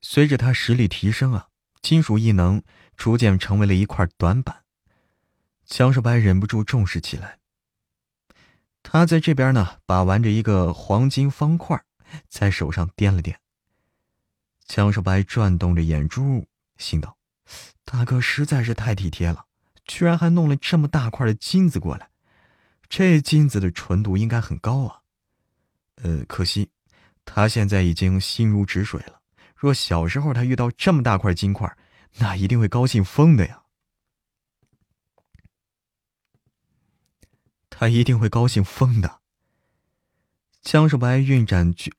[0.00, 1.48] 随着他实力提升啊，
[1.82, 2.62] 金属异能
[2.96, 4.64] 逐渐成为了一块短板。
[5.66, 7.38] 江少白忍不住重视起来。
[8.82, 11.84] 他在这边呢，把玩着一个黄金方块，
[12.28, 13.36] 在手上掂了掂。
[14.64, 17.18] 江少白转动着眼珠，心道
[17.84, 19.44] ：“大哥实在是太体贴了，
[19.84, 22.08] 居然还弄了这么大块的金子过来。
[22.88, 24.99] 这金子的纯度应该很高啊。
[26.02, 26.70] 呃，可惜
[27.24, 29.20] 他现在已经心如止水了。
[29.54, 31.76] 若小时候他遇到这么大块金块，
[32.18, 33.64] 那一定会高兴疯的呀。”
[37.68, 39.20] 他一定会高兴疯的。
[40.60, 41.94] 江少白运转巨，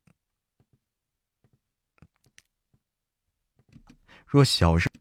[4.28, 4.92] 若小时，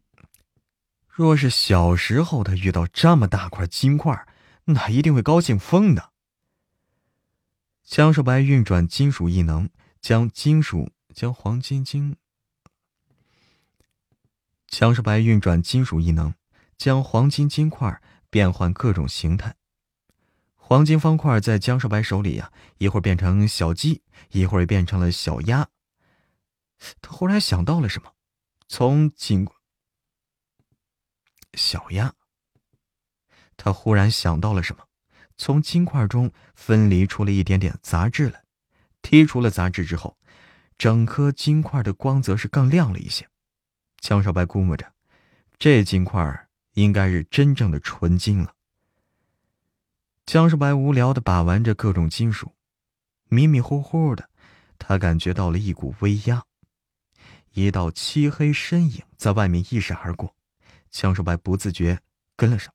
[1.06, 4.27] 若是小时候他遇到这么大块金块，
[4.64, 6.10] 那一定会高兴疯的。
[7.90, 9.68] 江少白运转金属异能，
[10.00, 12.16] 将金属将黄金金，
[14.68, 16.32] 江少白运转金属异能，
[16.78, 18.00] 将黄金金块
[18.30, 19.56] 变换各种形态。
[20.54, 25.68] 黄金方块在江少白手里呀，一会儿变成小鸡，一会儿变成了小鸭。
[27.02, 28.12] 他忽然想到了什么，
[28.68, 29.48] 从金
[31.54, 32.14] 小鸭。
[33.56, 34.86] 他忽然想到了什么，
[35.40, 38.44] 从金块中分离出了一点点杂质来。
[39.00, 40.18] 剔除了杂质之后，
[40.76, 43.26] 整颗金块的光泽是更亮了一些。
[43.96, 44.92] 江少白估摸着，
[45.58, 48.54] 这金块应该是真正的纯金了。
[50.26, 52.54] 江少白无聊的把玩着各种金属，
[53.30, 54.28] 迷迷糊糊的，
[54.78, 56.44] 他感觉到了一股威压，
[57.54, 60.36] 一道漆黑身影在外面一闪而过，
[60.90, 62.00] 江少白不自觉
[62.36, 62.70] 跟了上。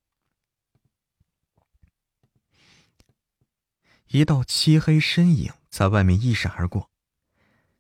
[4.08, 6.90] 一道漆黑身影在外面一闪而过，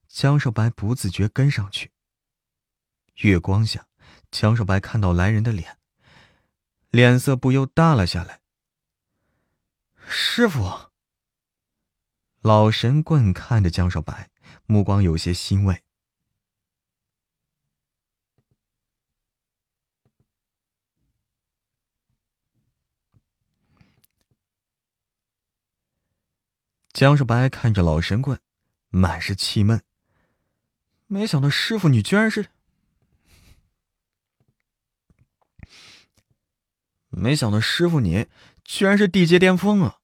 [0.07, 1.91] 江少白不自觉跟上去。
[3.21, 3.87] 月光下，
[4.31, 5.77] 江少白看到来人的脸，
[6.89, 8.41] 脸色不由耷了下来。
[10.05, 10.91] 师傅，
[12.41, 14.29] 老神棍看着江少白，
[14.65, 15.84] 目光有些欣慰。
[26.95, 28.39] 江少白看着老神棍，
[28.87, 29.83] 满是气闷。
[31.07, 32.47] 没想到师傅你居然是……
[37.09, 38.27] 没想到师傅你
[38.63, 39.97] 居然是地阶巅峰啊！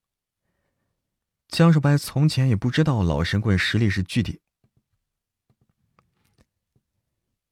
[1.48, 4.42] 江少白从前也不知道老神棍实力是具体。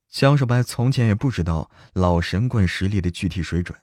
[0.09, 3.79] 江少白从前也不知道老神棍实力的具体水准，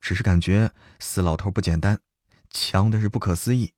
[0.00, 0.70] 只是感觉
[1.00, 2.00] 死老头不简单，
[2.48, 3.74] 强的是不可思议。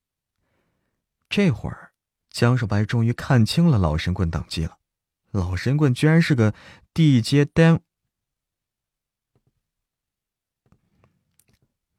[1.35, 1.93] 这会儿，
[2.29, 4.77] 江少白终于看清了老神棍等级了。
[5.31, 6.53] 老神棍居然是个
[6.93, 7.81] 地阶巅，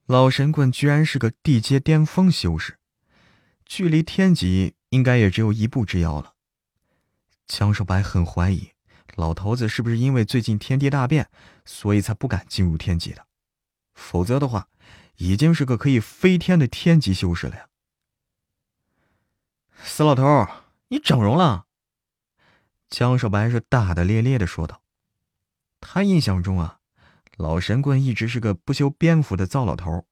[0.06, 2.78] 老神棍居然是个地阶巅峰修士，
[3.66, 6.34] 距离天级应该也只有一步之遥了。
[7.48, 8.70] 江少白很怀疑，
[9.16, 11.28] 老头子是不是因为最近天地大变，
[11.64, 13.26] 所以才不敢进入天级的？
[13.94, 14.68] 否则的话，
[15.16, 17.66] 已经是个可以飞天的天级修士了呀。
[19.82, 20.46] 死老头，
[20.88, 21.66] 你整容了？
[22.88, 24.82] 江少白是大大咧咧的说道。
[25.80, 26.78] 他印象中啊，
[27.36, 30.06] 老神棍一直是个不修边幅的糟老头，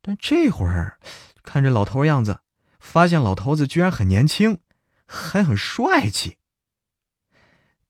[0.00, 0.98] 但这会儿
[1.42, 2.40] 看这老头样子，
[2.78, 4.60] 发现老头子居然很年轻，
[5.06, 6.38] 还很帅气。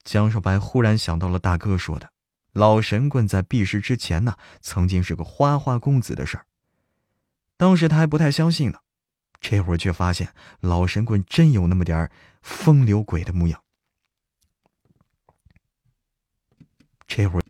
[0.03, 2.11] 江少白忽然想到了大哥说的，
[2.53, 6.47] 老神棍在避世之前呢，曾经是个花花公子的事儿。
[7.57, 8.79] 当时他还不太相信呢。
[9.47, 12.11] 这会儿却发现老神棍真有那么点
[12.41, 13.63] 风流鬼的模样。
[17.07, 17.43] 这会儿，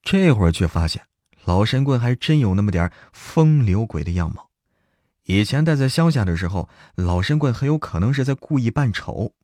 [0.00, 1.06] 这会儿却发现
[1.44, 4.50] 老神棍还真有那么点风流鬼的样貌。
[5.24, 9.34] 以前待在乡下的时候，老神棍很有可能是在故意扮丑。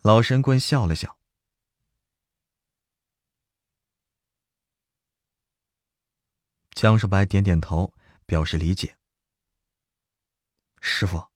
[0.00, 1.18] 老神棍笑了笑，
[6.70, 7.92] 江少白点点头，
[8.24, 8.96] 表示理解。
[10.80, 11.28] 师傅，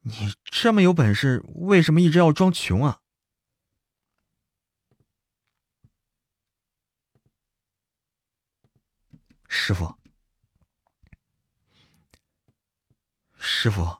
[0.00, 3.00] 你这么有本事，为什么一直要装穷啊？
[9.46, 9.94] 师傅，
[13.38, 13.98] 师傅，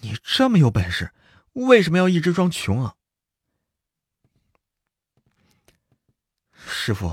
[0.00, 1.12] 你这么有本事，
[1.52, 2.94] 为什么要一直装穷啊？
[6.54, 7.12] 师傅，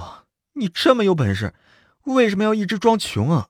[0.54, 1.56] 你这么有本事，
[2.04, 3.50] 为什么要一直装穷啊？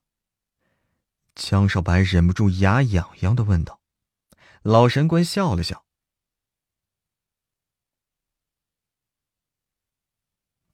[1.37, 3.79] 江少白忍不住牙痒痒的问道
[4.63, 5.85] ：“老神官笑了笑。”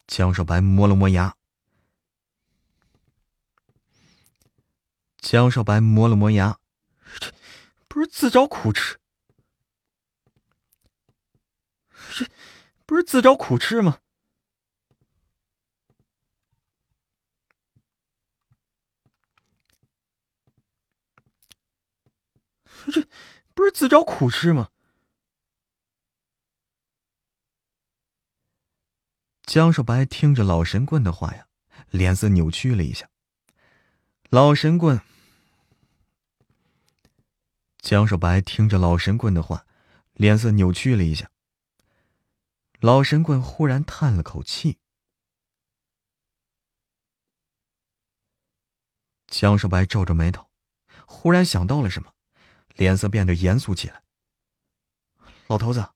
[0.08, 1.36] 江少白摸了摸牙。
[5.18, 6.58] 江少白摸了摸牙，
[7.20, 7.34] 这
[7.90, 8.98] 不是自找苦吃？
[12.16, 12.26] 这
[12.86, 14.00] 不是自找苦吃吗？
[22.92, 23.08] 这
[23.54, 24.70] 不是自找苦吃吗？
[29.44, 31.48] 江少白听着老神棍的话呀，
[31.90, 33.10] 脸色扭曲了一下。
[34.30, 35.02] 老神棍，
[37.78, 39.68] 江少白听着老神棍的话，
[40.14, 41.30] 脸色扭曲了一下。
[42.80, 44.80] 老神棍忽然叹了口气。
[49.28, 50.50] 江少白皱着眉头，
[51.06, 52.14] 忽然想到了什么。
[52.74, 54.04] 脸色变得严肃起来。
[55.48, 55.90] 老头子。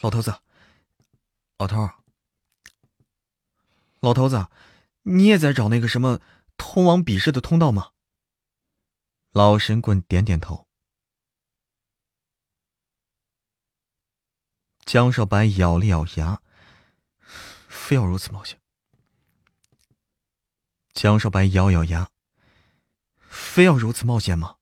[0.00, 0.40] 老头子。
[1.58, 1.90] 老头。
[4.00, 4.46] 老头子，
[5.02, 6.20] 你也在找那个什么
[6.56, 7.90] 通往比试的通道吗？
[9.30, 10.68] 老神棍点点头。
[14.84, 16.40] 江少白咬了咬牙，
[17.68, 18.60] 非要如此冒险。
[21.00, 22.08] 江少白咬咬牙，
[23.28, 24.56] 非要如此冒险吗？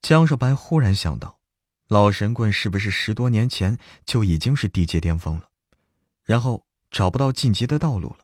[0.00, 1.40] 江少白忽然想到，
[1.88, 5.50] 老神棍是不是十多年前就已经是地界巅峰了？
[6.24, 8.20] 然后找不到晋级的道路了，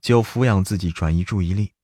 [0.00, 1.74] 就抚养自己，转移注意力。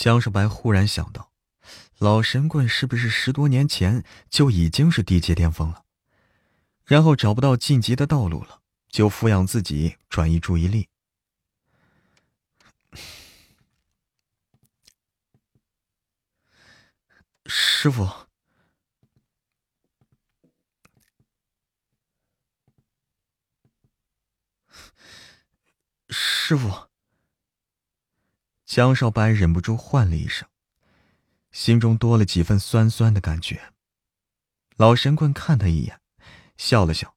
[0.00, 1.30] 江少白忽然想到，
[1.98, 5.84] 老神棍是不是十多年前就已经是地界巅峰了？
[6.86, 10.88] 然后找不到晋级的道路了，就抚养自己，转移注意力。
[17.44, 18.08] 师傅，
[26.08, 26.89] 师傅。
[28.70, 30.48] 江少白忍不住唤了一声，
[31.50, 33.72] 心中多了几分酸酸的感觉。
[34.76, 36.00] 老神棍看他一眼，
[36.56, 37.16] 笑了笑。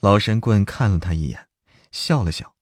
[0.00, 1.50] 老神棍看了他一眼，
[1.92, 2.56] 笑了笑。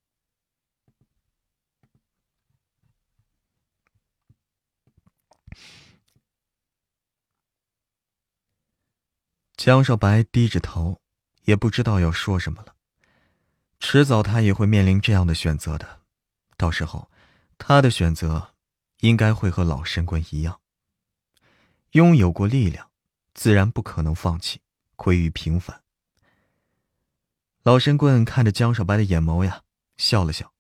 [9.57, 11.01] 江少白低着头，
[11.45, 12.75] 也不知道要说什么了。
[13.85, 16.03] 迟早他也会面临这样的选择的，
[16.57, 17.11] 到时候，
[17.59, 18.55] 他的选择
[19.01, 20.61] 应该会和老神棍一样。
[21.91, 22.91] 拥有过力量，
[23.35, 24.63] 自然不可能放弃，
[24.95, 25.83] 归于平凡。
[27.65, 29.65] 老神棍看着江少白的眼眸呀，
[29.97, 30.55] 笑了笑。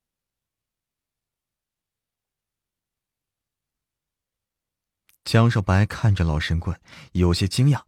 [5.24, 6.78] 江少白看着老神棍，
[7.12, 7.84] 有些惊讶：“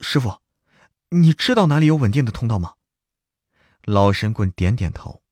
[0.00, 0.40] 师傅，
[1.10, 2.74] 你知道哪里有稳定的通道吗？”
[3.90, 5.22] 老神棍点点头。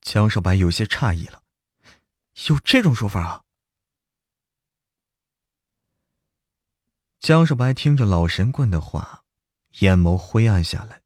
[0.00, 1.44] 江少白有些诧异了，
[2.48, 3.44] 有这种说法啊！
[7.20, 9.24] 江少白听着老神棍的话，
[9.78, 10.99] 眼眸灰暗下来。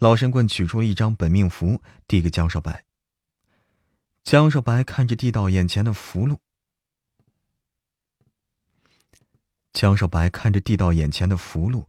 [0.00, 2.86] 老神棍取出了一张本命符，递给江少白。
[4.24, 6.38] 江少白看着递到眼前的符箓，
[9.74, 11.86] 江少白看着递到眼前的符箓，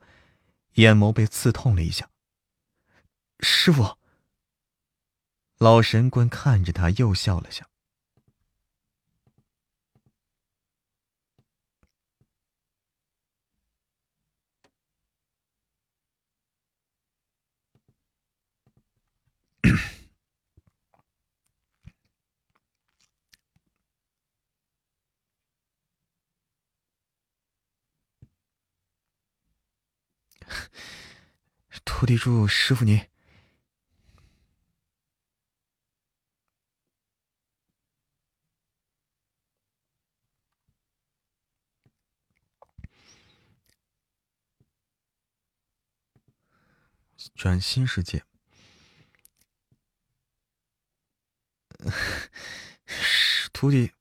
[0.73, 2.09] 眼眸被刺痛了一下。
[3.39, 3.97] 师傅，
[5.57, 7.70] 老神棍看着他，又笑了笑。
[31.85, 33.01] 徒弟祝师傅您
[47.35, 48.23] 转新世界。
[53.53, 53.91] 徒弟，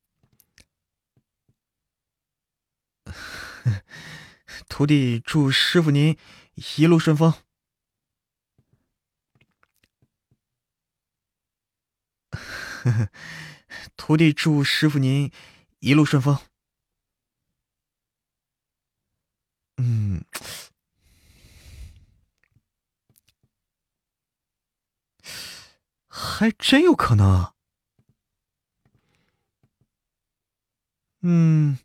[4.69, 6.17] 徒弟祝师傅您
[6.77, 7.33] 一路顺风。
[13.97, 15.33] 徒弟祝师傅您
[15.79, 16.39] 一路顺风。
[19.79, 20.23] 嗯，
[26.09, 27.55] 还真有可能。
[31.23, 31.79] 嗯，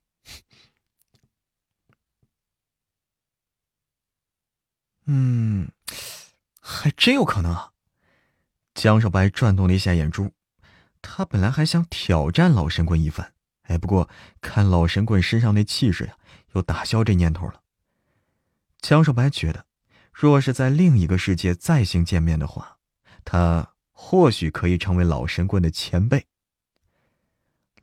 [5.05, 5.71] 嗯，
[6.59, 7.71] 还真有可能啊！
[8.73, 10.31] 江少白转动了一下眼珠，
[11.01, 13.33] 他本来还想挑战老神棍一番，
[13.63, 14.09] 哎，不过
[14.41, 16.17] 看老神棍身上那气势呀，
[16.53, 17.61] 又打消这念头了。
[18.81, 19.65] 江少白觉得，
[20.11, 22.77] 若是在另一个世界再行见面的话，
[23.23, 26.27] 他或许可以成为老神棍的前辈。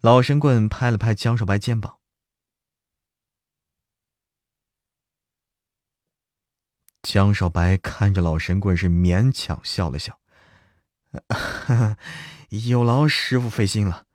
[0.01, 1.99] 老神棍拍了拍江少白肩膀，
[7.03, 10.21] 江少白看着老神棍是勉强笑了笑，
[12.49, 14.07] 有劳师傅费心了。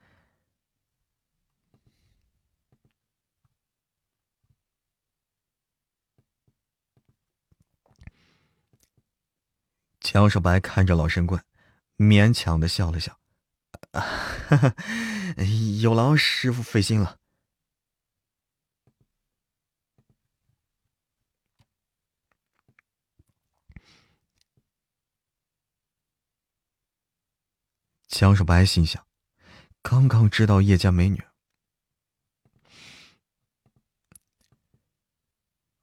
[10.00, 11.44] 江少白看着老神棍，
[11.98, 13.20] 勉强的笑了笑，
[13.92, 14.00] 哈
[14.58, 14.76] 哈
[15.82, 17.20] 有劳师傅费心了。
[28.18, 29.06] 江少白心想：
[29.84, 31.24] 刚刚知道叶家没女。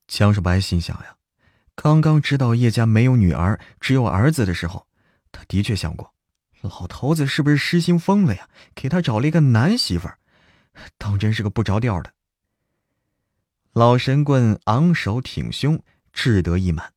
[0.09, 1.17] 江少白心想呀。
[1.77, 4.89] 刚刚知道叶家没有女儿，只有儿子的时候，
[5.31, 6.13] 他的确想过，
[6.61, 8.51] 老头子是不是失心疯了呀？
[8.75, 10.19] 给他找了一个男媳妇儿，
[10.99, 12.15] 当真是个不着调的。
[13.73, 15.81] 老神棍昂首挺胸，
[16.13, 16.93] 志得意满。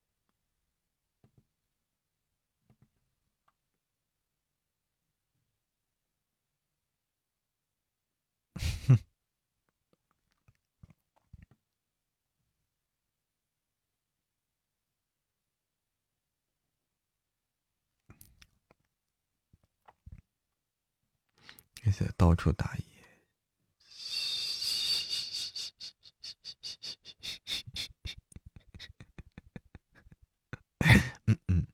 [8.87, 8.97] 哼。
[21.91, 22.83] 在到处打野，
[31.25, 31.67] 嗯嗯，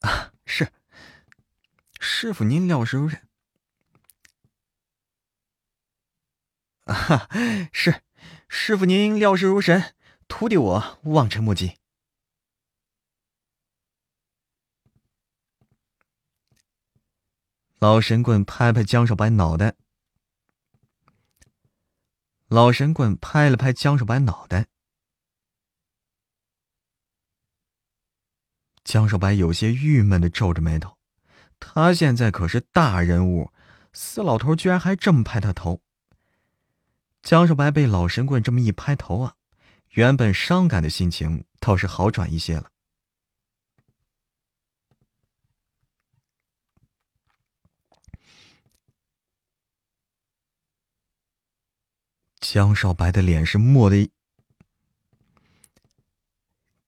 [0.00, 0.72] 啊，是
[2.00, 3.29] 师傅，您料事如神。
[6.92, 7.28] 哈，
[7.72, 8.02] 是，
[8.48, 9.94] 师傅您料事如神，
[10.28, 11.76] 徒弟我望尘莫及。
[17.78, 19.74] 老神棍拍拍江少白脑袋，
[22.48, 24.66] 老神棍拍了拍江少白脑袋，
[28.84, 30.98] 江少白有些郁闷的皱着眉头，
[31.58, 33.50] 他现在可是大人物，
[33.94, 35.80] 死老头居然还这么拍他头。
[37.22, 39.36] 江少白被老神棍这么一拍头啊，
[39.90, 42.70] 原本伤感的心情倒是好转一些了。
[52.40, 54.10] 江少白的脸是蓦的，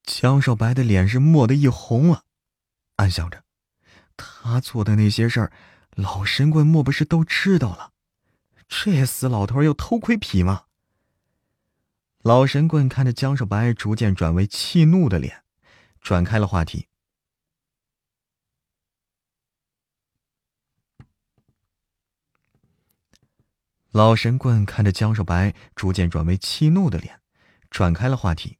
[0.03, 2.23] 江少白的脸是蓦的一红啊，
[2.97, 3.45] 暗想着，
[4.17, 5.53] 他做的那些事儿，
[5.91, 7.92] 老神棍莫不是都知道了？
[8.67, 10.65] 这死老头要偷窥癖吗？
[12.19, 15.43] 老神棍看着江少白逐渐转为气怒的脸，
[15.99, 16.87] 转开了话题。
[23.91, 27.21] 老神棍看着江少白逐渐转为气怒的脸，
[27.69, 28.57] 转开了话题。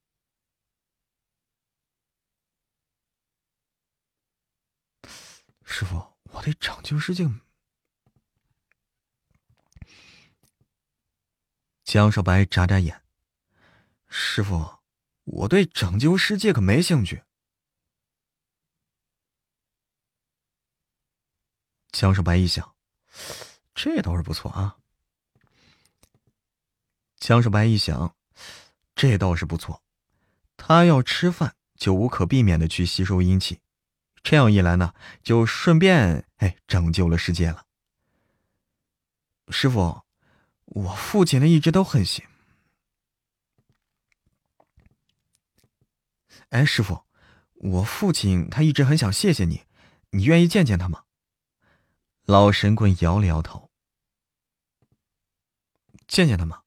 [5.64, 7.28] 师傅，我得拯救世界。
[11.84, 13.01] 江少白眨眨眼，
[14.07, 14.80] 师傅，
[15.26, 17.23] 我对拯救世界可没兴趣。
[21.91, 22.73] 江少白一想，
[23.76, 24.77] 这倒是不错啊。
[27.18, 28.15] 江少白一想，
[28.95, 29.84] 这倒是不错，
[30.55, 33.60] 他要吃饭就无可避免的去吸收阴气，
[34.23, 37.65] 这样一来呢，就顺便哎拯救了世界了。
[39.49, 40.03] 师傅。
[40.65, 42.26] 我父亲呢一直都很行。
[46.49, 47.03] 哎，师傅，
[47.53, 49.64] 我父亲他一直很想谢谢你，
[50.11, 51.03] 你愿意见见他吗？
[52.26, 53.72] 老神棍摇了摇头。
[56.07, 56.61] 见见他吗？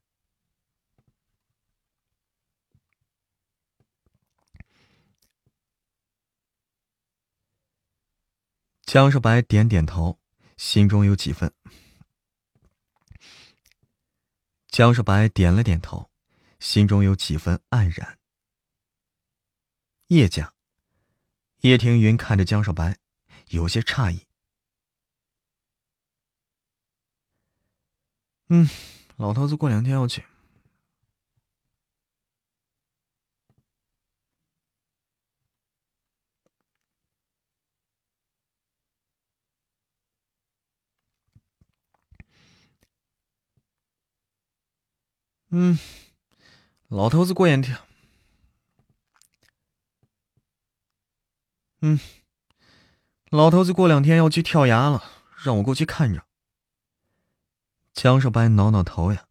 [8.83, 10.21] 江少白点点头，
[10.57, 11.53] 心中有几分。
[14.77, 16.11] 江少白点了点头，
[16.61, 18.19] 心中有几分黯然。
[20.09, 20.53] 叶家，
[21.63, 22.99] 叶庭云看着江少白，
[23.49, 24.27] 有些诧异。
[28.51, 28.69] 嗯，
[29.17, 30.23] 老头子过两天要去。
[45.59, 45.79] 嗯，
[46.89, 47.79] 老头子过眼天。
[51.81, 51.99] 嗯，
[53.31, 55.03] 老头子过两天要去跳崖了，
[55.43, 56.27] 让我过去看着。
[57.95, 59.25] 江少白挠挠头呀，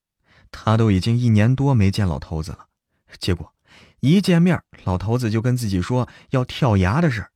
[0.49, 2.69] 他都已经一年多没见老头子了，
[3.19, 3.53] 结果
[3.99, 7.29] 一见面，老头子就跟自己说要跳崖的事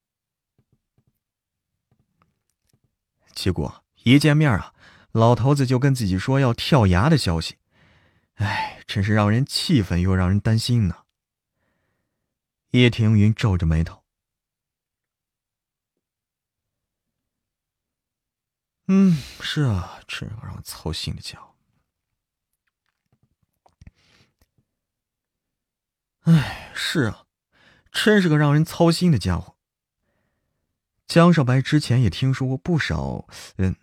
[3.36, 4.74] 结果一见面啊，
[5.11, 7.57] 老头子就跟自己说要跳崖的消息，
[8.40, 11.06] 哎，真是让人气愤又让人担心呢。
[12.72, 14.03] 叶庭云皱着眉头。
[18.88, 21.56] 嗯，是啊，这个让我操心的家伙。
[26.22, 27.26] 哎，是啊，
[27.91, 29.57] 真是个让人操心的家伙。
[31.06, 33.76] 江少白之前也听说过不少人，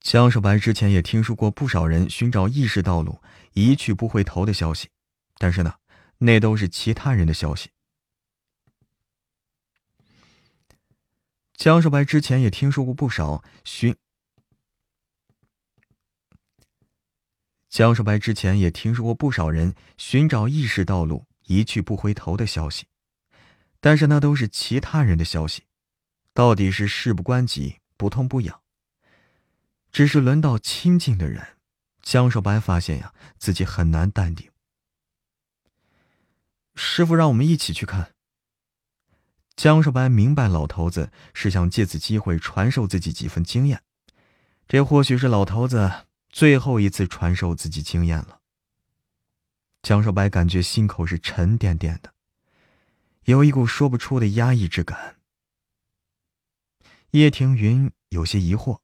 [0.00, 3.20] 江少白之前也听说过不少人寻找意识道路
[3.52, 4.88] 一去不回头的消息，
[5.36, 5.74] 但是呢，
[6.18, 7.70] 那都是其他人的消息。
[11.54, 13.94] 江少白之前也听说过不少寻，
[17.68, 22.86] 江少白之前也听说过不少人寻找意识道路一去不回头的消息，
[23.78, 25.64] 但是那都是其他人的消息，
[26.32, 28.59] 到底是事不关己不痛不痒。
[29.92, 31.56] 只是轮到亲近的人，
[32.02, 34.50] 江少白发现呀，自己很难淡定。
[36.74, 38.14] 师傅让我们一起去看。
[39.56, 43.82] 江少白明白，老头子是想借此机会传授自己几分经验，
[44.66, 48.40] 这或许是老头子最后一次传授自己经验了。
[49.82, 52.14] 江少白感觉心口是沉甸甸的，
[53.24, 55.16] 有一股说不出的压抑之感。
[57.10, 58.78] 叶庭云有些疑惑，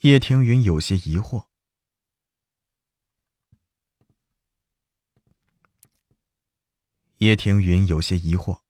[0.00, 1.46] 叶庭云有些疑惑。
[7.16, 8.60] 叶庭云有些疑惑，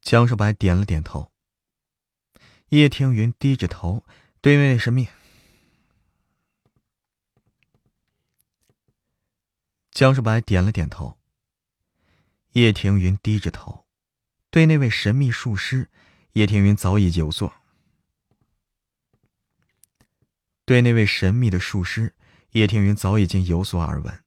[0.00, 1.30] 江少白点了点头。
[2.70, 4.04] 叶庭云低着头，
[4.40, 5.08] 对那位神秘。
[9.92, 11.16] 江少白点了点头。
[12.54, 13.86] 叶庭云低着头，
[14.50, 15.88] 对那位神秘术师，
[16.32, 17.52] 叶庭云早已有所
[20.64, 22.14] 对那位神秘的术师。
[22.52, 24.24] 叶庭云早已经有所耳闻，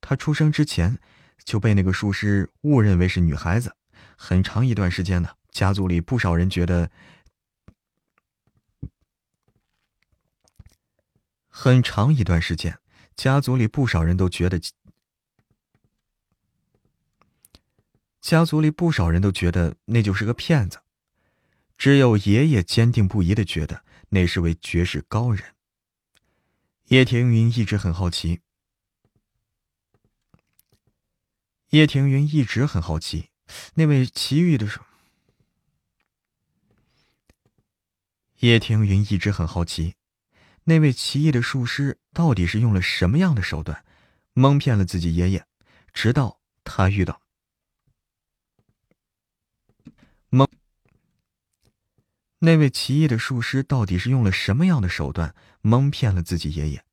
[0.00, 0.96] 他出生之前
[1.44, 3.74] 就被那个术师误认为是女孩子。
[4.16, 6.90] 很长一段时间呢，家族里不少人觉得，
[11.48, 12.78] 很长一段时间，
[13.16, 14.60] 家族里不少人都觉得，
[18.20, 20.78] 家族里不少人都觉得那就是个骗子，
[21.76, 25.54] 只有爷爷坚定不移的觉得那是位绝世高人。
[26.86, 28.40] 叶庭云一直很好奇。
[31.70, 33.30] 叶庭云一直很好奇，
[33.74, 34.80] 那位奇遇的术。
[38.38, 39.94] 叶庭云一直很好奇，
[40.64, 43.84] 那位奇异的术师到底是用了什么样的手段，
[44.34, 45.44] 蒙骗了自己爷爷，
[45.92, 47.20] 直到他遇到
[50.28, 50.48] 蒙。
[52.44, 56.84] 那位奇异的术师到底是用了什么样的手段蒙骗了自己爷爷？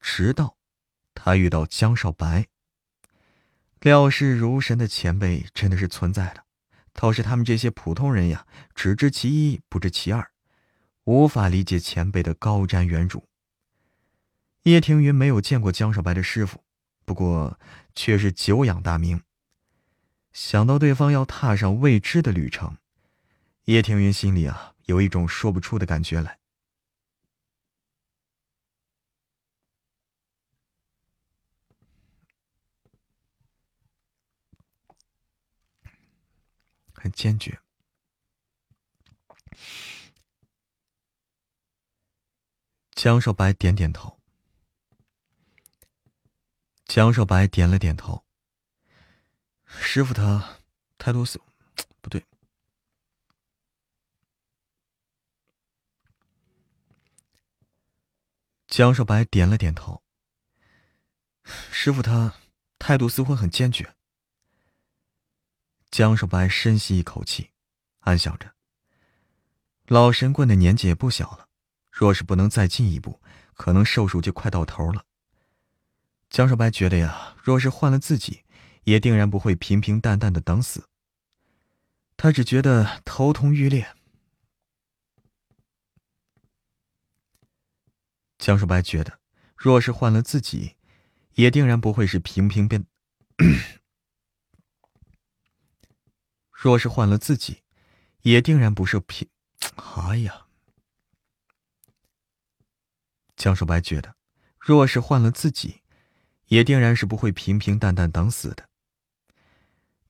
[0.00, 0.56] 直到
[1.14, 2.46] 他遇到江少白，
[3.80, 6.44] 料事如神的前辈真的是存在的，
[6.94, 10.30] 倒是他们这些普通人呀，只知其一不知其二，
[11.04, 13.24] 无法理解前辈的高瞻远瞩。
[14.62, 16.64] 叶庭云没有见过江少白的师傅，
[17.04, 17.60] 不过
[17.94, 19.20] 却是久仰大名。
[20.32, 22.78] 想到对方要踏上未知的旅程。
[23.64, 26.38] 叶庭云心里啊，有一种说不出的感觉来，
[36.92, 37.58] 很坚决。
[42.94, 44.20] 江少白点点头，
[46.84, 48.22] 江少白点了点头。
[49.64, 50.58] 师傅他
[50.98, 51.40] 态度死，
[52.02, 52.22] 不对。
[58.76, 60.02] 江少白点了点头。
[61.44, 62.34] 师傅他
[62.76, 63.94] 态度似乎很坚决。
[65.92, 67.52] 江少白深吸一口气，
[68.00, 68.52] 暗想着：
[69.86, 71.48] 老神棍的年纪也不小了，
[71.92, 73.20] 若是不能再进一步，
[73.54, 75.04] 可能寿数就快到头了。
[76.28, 78.42] 江少白觉得呀，若是换了自己，
[78.82, 80.88] 也定然不会平平淡淡的等死。
[82.16, 83.94] 他只觉得头痛欲裂。
[88.44, 89.20] 江少白觉得，
[89.56, 90.76] 若是换了自己，
[91.32, 92.84] 也定然不会是平平变。
[96.52, 97.62] 若是换了自己，
[98.20, 99.26] 也定然不是平。
[99.76, 100.44] 哎呀，
[103.34, 104.14] 江少白觉得，
[104.58, 105.80] 若是换了自己，
[106.48, 108.68] 也定然是不会平平淡淡等死的。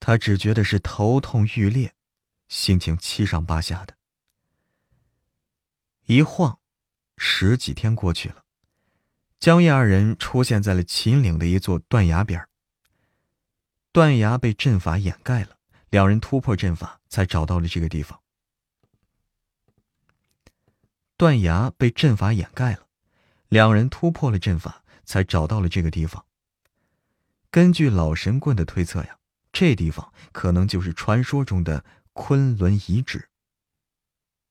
[0.01, 1.95] 他只觉得是头痛欲裂，
[2.49, 3.97] 心情七上八下的。
[6.07, 6.59] 一晃，
[7.17, 8.45] 十几天过去了，
[9.39, 12.49] 江夜二人出现在了秦岭的一座断崖边
[13.93, 15.57] 断崖被阵法掩盖了，
[15.91, 18.21] 两人突破阵法，才找到了这个地方。
[21.17, 22.87] 断崖被阵法掩盖了，
[23.49, 26.25] 两人突破了阵法，才找到了这个地方。
[27.51, 29.19] 根据老神棍的推测呀。
[29.57, 33.29] 这地方可能就是传说中的昆仑遗址。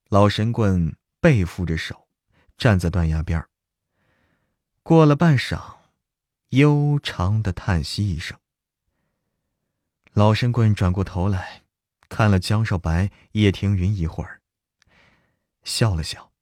[0.08, 2.03] 老神棍背负着手，
[2.56, 3.46] 站在断崖边
[4.82, 5.76] 过了半晌，
[6.50, 8.38] 悠长的叹息一声。
[10.12, 11.62] 老神棍转过头来，
[12.08, 14.40] 看了江少白、叶庭云一会儿，
[15.64, 16.32] 笑了笑。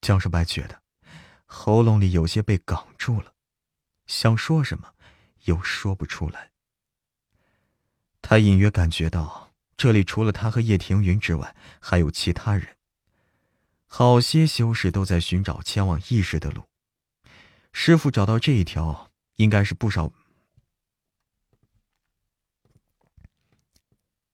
[0.00, 0.82] 江少白觉得
[1.44, 3.34] 喉咙里有些被哽住了，
[4.06, 4.94] 想说什么，
[5.44, 6.50] 又说不出来。
[8.22, 12.76] 他隐约感觉到，这里除了他和叶庭云之外，还有其他人。
[13.94, 16.66] 好些修士都在寻找前往异世的路。
[17.74, 20.10] 师傅找到这一条，应该是不少。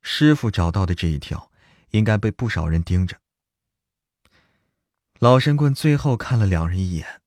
[0.01, 1.51] 师傅找到的这一条，
[1.91, 3.19] 应该被不少人盯着。
[5.19, 7.21] 老神棍最后看了两人一眼。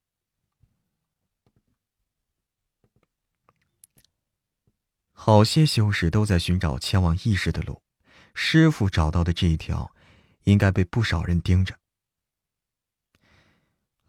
[5.11, 7.83] 好些修士都在寻找前往异世的路，
[8.33, 9.93] 师傅找到的这一条，
[10.45, 11.77] 应该被不少人盯着。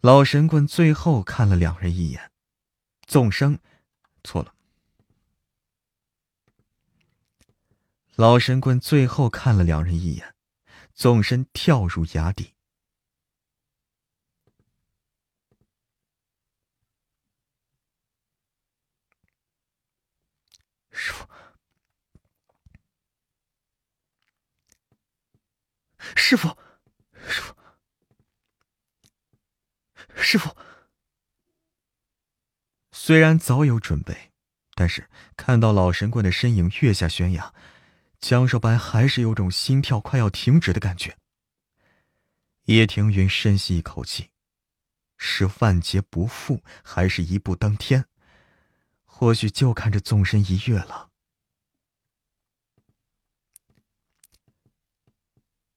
[0.03, 2.33] 老神棍最后看了两人一眼，
[3.07, 3.61] 纵声，
[4.25, 4.53] 错了。
[8.17, 10.35] 老神棍最后看了两人一眼，
[10.93, 12.53] 纵身跳入崖底。
[20.91, 21.29] 师傅，
[26.17, 26.59] 师傅，
[27.29, 27.55] 师傅，
[30.23, 30.57] 师傅。
[32.93, 34.31] 虽然早有准备，
[34.75, 37.53] 但是看到老神棍的身影跃下悬崖，
[38.21, 41.19] 江少白还是有种心跳快要停止的感觉。
[42.67, 44.31] 叶庭云深吸一口气，
[45.19, 48.07] 是万劫不复，还是一步登天？
[49.05, 51.11] 或许就看这纵身一跃了。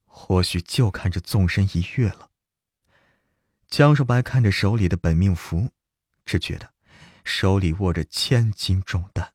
[0.05, 2.29] 或许就看这纵身一跃了。
[3.75, 5.69] 江少白看着手里的本命符，
[6.23, 6.73] 只觉得
[7.25, 9.33] 手里握着千斤重担。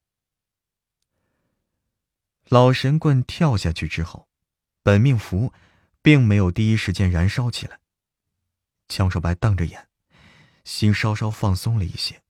[2.48, 4.30] 老神棍跳下去之后，
[4.82, 5.52] 本命符
[6.00, 7.80] 并没有第一时间燃烧起来。
[8.88, 9.88] 江少白瞪着眼，
[10.64, 12.22] 心稍稍放松了一些。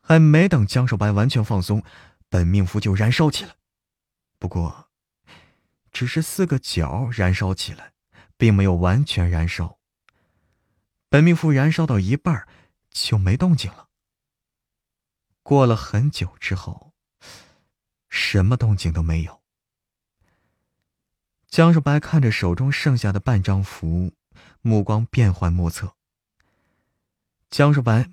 [0.00, 1.84] 还没等江少白完全放松，
[2.28, 3.54] 本命符就燃烧起来。
[4.40, 4.90] 不过，
[5.92, 7.92] 只是四个角燃烧起来，
[8.36, 9.78] 并没有完全燃烧。
[11.14, 12.44] 本命符燃烧到一半
[12.90, 13.88] 就没动静了。
[15.44, 16.92] 过了很久之后，
[18.08, 19.40] 什么动静都没有。
[21.46, 24.12] 江少白看着手中剩下的半张符，
[24.60, 25.94] 目光变幻莫测。
[27.48, 28.10] 江少白。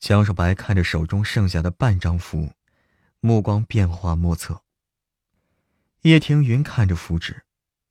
[0.00, 2.52] 江少白看着手中剩下的半张符，
[3.20, 4.64] 目光变化莫测。
[6.00, 7.44] 叶庭云看着符纸，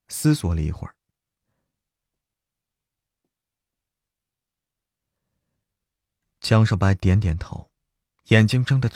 [0.08, 0.94] 思索了一会儿。
[6.44, 7.70] 江少白点点头，
[8.24, 8.92] 眼睛睁得。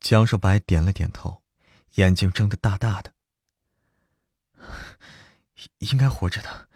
[0.00, 1.42] 江少白点了点头。
[1.96, 3.12] 眼睛睁得大大的，
[5.78, 6.68] 应该活着的，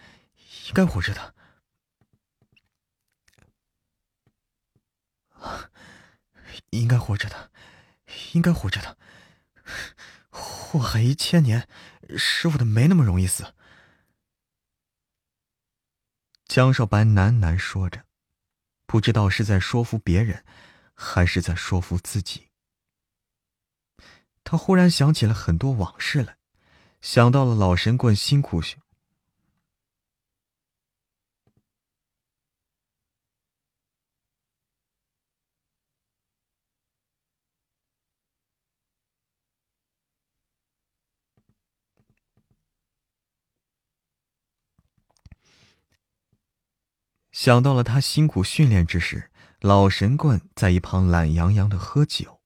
[0.67, 1.35] 应该活着的，
[6.71, 7.51] 应该活着的，
[8.33, 8.99] 应该活着的。
[10.31, 11.69] 祸害一千年，
[12.17, 13.55] 师傅的没那么容易死。
[16.47, 18.05] 江少白喃喃说着，
[18.85, 20.45] 不知道是在说服别人，
[20.93, 22.49] 还是在说服自己。
[24.45, 26.37] 他忽然想起了很多往事来，
[27.01, 28.82] 想到了老神棍辛苦学。
[47.45, 52.41] 想到了他辛苦训练之时，老神棍在一旁懒洋洋的喝酒；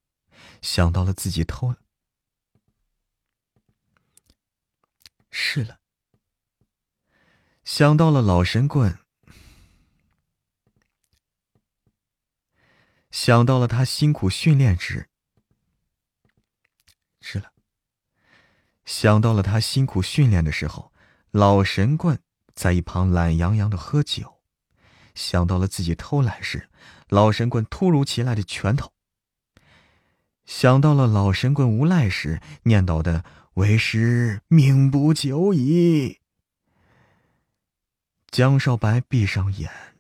[0.62, 1.76] 想到了自己偷了，
[5.31, 5.81] 是了。
[7.62, 8.99] 想到了老神棍，
[13.10, 15.10] 想到了他辛苦训练时，
[17.20, 17.52] 是了。
[18.86, 20.91] 想到了他辛苦训练的时候，
[21.33, 22.18] 老神棍
[22.55, 24.35] 在一旁懒洋洋的喝酒。
[25.16, 26.68] 想到了自己偷懒时，
[27.08, 28.92] 老神棍突如其来的拳头；
[30.44, 36.20] 想到了老神棍无赖时念叨的“为师命不久矣”，
[38.30, 39.96] 江少白闭上眼，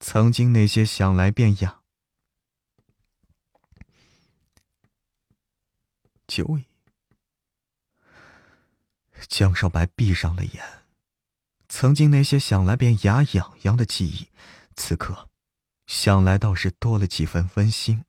[0.00, 1.82] 曾经那些想来便哑，
[6.26, 6.64] 久矣。
[9.28, 10.77] 江少白闭上了眼。
[11.68, 14.28] 曾经那些想来便牙痒痒的记忆，
[14.74, 15.28] 此刻
[15.86, 18.04] 想来倒是多了几分温馨。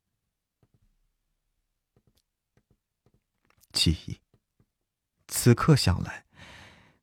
[3.71, 4.19] 记忆，
[5.27, 6.25] 此刻想来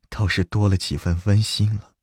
[0.09, 1.93] 倒是多了几分温馨了。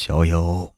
[0.00, 0.76] 小友，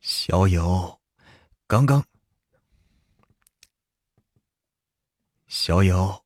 [0.00, 0.98] 小友，
[1.66, 2.06] 刚刚，
[5.46, 6.24] 小友，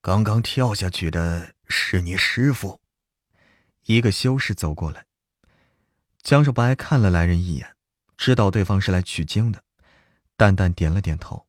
[0.00, 2.80] 刚刚跳下去的是你师傅。
[3.84, 5.06] 一个修士走过来，
[6.24, 7.76] 江少白看了来人一眼，
[8.16, 9.62] 知道对方是来取经的，
[10.36, 11.46] 淡淡点了点头。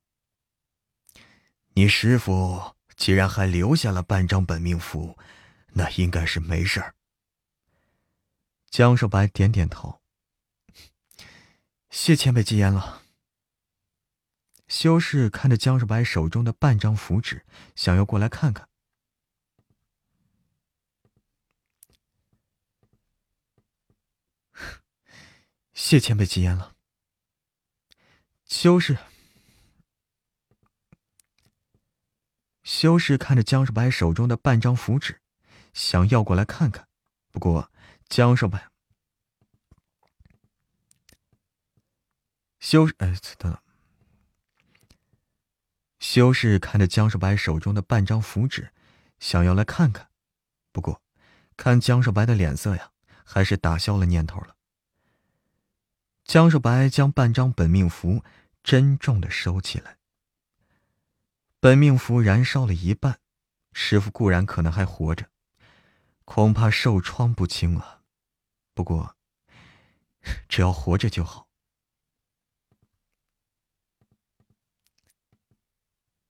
[1.69, 5.17] 你师傅既然还留下了半张本命符。
[5.73, 6.95] 那应该是没事儿。
[8.69, 10.01] 江少白点点头。
[11.89, 13.03] 谢前辈吉言了。
[14.67, 17.45] 修士看着江少白手中的半张符纸，
[17.75, 18.67] 想要过来看看。
[25.73, 26.75] 谢前辈吉言了。
[28.45, 28.97] 修士，
[32.63, 35.22] 修士看着江少白手中的半张符纸。
[35.73, 36.87] 想要过来看看，
[37.31, 37.71] 不过
[38.07, 38.69] 江少白
[42.59, 43.61] 修哎等等，
[45.99, 48.71] 修士看着江少白手中的半张符纸，
[49.19, 50.09] 想要来看看，
[50.71, 51.01] 不过
[51.57, 52.91] 看江少白的脸色呀，
[53.25, 54.55] 还是打消了念头了。
[56.23, 58.23] 江少白将半张本命符
[58.63, 59.97] 珍重的收起来，
[61.59, 63.19] 本命符燃烧了一半，
[63.73, 65.32] 师傅固然可能还活着。
[66.25, 68.03] 恐怕受创不轻了，
[68.73, 69.15] 不过
[70.47, 71.47] 只要活着就好。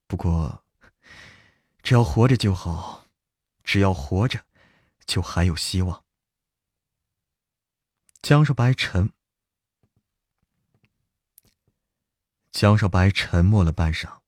[0.06, 0.64] 不过
[1.82, 3.06] 只要活着就好，
[3.62, 4.44] 只要活着，
[5.06, 6.04] 就还有希望。
[8.20, 9.12] 江少白沉，
[12.52, 14.20] 江少白沉默了半晌，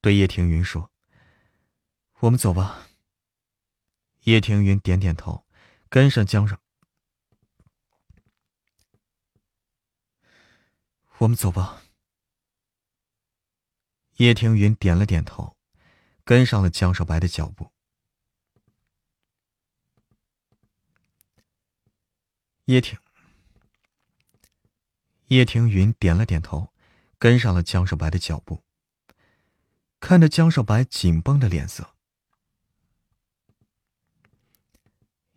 [0.00, 0.90] 对叶庭云说
[2.20, 2.88] ：“我们走吧。”
[4.24, 5.46] 叶庭云点点头，
[5.90, 6.58] 跟上江少。
[11.18, 11.82] 我们走吧。
[14.16, 15.58] 叶庭云点了点头，
[16.24, 17.70] 跟上了江少白的脚步。
[22.64, 22.98] 叶庭，
[25.26, 26.72] 叶庭云点了点头，
[27.18, 28.64] 跟上了江少白的脚步。
[30.00, 31.93] 看着江少白紧绷的脸色。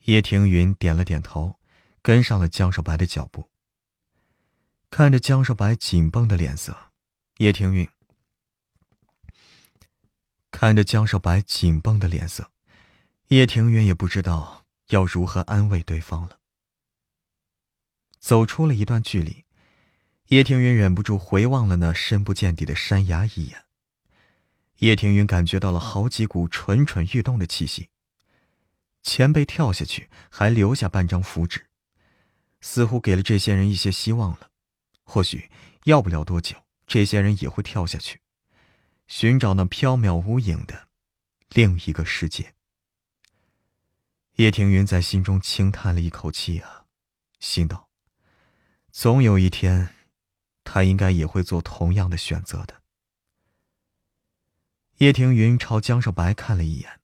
[0.08, 1.60] 叶庭云点了点头，
[2.02, 3.50] 跟上了江少白的脚步。
[4.90, 6.94] 看着江少白紧绷的脸色，
[7.40, 7.86] 叶庭云
[10.50, 12.50] 看着江少白紧绷的脸色，
[13.28, 16.40] 叶庭云也不知道要如何安慰对方了。
[18.18, 19.44] 走出了一段距离，
[20.28, 23.66] 叶庭云忍不住回望了那深不见底的山崖一眼。
[24.78, 27.90] 叶庭云感觉到了好几股蠢蠢欲动的气息。
[29.08, 31.68] 前辈跳下去，还留下半张符纸，
[32.60, 34.52] 似乎给了这些人一些希望了。
[35.06, 35.50] 或许
[35.86, 38.20] 要不了多久，这些人也会跳下去，
[39.08, 40.90] 寻找那飘渺无影的
[41.52, 42.54] 另一个世界。
[44.34, 46.84] 叶庭云在心中轻叹了一口气啊，
[47.40, 47.88] 心道：
[48.92, 49.96] 总有一天，
[50.66, 52.82] 他应该也会做同样的选择的。
[54.98, 56.97] 叶庭云朝江少白看了一眼，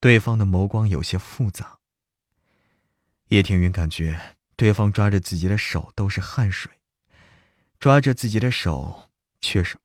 [0.00, 1.78] 对方的眸光有些复杂。
[3.28, 6.72] 叶庭云感觉对方抓着自己的手都是汗水。
[7.78, 9.10] 抓着自己的手，
[9.42, 9.78] 却是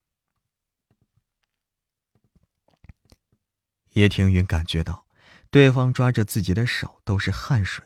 [3.89, 5.05] 叶庭云感觉到，
[5.49, 7.85] 对方抓着自己的手都是汗水，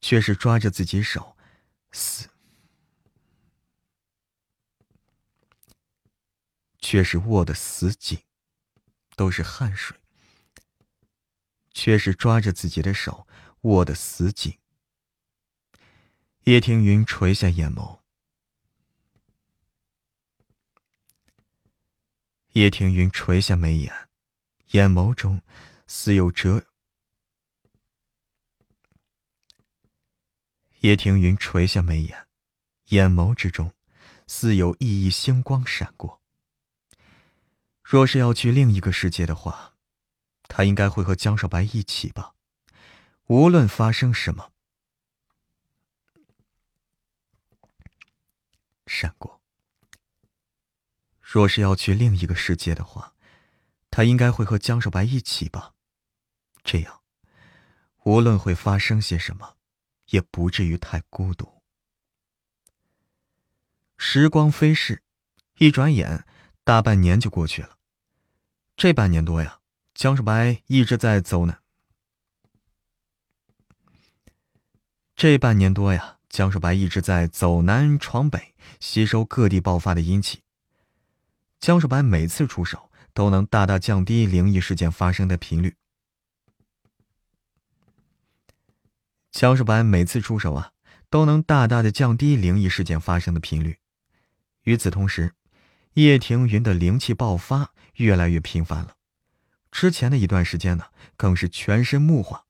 [0.00, 1.36] 却是抓着自己手，
[1.90, 2.30] 死，
[6.78, 8.22] 却是握得死紧，
[9.16, 9.98] 都是汗水，
[11.72, 13.26] 却是抓着自己的手
[13.62, 14.58] 握得死紧。
[16.44, 18.00] 叶庭云垂下眼眸。
[22.52, 24.08] 叶庭云垂下眉眼，
[24.72, 25.40] 眼眸中
[25.86, 26.66] 似有折。
[30.80, 32.26] 叶庭云垂下眉眼，
[32.88, 33.72] 眼眸之中
[34.26, 36.20] 似有熠熠星光闪过。
[37.82, 39.71] 若是要去另一个世界的话，
[40.54, 42.34] 他应该会和江少白一起吧？
[43.24, 44.52] 无论发生什么，
[48.86, 49.40] 闪过。
[51.22, 53.14] 若是要去另一个世界的话，
[53.90, 55.72] 他应该会和江少白一起吧？
[56.62, 57.00] 这样，
[58.04, 59.56] 无论会发生些什么，
[60.08, 61.62] 也不至于太孤独。
[63.96, 65.02] 时光飞逝，
[65.56, 66.26] 一转眼，
[66.62, 67.78] 大半年就过去了。
[68.76, 69.61] 这半年多呀，
[69.94, 71.58] 江少白一直在走呢。
[75.14, 80.42] 这半年多呀，江少白一直在走南闯北，吸收各地爆发的阴气。
[81.60, 85.76] 江少白每次出手都能大大降低灵异事件发生的频率。
[89.30, 90.72] 江少白每次出手啊，
[91.08, 93.78] 都能大大的降低灵异事件发生的频率。
[94.62, 95.34] 与此同时，
[95.94, 98.96] 叶庭云的灵气爆发越来越频繁了。
[99.72, 100.84] 之前的一段时间呢，
[101.16, 102.44] 更是全身木化，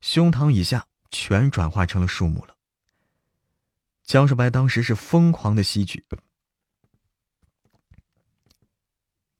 [0.00, 2.56] 胸膛以下全转化成了树木了。
[4.04, 6.04] 江少白当时是疯狂的吸取。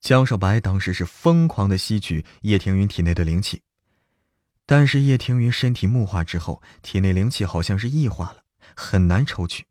[0.01, 3.63] 江少白当时是疯狂的吸取叶庭云体内的灵气，
[4.65, 9.67] 但是叶庭云身体木化之后，体内灵气好像是异化了，很难抽取，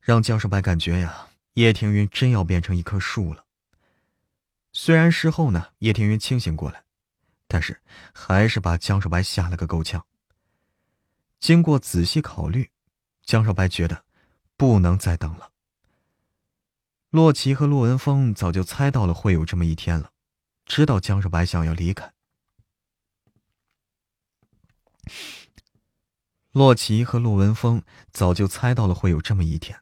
[0.00, 3.44] 让江少白感觉呀，叶庭云真要变成一棵树了。
[4.72, 6.84] 虽然事后呢，叶庭云清醒过来，
[7.46, 7.80] 但是
[8.12, 10.06] 还是把江少白吓了个够呛。
[11.40, 12.70] 经过仔细考虑，
[13.22, 14.04] 江少白觉得
[14.56, 15.52] 不能再等了。
[17.10, 20.12] 洛奇和洛文峰早就猜到了会有这么一天了，
[20.66, 22.12] 知道江少白想要离开。
[26.52, 27.82] 洛奇和洛文峰
[28.12, 29.80] 早就猜到了会有这么一天，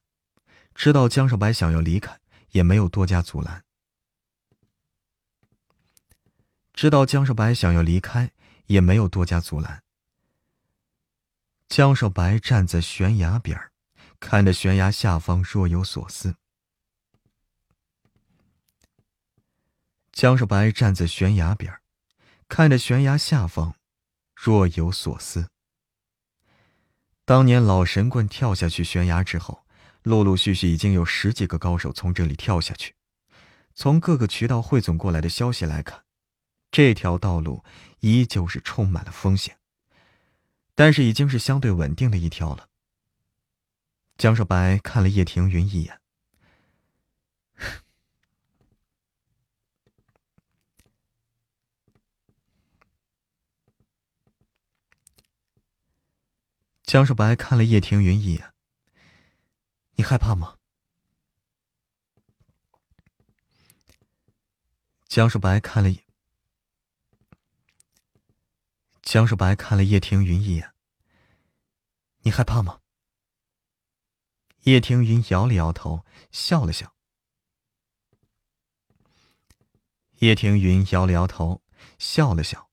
[0.74, 3.64] 知道江少白想要离开，也没有多加阻拦。
[6.76, 8.32] 知道江少白想要离开，
[8.66, 9.82] 也没有多加阻拦。
[11.68, 13.58] 江少白站在悬崖边
[14.20, 16.36] 看着悬崖下方，若有所思。
[20.12, 21.80] 江少白站在悬崖边，
[22.46, 23.74] 看着悬崖下方，
[24.34, 25.48] 若有所思。
[27.24, 29.64] 当年老神棍跳下去悬崖之后，
[30.02, 32.94] 陆陆续续已经有十几个高手从这里跳下去。
[33.74, 36.05] 从各个渠道汇总过来的消息来看，
[36.76, 37.64] 这条道路
[38.00, 39.58] 依旧是充满了风险，
[40.74, 42.68] 但是已经是相对稳定的一条了。
[44.18, 46.02] 江少白看了叶庭云一眼。
[56.84, 58.52] 江少白看了叶庭云一眼
[59.96, 60.58] ：“你害怕吗？”
[65.08, 66.05] 江少白看了一眼
[69.06, 70.74] 江少白看了叶庭云一眼
[72.22, 72.80] ：“你害怕吗？”
[74.66, 76.92] 叶庭云摇了摇头，笑了笑。
[80.18, 81.62] 叶庭云摇了摇头，
[82.00, 82.65] 笑了笑。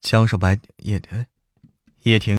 [0.00, 1.02] 江少白也
[2.02, 2.38] 也挺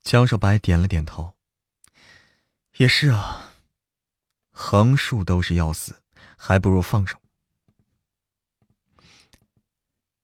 [0.00, 1.34] 江少白点了点头。
[2.76, 3.52] 也是啊
[4.52, 6.00] 横竖都是要死
[6.36, 7.20] 还不如放手。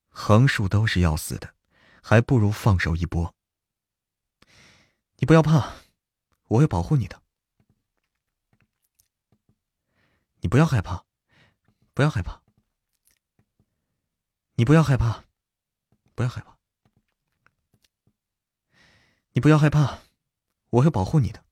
[0.08, 1.52] 横竖都是要死的
[2.00, 3.34] 还不如放手一搏。
[5.16, 5.74] 你不要怕
[6.46, 7.23] 我会保护你的。
[10.44, 11.06] 你不要害怕，
[11.94, 12.42] 不要害怕。
[14.56, 15.24] 你不要害怕，
[16.14, 16.58] 不要害怕。
[19.32, 20.00] 你不要害怕，
[20.68, 21.42] 我会保护你的。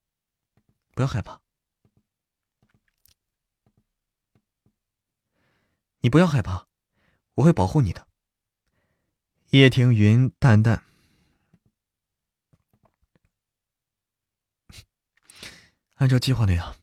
[0.95, 1.41] 不要害怕，
[6.01, 6.69] 你不要害怕，
[7.37, 8.07] 我会保护你的。
[9.53, 10.85] 叶庭云淡淡，
[15.95, 16.77] 按照计划那样。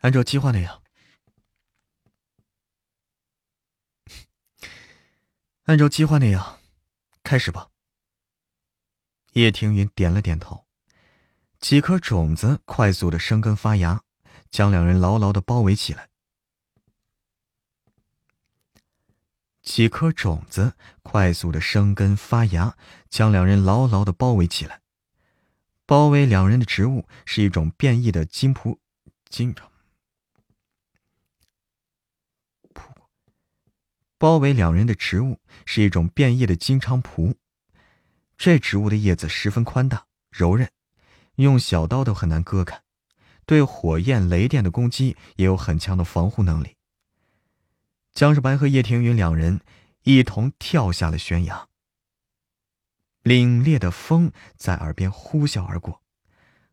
[0.00, 0.82] 按照计划那样，
[5.64, 6.58] 按照计划那样，
[7.22, 7.68] 开始吧。
[9.34, 10.66] 叶庭云点了点头，
[11.58, 14.02] 几颗种子快速的生根发芽，
[14.50, 16.08] 将两人牢牢的包围起来。
[19.62, 22.76] 几颗种子快速的生根发芽，
[23.08, 24.80] 将两人牢牢的包围起来。
[25.84, 28.80] 包围两人的植物是一种变异的金蒲
[29.28, 29.54] 金。
[34.20, 37.36] 包围两人的植物是一种变异的金菖蒲，
[38.36, 40.70] 这植物的叶子十分宽大柔韧，
[41.36, 42.82] 用小刀都很难割开，
[43.46, 46.76] 对火焰、雷电的攻击也有很强的防护能力。
[48.12, 49.62] 江世白和叶庭云两人
[50.02, 51.68] 一同跳下了悬崖，
[53.22, 56.02] 凛冽的风在耳边呼啸而过，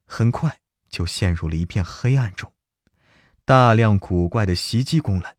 [0.04, 0.60] 很快
[0.90, 2.52] 就陷入了一片黑暗中，
[3.46, 5.37] 大量古怪的袭击攻来。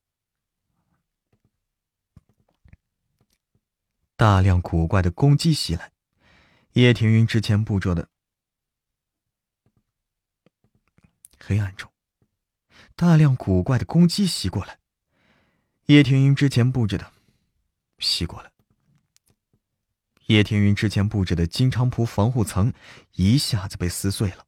[4.19, 5.93] 大量古怪的攻击袭来，
[6.73, 8.09] 叶庭云之前布置的
[11.39, 11.89] 黑暗中，
[12.97, 14.81] 大量古怪的攻击袭过来。
[15.87, 17.13] 叶庭云之前布置的
[18.01, 18.51] 袭过来。
[20.27, 22.73] 叶庭云之前布置的金菖蒲防护层
[23.13, 24.47] 一下子被撕碎了。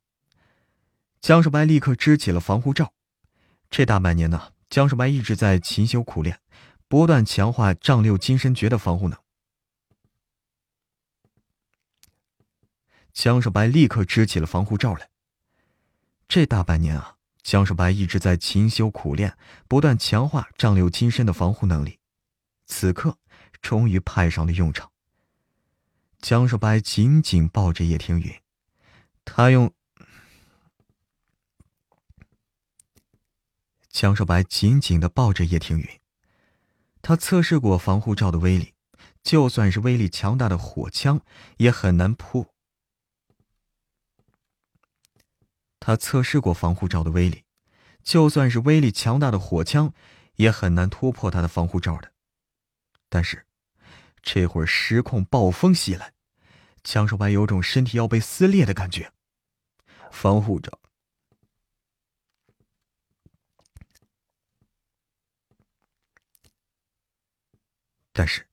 [1.20, 2.92] 江少白立刻支起了防护罩。
[3.70, 6.40] 这大半年呢，江少白一直在勤修苦练，
[6.89, 9.16] 不断强化丈六金身诀的防护能。
[13.13, 15.09] 江少白立刻支起了防护罩来。
[16.29, 21.99] 这大半年啊，江少白一直在勤修苦练，不断强化丈六金身的防护能力，
[22.67, 23.19] 此刻
[23.61, 24.91] 终于派上了用场。
[26.21, 28.33] 江少白紧紧抱着叶听云，
[29.25, 29.73] 他用
[33.89, 35.89] 江少白紧紧的抱着叶听云，
[37.03, 38.75] 他测试过防护罩的威力，
[39.23, 41.21] 就算是威力强大的火枪
[41.57, 42.47] 也很难扑。
[45.81, 47.44] 他测试过防护罩的威力，
[48.02, 49.92] 就算是威力强大的火枪，
[50.36, 52.12] 也很难突破他的防护罩的。
[53.09, 53.47] 但是，
[54.23, 56.12] 这会儿失控暴风袭来，
[56.84, 59.12] 江少白有种身体要被撕裂的感觉。
[60.12, 60.78] 防护罩，
[68.12, 68.47] 但是，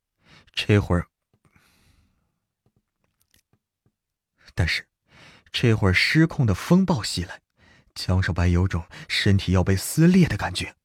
[0.54, 1.08] 这会儿，
[4.56, 4.88] 但是。
[5.52, 7.42] 这会儿失控的风暴袭来，
[7.96, 10.76] 江少白有种身体要被撕裂的感觉，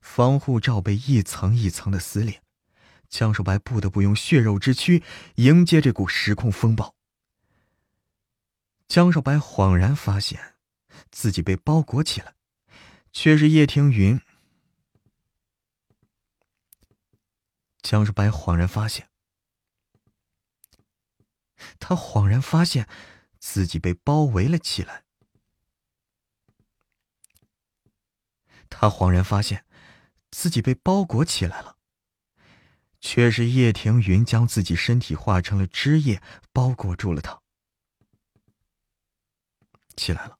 [0.00, 2.42] 防护罩被一层一层的撕裂，
[3.08, 5.02] 江少白不得不用血肉之躯
[5.36, 6.94] 迎接这股时空风暴。
[8.88, 10.54] 江少白恍然发现，
[11.10, 12.34] 自己被包裹起来，
[13.12, 14.20] 却是叶听云。
[17.82, 19.08] 江少白恍然发现，
[21.78, 22.88] 他恍然发现。
[23.38, 25.04] 自己被包围了起来，
[28.68, 29.64] 他恍然发现
[30.30, 31.76] 自己被包裹起来了，
[33.00, 36.20] 却是叶庭云将自己身体化成了汁液，
[36.52, 37.40] 包裹住了他。
[39.96, 40.38] 起来了，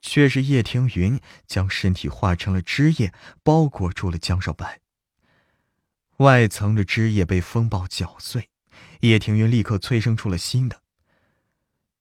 [0.00, 4.80] 却是叶庭云将身体化成了汁液，包裹住了江少白。
[6.18, 8.50] 外层的汁液被风暴搅碎，
[9.00, 10.82] 叶庭云立刻催生出了新的。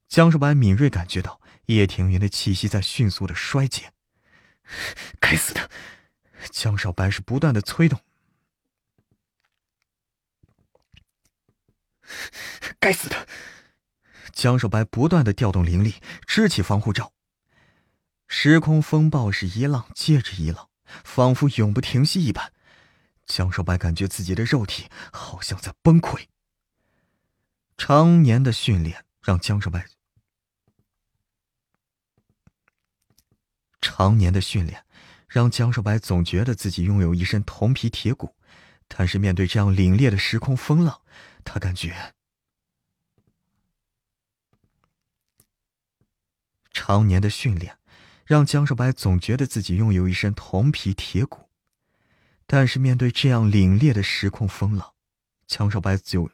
[0.08, 3.92] 江少白敏锐感觉到叶庭云的气息在迅速的衰竭。
[5.19, 5.69] 该死的！
[6.52, 8.00] 江少白是不断的催动，
[12.80, 13.27] 该死的！
[14.32, 15.95] 江少白不断的调动灵力，
[16.26, 17.14] 支起防护罩。
[18.27, 20.69] 时空风暴是一浪接着一浪，
[21.03, 22.53] 仿佛永不停息一般。
[23.26, 26.27] 江少白感觉自己的肉体好像在崩溃。
[27.77, 29.86] 常年的训练让江少白，
[33.82, 34.84] 常年的训练
[35.28, 38.36] 让江少白总觉得自己拥有一身铜皮铁骨，
[38.88, 41.02] 但是面对这样凛冽的时空风浪，
[41.44, 42.14] 他感觉
[46.72, 47.78] 常年的训练
[48.26, 51.50] 让江少白总觉得自己拥有一身铜皮铁骨，
[52.46, 54.94] 但是面对这样凛冽的时空风浪，
[55.46, 56.30] 江少白就。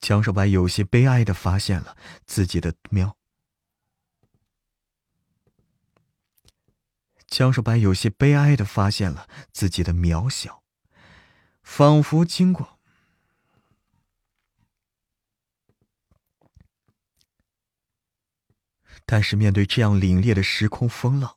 [0.00, 3.17] 江少白有些悲哀的发现了自己的喵。
[7.28, 10.62] 江少白有些悲哀的发现了自己的渺小，
[11.62, 12.78] 仿佛经过。
[19.04, 21.36] 但是面对这样凛冽的时空风浪，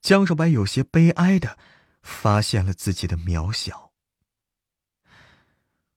[0.00, 1.58] 江少白有些悲哀的
[2.02, 3.92] 发现了自己的渺小。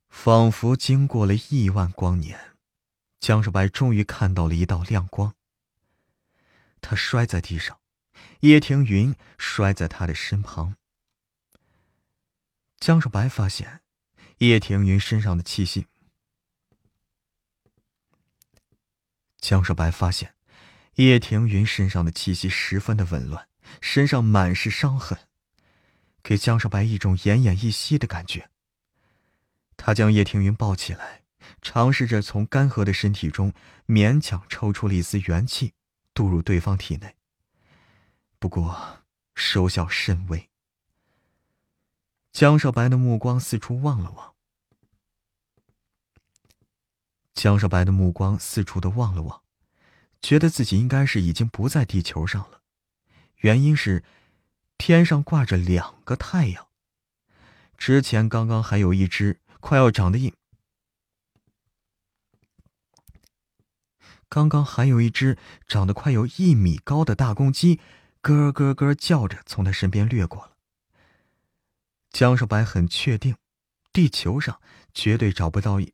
[0.09, 2.57] 仿佛经过了亿万光年，
[3.19, 5.35] 江少白终于看到了一道亮光。
[6.81, 7.78] 他摔在地上，
[8.41, 10.75] 叶庭云摔在他的身旁。
[12.77, 13.81] 江少白发现，
[14.37, 15.87] 叶庭云身上的气息。
[19.39, 20.35] 江少白发现，
[20.95, 23.49] 叶庭云身上的气息十分的紊乱，
[23.81, 25.19] 身上满是伤痕，
[26.23, 28.49] 给江少白一种奄奄一息的感觉。
[29.75, 31.23] 他将叶庭云抱起来，
[31.61, 33.51] 尝试着从干涸的身体中
[33.85, 35.73] 勉强抽出了一丝元气，
[36.13, 37.17] 渡入对方体内。
[38.39, 39.03] 不过
[39.35, 40.49] 收效甚微。
[42.31, 44.33] 江少白的目光四处望了望，
[47.33, 49.43] 江少白的目光四处的望了望，
[50.21, 52.61] 觉得自己应该是已经不在地球上了。
[53.37, 54.03] 原因是，
[54.77, 56.67] 天上挂着两个太阳，
[57.77, 59.41] 之前刚刚还有一只。
[59.61, 60.33] 快要长得一，
[64.29, 65.37] 刚刚还有一只
[65.67, 67.81] 长得快有一米高的大公鸡，
[68.21, 70.57] 咯咯咯叫着从他身边掠过了。
[72.11, 73.35] 江少白很确定，
[73.93, 74.61] 地球上
[74.93, 75.93] 绝对找不到一。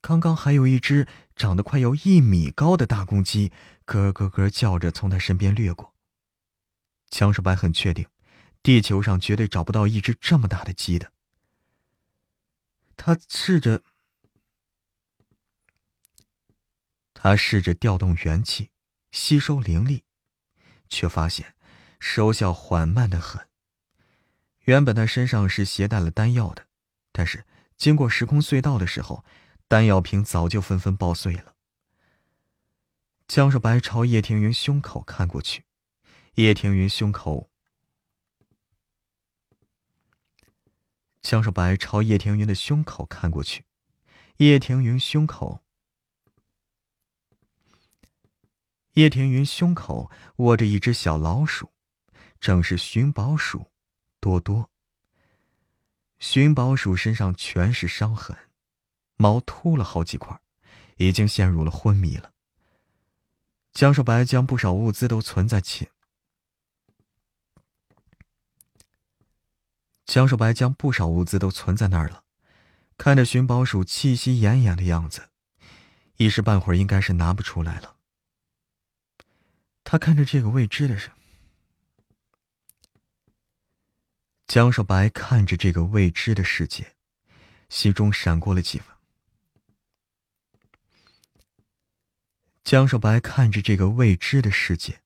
[0.00, 1.06] 刚刚还有一只
[1.36, 3.52] 长得快有一米高的大公鸡，
[3.84, 5.94] 咯咯咯叫着从他身边掠过。
[7.08, 8.06] 江少白很确定。
[8.64, 11.10] 地球上绝对找不到一只这么大的鸡的。
[12.96, 13.82] 他试着，
[17.22, 18.70] 他试着调动元气，
[19.12, 20.02] 吸收灵力，
[20.88, 21.54] 却发现
[22.00, 23.48] 收效缓慢的很。
[24.62, 26.66] 原本他身上是携带了丹药的，
[27.12, 29.24] 但是经过时空隧道的时候，
[29.68, 31.54] 丹药瓶早就纷纷爆碎了。
[33.28, 35.62] 江少白朝叶庭云胸口看过去，
[36.34, 37.48] 叶庭云胸口。
[41.20, 43.64] 江少白朝叶庭云的胸口看过去，
[44.38, 45.61] 叶庭云胸口，
[48.94, 51.72] 叶庭云胸口握着一只小老鼠，
[52.40, 53.70] 正是寻宝鼠
[54.20, 54.68] 多多。
[56.18, 58.36] 寻宝鼠身上全是伤痕，
[59.16, 60.38] 毛秃了好几块，
[60.96, 62.32] 已经陷入了昏迷了。
[63.72, 65.88] 江少白将不少物资都存在起。
[70.04, 72.24] 江少白将不少物资都存在那儿了，
[72.98, 75.30] 看着寻宝鼠气息奄奄的样子，
[76.16, 77.96] 一时半会儿应该是拿不出来了。
[79.84, 81.10] 他看着这个未知的人，
[84.46, 86.94] 江少白看着这个未知的世界，
[87.68, 88.96] 心中闪过了几分。
[92.64, 95.02] 江少白看着这个未知的世界，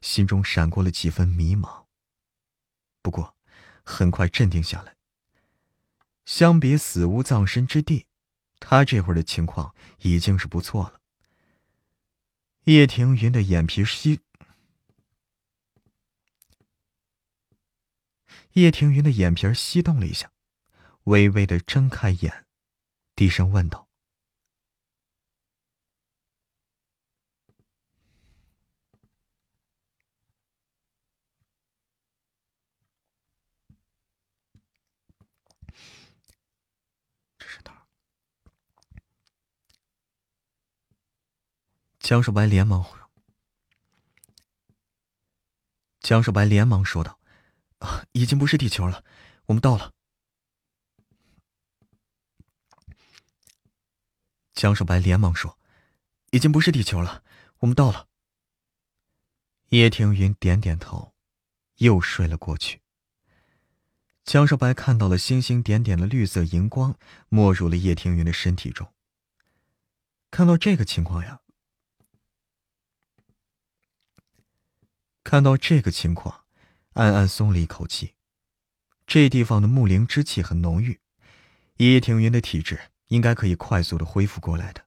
[0.00, 1.86] 心中闪过了几分迷茫。
[3.02, 3.34] 不过。
[3.90, 4.96] 很快镇定下来。
[6.26, 8.04] 相比死无葬身之地，
[8.60, 10.97] 他这会儿的情况已经是不错了。
[12.68, 14.20] 叶庭云的眼皮吸，
[18.52, 20.30] 叶庭云的眼皮儿吸动了一下，
[21.04, 22.44] 微微的睁开眼，
[23.16, 23.87] 低声问道。
[42.08, 42.86] 江少白连忙，
[46.00, 47.20] 江少白连忙说道
[47.80, 49.04] ：“啊，已经不是地球了，
[49.44, 49.92] 我们到了。
[54.54, 55.58] 江少白连忙说
[56.32, 57.22] ：“已经不是地球了，
[57.58, 58.08] 我们到了。”
[59.68, 61.12] 叶庭云点点头，
[61.76, 62.80] 又睡了过去。
[64.24, 68.94] 江少白看到了星星点点的绿色荧光，没入了叶庭云的身体中。
[70.30, 71.42] 看到这个情况呀，
[75.28, 76.46] 看到这个情况，
[76.94, 78.14] 暗暗松了一口气。
[79.06, 81.00] 这地方的木灵之气很浓郁，
[81.76, 84.86] 叶庭云的体质应该可以快速的恢复过来的。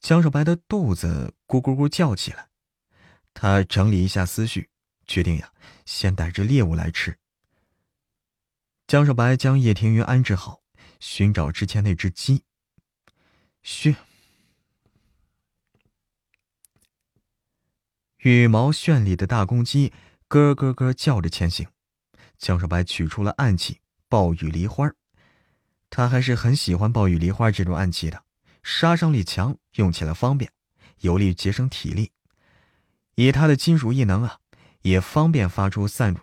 [0.00, 2.48] 江少白的肚子咕咕咕叫起来。
[3.32, 4.68] 他整理一下思绪，
[5.06, 5.52] 决定呀，
[5.86, 7.20] 先带着猎物来吃。
[8.88, 10.64] 江少白将叶庭云安置好，
[10.98, 12.42] 寻找之前那只鸡。
[13.62, 13.94] 嘘，
[18.22, 19.92] 羽毛绚丽的大公鸡
[20.28, 21.66] 咯咯咯叫着前行。
[22.38, 24.92] 江少白取出了暗器暴雨梨花，
[25.90, 28.22] 他还是很喜欢暴雨梨花这种暗器的，
[28.62, 30.52] 杀伤力强，用起来方便，
[31.00, 32.12] 有利于节省体力。
[33.16, 34.38] 以他的金属异能啊，
[34.82, 36.16] 也方便发出散。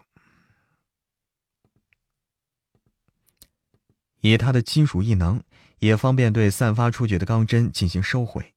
[4.22, 5.44] 以他的金属异能，
[5.80, 8.54] 也方便对散发出去的钢针进行收回。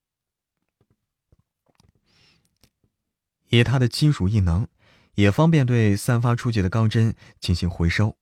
[3.53, 4.67] 以他的金属异能，
[5.15, 8.17] 也方便对散发出去的钢针进行回收。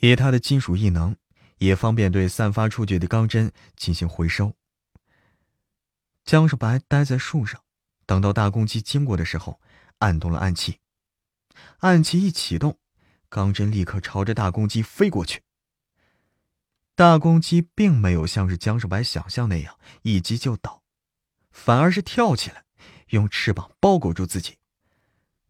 [0.00, 1.16] 以他的金属异能，
[1.56, 4.54] 也方便对散发出去的钢针进行回收。
[6.26, 7.62] 江少白待在树上，
[8.04, 9.62] 等到大公鸡经过的时候，
[10.00, 10.80] 按动了暗器。
[11.78, 12.78] 暗器一启动，
[13.30, 15.42] 钢针立刻朝着大公鸡飞过去。
[16.94, 20.77] 大公鸡并没有像是江少白想象那样一击就倒，
[21.64, 22.64] 反而是跳起来，
[23.08, 24.56] 用翅膀包裹住自己。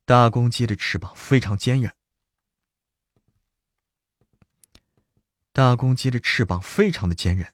[0.04, 1.92] 大公鸡的翅膀非常坚韧。
[5.52, 7.52] 大公鸡的翅膀非常的坚韧，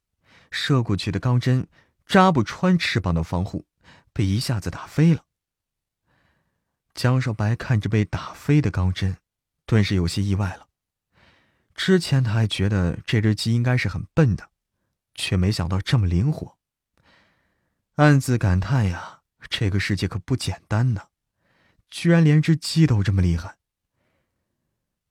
[0.50, 1.68] 射过去的钢针。
[2.06, 3.66] 扎不穿翅膀的防护，
[4.12, 5.24] 被一下子打飞了。
[6.94, 9.16] 江少白看着被打飞的钢针，
[9.64, 10.68] 顿时有些意外了。
[11.74, 14.50] 之前他还觉得这只鸡应该是很笨的，
[15.14, 16.58] 却没想到这么灵活。
[17.96, 21.10] 暗自感叹呀，这个世界可不简单呢，
[21.88, 23.56] 居然连只鸡都这么厉害。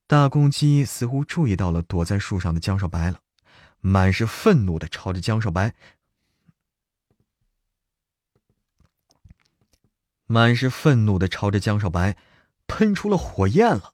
[0.06, 3.22] 大公鸡似乎注意到了躲在树上的江少白了，
[3.80, 5.74] 满是愤怒的朝着江少白。
[10.26, 12.18] 满是愤怒的朝着江少白
[12.68, 13.94] 喷出了火焰了。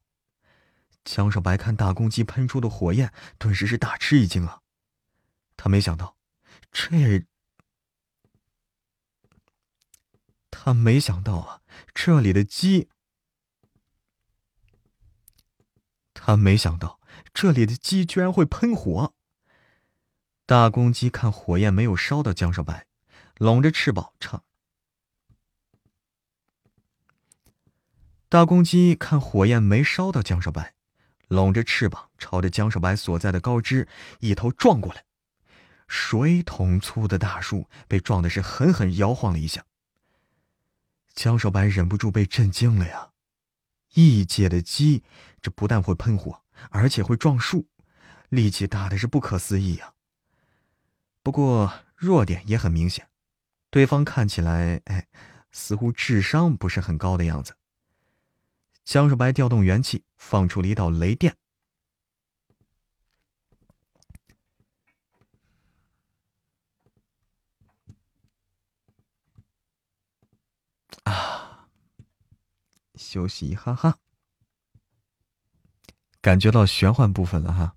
[1.06, 4.62] 江少白看大公鸡喷出的火焰，顿时是大吃一惊啊！
[5.56, 6.18] 他没想到，
[6.72, 7.29] 这……
[10.62, 11.62] 他没想到啊，
[11.94, 12.90] 这里的鸡……
[16.14, 17.00] 他没想到
[17.34, 19.14] 这里的鸡居然会喷火。
[20.46, 22.88] 大公鸡看火焰没有烧到江少白，
[23.38, 24.44] 拢着翅膀唱。
[28.28, 30.74] 大公鸡看火焰没烧到江少白，
[31.30, 33.88] 拢着翅膀朝着江少白所在的高枝
[34.20, 35.06] 一头撞过来。
[35.88, 39.66] 水桶粗的大树被撞的是狠狠摇晃了一下。
[41.20, 43.10] 江少白忍不住被震惊了呀！
[43.94, 45.04] 异界的鸡，
[45.42, 47.68] 这不但会喷火，而且会撞树，
[48.30, 49.94] 力气大的是不可思议呀。
[51.22, 53.10] 不过弱点也很明显，
[53.70, 55.10] 对方看起来哎，
[55.52, 57.54] 似乎智商不是很高的样子。
[58.86, 61.36] 江少白调动元气，放出了一道雷电。
[73.10, 73.98] 休息哈哈，
[76.22, 77.76] 感觉到玄幻部分了哈。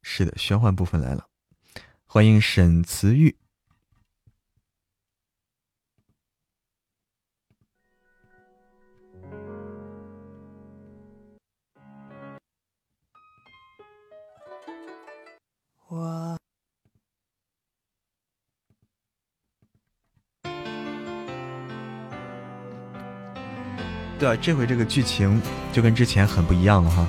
[0.00, 1.28] 是的，玄幻部分来了，
[2.04, 3.36] 欢迎沈慈玉。
[24.22, 25.42] 对啊，这回这个剧情
[25.72, 27.04] 就跟之前很不一样了哈。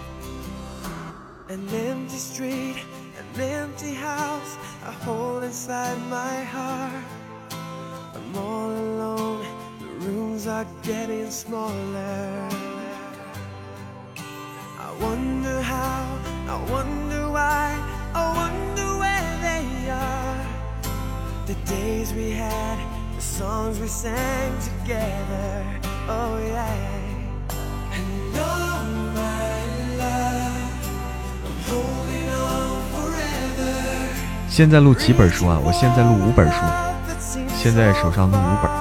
[34.56, 35.59] 现在录几本书啊？
[35.65, 36.57] 我现在录五本书，
[37.57, 38.72] 现在手上录五本。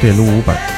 [0.00, 0.77] 对，录五本。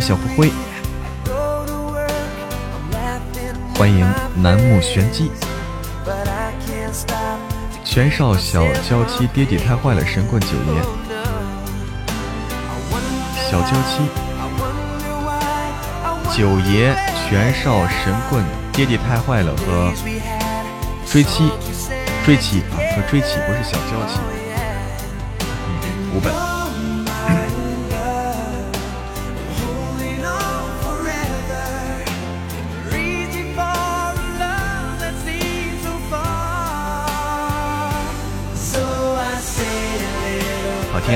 [0.00, 0.52] 小灰灰，
[3.76, 4.00] 欢迎
[4.36, 5.30] 楠木玄机，
[7.84, 10.82] 全少小娇妻爹地太坏了，神棍九爷，
[13.50, 14.08] 小娇妻。
[16.34, 16.94] 九爷，
[17.28, 19.92] 全少神棍爹地太坏了和
[21.04, 21.50] 追妻。
[22.24, 24.18] 追妻啊和追妻不是小娇妻，
[26.14, 26.49] 五本。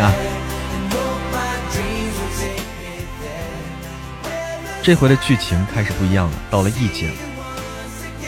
[0.01, 0.13] 啊！
[4.83, 7.11] 这回的剧情开始不一样了，到了异界，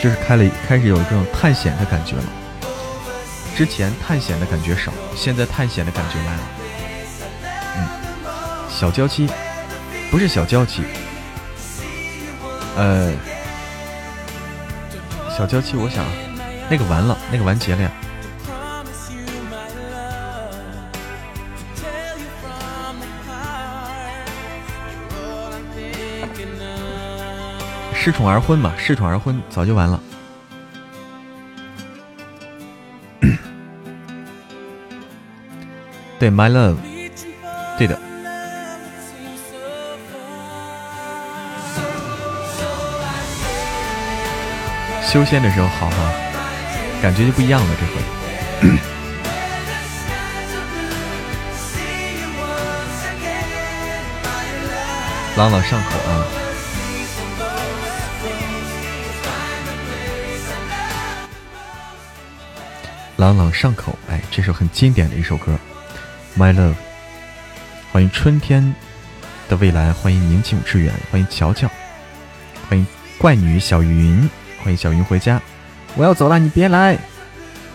[0.03, 2.25] 就是开了开始有这种探险的感觉了。
[3.55, 6.41] 之前探险的感觉少，现在探险的感觉来了。
[7.77, 7.89] 嗯，
[8.71, 9.29] 小娇妻
[10.11, 10.83] 不是小娇妻，
[12.77, 13.13] 呃，
[15.37, 16.05] 小娇妻，我想
[16.71, 17.91] 那个完了，那个完结了呀。
[28.07, 30.01] 恃宠而婚嘛，恃宠而婚早就完了。
[36.17, 36.77] 对，My Love，
[37.77, 37.99] 对的。
[45.03, 45.97] 修仙的时候好哈，
[47.03, 47.67] 感觉就不一样了。
[47.81, 47.95] 这回，
[55.37, 56.46] 朗朗上口啊。
[63.27, 65.59] 朗朗上口，哎，这首很经典的一首歌
[66.39, 66.77] ，My Love。
[67.91, 68.73] 欢迎春天
[69.49, 71.69] 的未来，欢迎宁静致远，欢迎乔乔，
[72.69, 72.87] 欢迎
[73.19, 74.31] 怪女小云，
[74.63, 75.43] 欢迎小云回家，
[75.97, 76.97] 我要走了，你别来，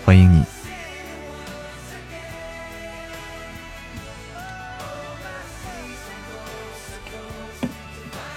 [0.05, 0.41] 欢迎你。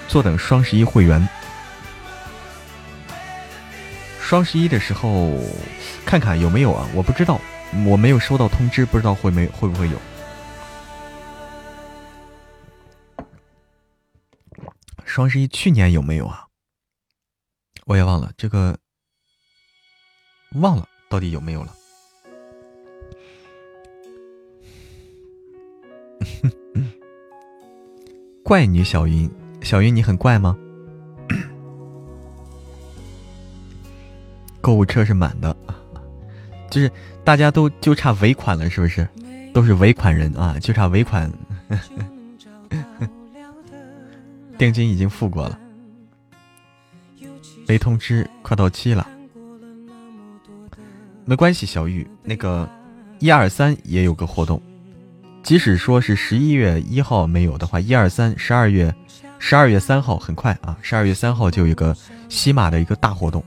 [0.09, 1.29] 坐等双十一会员，
[4.35, 5.31] 双十一的时候。
[6.05, 6.89] 看看有没有啊？
[6.93, 7.41] 我不知道，
[7.87, 9.97] 我没有收到通知，不知道会没会不会有。
[15.05, 16.47] 双十一去年有没有啊？
[17.87, 18.77] 我也忘了这个，
[20.61, 21.73] 忘了到底有没有了。
[28.43, 29.31] 怪女小云，
[29.63, 30.59] 小云你很怪吗？
[34.65, 35.55] 购物车是满的。
[36.71, 36.91] 就是
[37.23, 39.07] 大家都就差尾款了，是不是？
[39.53, 41.31] 都是尾款人啊，就差尾款。
[44.57, 45.59] 定金已经付过了，
[47.69, 49.07] 没通知，快到期了。
[51.27, 52.67] 没关系，小玉，那个
[53.19, 54.61] 一二三也有个活动，
[55.43, 58.95] 即使说是十一月一号没有的话，一二三十二月
[59.39, 61.95] 十二月三号很快啊，十二月三号就有一个
[62.29, 63.45] 西马的一个大活动，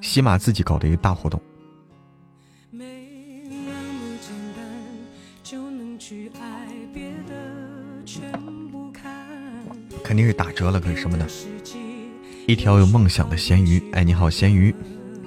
[0.00, 1.40] 喜马自己搞的一个大活动。
[10.02, 11.26] 肯定是打折了，可是什么呢？
[12.46, 14.74] 一条有梦想的咸鱼，哎，你好，咸鱼，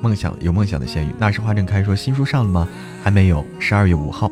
[0.01, 1.13] 梦想有梦想的咸鱼。
[1.17, 2.67] 那是花正开说新书上了吗？
[3.01, 4.29] 还没有，十二月五号。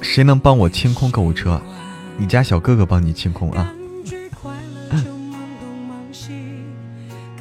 [0.00, 1.60] 谁能帮我清空购物车？
[2.16, 3.72] 你家小哥哥帮你清空啊。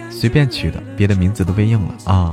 [0.09, 2.31] 随便取的，别的名字都被应了啊。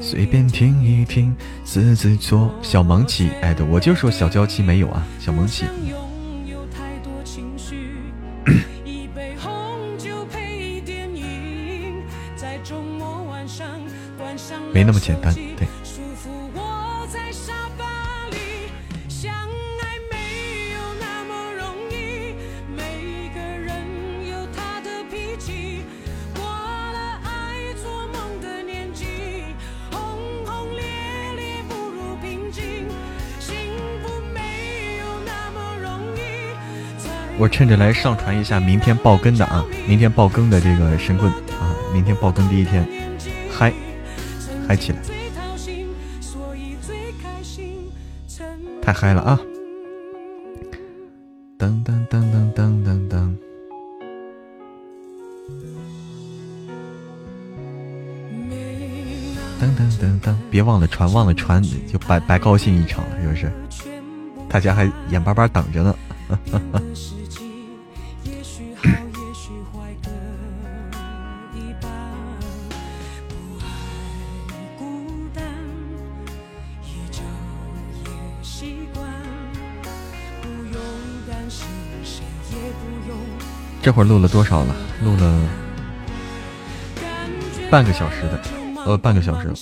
[0.00, 5.64] 随便听一听，自自做小萌妻，哎，对，我就说小娇妻没有啊，小萌妻。
[14.74, 15.68] 没那么简单，对。
[37.42, 42.88] 我趁着来上传一下明天爆更的啊，明天爆更的这个神棍啊，明天爆更第一天，
[43.50, 43.72] 嗨，
[44.68, 44.98] 嗨起来，
[48.80, 49.40] 太嗨了啊！
[51.58, 53.36] 噔噔噔噔噔噔噔，
[59.60, 63.52] 噔噔噔噔，别忘了传，忘了传就白白高兴一场了，是不是？
[64.48, 65.92] 大家还眼巴巴等着呢。
[83.92, 84.74] 一会儿录了多少了？
[85.04, 85.40] 录了
[87.70, 88.40] 半个小时的，
[88.86, 89.52] 呃，半个小时。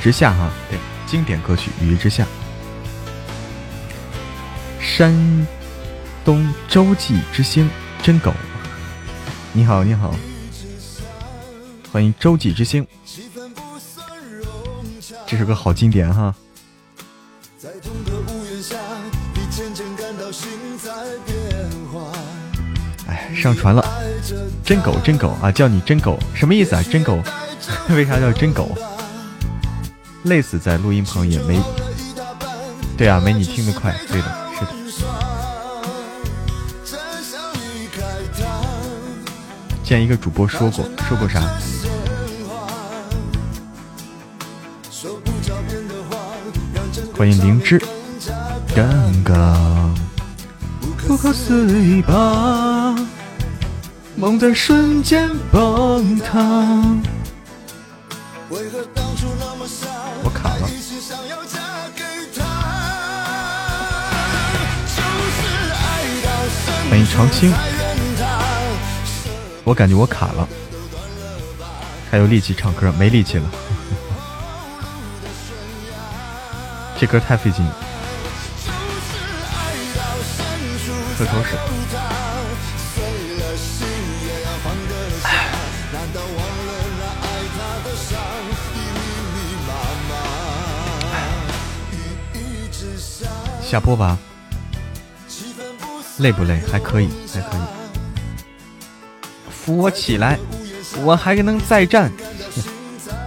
[0.00, 2.24] 之下哈，对，经典歌曲《一之下》，
[4.80, 5.46] 山
[6.24, 7.68] 东洲际之星。
[8.02, 8.32] 真狗，
[9.52, 10.14] 你好，你好，
[11.92, 12.86] 欢迎周几之星，
[15.26, 16.34] 这首歌好经典哈。
[23.06, 23.86] 哎，上传了，
[24.64, 26.82] 真狗真狗啊，叫你真狗，什么意思啊？
[26.84, 27.22] 真狗，
[27.94, 28.74] 为啥叫真狗？
[30.24, 31.58] 累死在录音棚也没，
[32.96, 34.40] 对啊，没你听得快，对的。
[39.82, 41.40] 见一个主播说过，说过啥？
[47.16, 47.80] 欢迎灵芝，
[48.74, 48.86] 尴
[49.24, 49.92] 尬，
[51.08, 52.94] 不可思议吧？
[54.14, 56.84] 梦在瞬间崩塌。
[67.20, 67.52] 长青，
[69.62, 70.48] 我感觉我卡了，
[72.10, 73.44] 还有力气唱歌，没力气了。
[76.98, 77.76] 这歌太费劲了，
[81.18, 81.58] 喝口水。
[93.62, 94.16] 下播吧，
[96.20, 96.60] 累不累？
[96.70, 97.60] 还可以，还可以。
[99.50, 100.38] 扶我起来，
[101.04, 102.12] 我还能再战。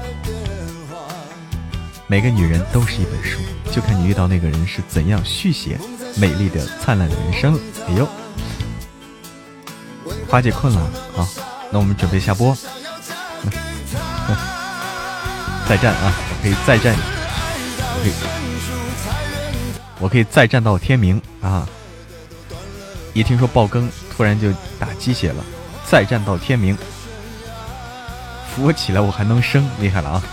[2.08, 3.40] 每个女人都是一本书，
[3.72, 5.80] 就看你遇到那个人是怎样续写
[6.16, 7.60] 美丽的、灿烂的人生了。
[7.88, 8.08] 哎呦，
[10.28, 11.28] 花姐困了，好，
[11.72, 12.56] 那我们准备下播。
[15.68, 16.94] 再战啊，我可以再战，
[18.02, 18.12] 可以。
[20.00, 21.22] 我可以再战到天明！
[23.14, 25.44] 一听说爆更，突然就打鸡血了。
[25.86, 26.76] 再战到天明，
[28.50, 30.24] 扶我起来，我还能升，厉害了啊！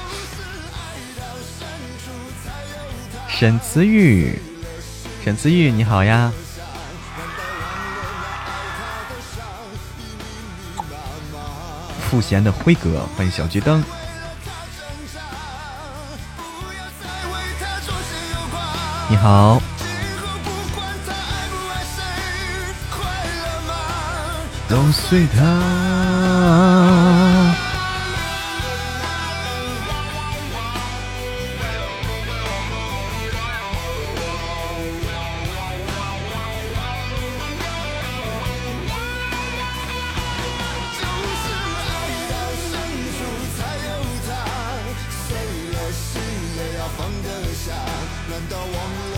[3.28, 4.38] 沈慈玉，
[5.22, 6.32] 沈慈玉，你好呀！
[12.08, 13.84] 赋闲的辉哥，欢迎小桔灯。
[19.08, 19.60] 你好，
[24.70, 25.40] 都随他。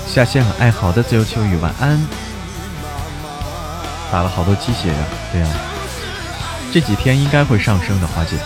[0.08, 2.31] 下线了，爱好的自由秋雨，晚安。
[4.12, 4.94] 打了好多鸡血呀，
[5.32, 5.48] 对呀，
[6.70, 8.36] 这几天应该会上升的，华姐，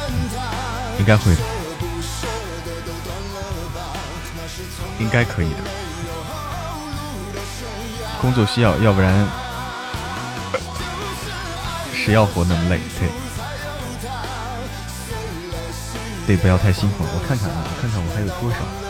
[1.00, 1.42] 应该会的，
[5.00, 5.56] 应该可以的。
[8.20, 9.26] 工作需要，要不然
[11.92, 12.78] 谁要活那么累？
[13.00, 13.08] 对，
[16.28, 17.04] 对，不要太辛苦。
[17.12, 18.85] 我看看啊，我看看我还有多少。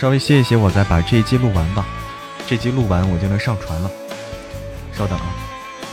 [0.00, 1.86] 稍微歇一歇，我再把这一集录完吧。
[2.46, 3.90] 这集录完，我就能上传了。
[4.94, 5.26] 稍等啊，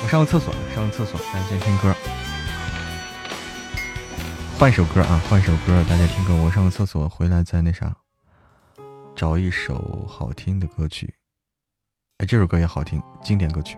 [0.02, 1.94] 我上个厕所，上个厕所，大家先听歌。
[4.58, 6.34] 换首歌啊，换首歌，大家听歌。
[6.36, 7.94] 我上个厕所回来再那啥，
[9.14, 11.14] 找一首好听的歌曲。
[12.20, 13.78] 哎，这首歌也好听，经典歌曲。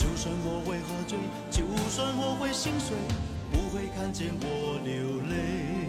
[0.00, 1.18] 就算我会喝醉
[1.50, 2.96] 就算我会心碎
[3.52, 5.79] 不会看见我流泪。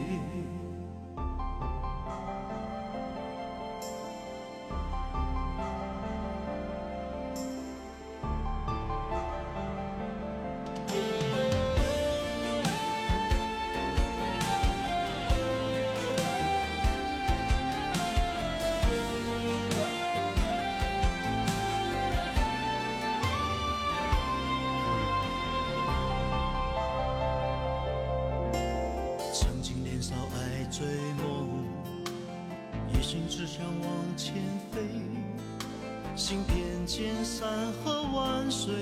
[37.61, 38.73] 山河万水，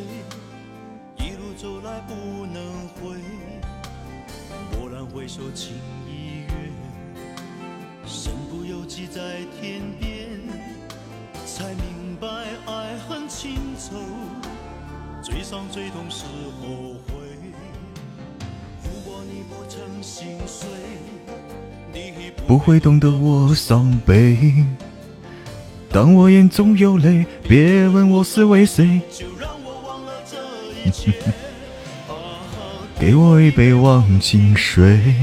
[1.18, 2.64] 一路走来不能
[2.96, 3.20] 回。
[4.72, 5.76] 蓦然回首，情
[6.08, 6.72] 已远，
[8.06, 10.30] 身不由己在天边，
[11.46, 12.26] 才明白
[12.68, 13.98] 爱恨情仇，
[15.22, 16.24] 最伤最痛是
[16.62, 17.14] 后悔。
[18.82, 20.70] 如果你不曾心碎，
[21.92, 24.64] 你不会懂得我伤悲。
[25.92, 29.02] 当我眼中有泪，别问我是为谁。
[33.00, 35.16] 给我一杯忘情水，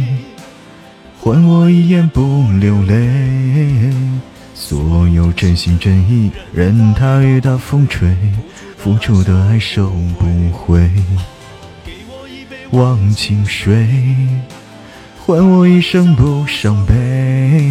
[1.20, 2.20] 换我一眼不
[2.60, 3.92] 流泪。
[4.54, 8.16] 所有真心真意，任它雨打风吹，
[8.76, 10.90] 付出的爱收不回。
[12.72, 13.86] 忘情水，
[15.24, 17.62] 换我一生不伤悲。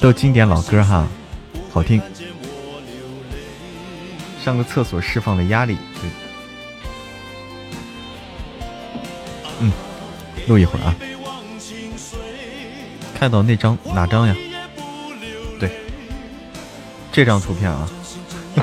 [0.00, 1.06] 都经典老歌哈，
[1.72, 2.00] 好听。
[4.44, 6.10] 上个厕所释放了压力，对。
[9.60, 9.72] 嗯，
[10.46, 10.94] 录一会儿啊。
[13.18, 14.36] 看到那张哪张呀？
[15.58, 15.70] 对，
[17.10, 17.88] 这张图片啊。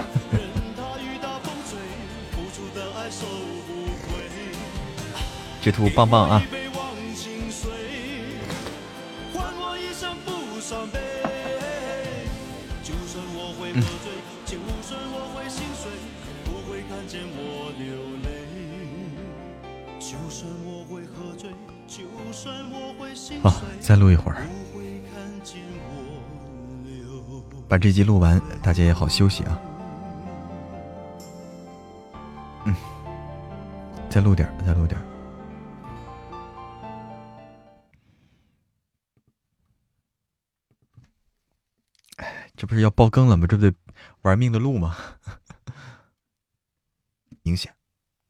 [5.61, 6.43] 这图棒棒啊！
[23.43, 24.41] 好，再录一会儿，
[27.67, 29.59] 把这集录完，大家也好休息啊。
[32.65, 32.73] 嗯，
[34.09, 34.97] 再录点，再录点。
[42.55, 43.45] 这不是要爆更了吗？
[43.45, 43.75] 这不得
[44.21, 44.95] 玩命的录吗？
[47.43, 47.75] 明显，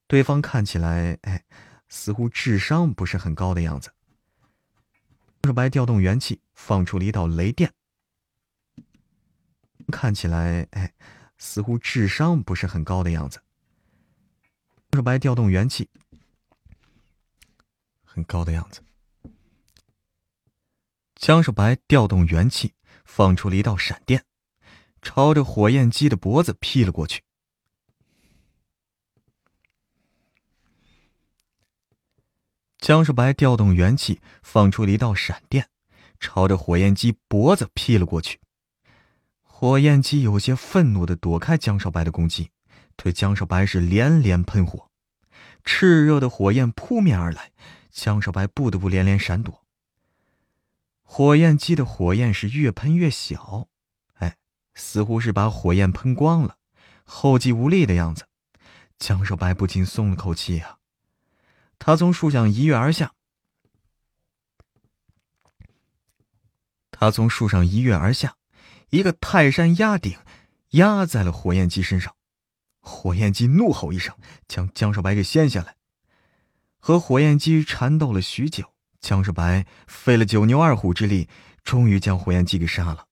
[0.07, 1.43] 对方看起来，哎，
[1.87, 3.92] 似乎智商不是很高的样子。
[5.43, 7.73] 江少白调动元气，放出了一道雷电。
[9.91, 10.93] 看起来，哎，
[11.37, 13.41] 似乎智商不是很高的样子。
[14.89, 15.89] 江少白调动元气，
[18.05, 18.81] 很高的样子。
[21.15, 22.73] 江少白调动元气。
[23.03, 24.23] 放出了一道闪电，
[25.01, 27.21] 朝着火焰鸡的脖子劈了过去。
[32.83, 35.69] 江少白调动元气，放出了一道闪电，
[36.19, 38.41] 朝着火焰鸡脖子劈了过去。
[39.41, 42.49] 火焰鸡有些愤怒的躲开江少白的攻击，
[42.97, 44.89] 对江少白是连连喷火，
[45.63, 47.53] 炽热的火焰扑面而来，
[47.89, 49.63] 江少白不得不连连闪躲。
[51.03, 53.69] 火焰鸡的火焰是越喷越小，
[54.15, 54.35] 哎，
[54.73, 56.57] 似乎是把火焰喷光了，
[57.05, 58.25] 后继无力的样子。
[58.99, 60.79] 江少白不禁松了口气啊！
[61.79, 63.13] 他从树上一跃而下，
[66.91, 68.37] 他从树上一跃而下，
[68.89, 70.17] 一个泰山压顶，
[70.69, 72.15] 压在了火焰鸡身上。
[72.79, 74.15] 火焰鸡怒吼一声，
[74.47, 75.77] 将江少白给掀下来，
[76.79, 78.73] 和火焰鸡缠斗了许久。
[78.99, 81.27] 江少白费了九牛二虎之力，
[81.65, 83.07] 终于将火焰鸡给杀了。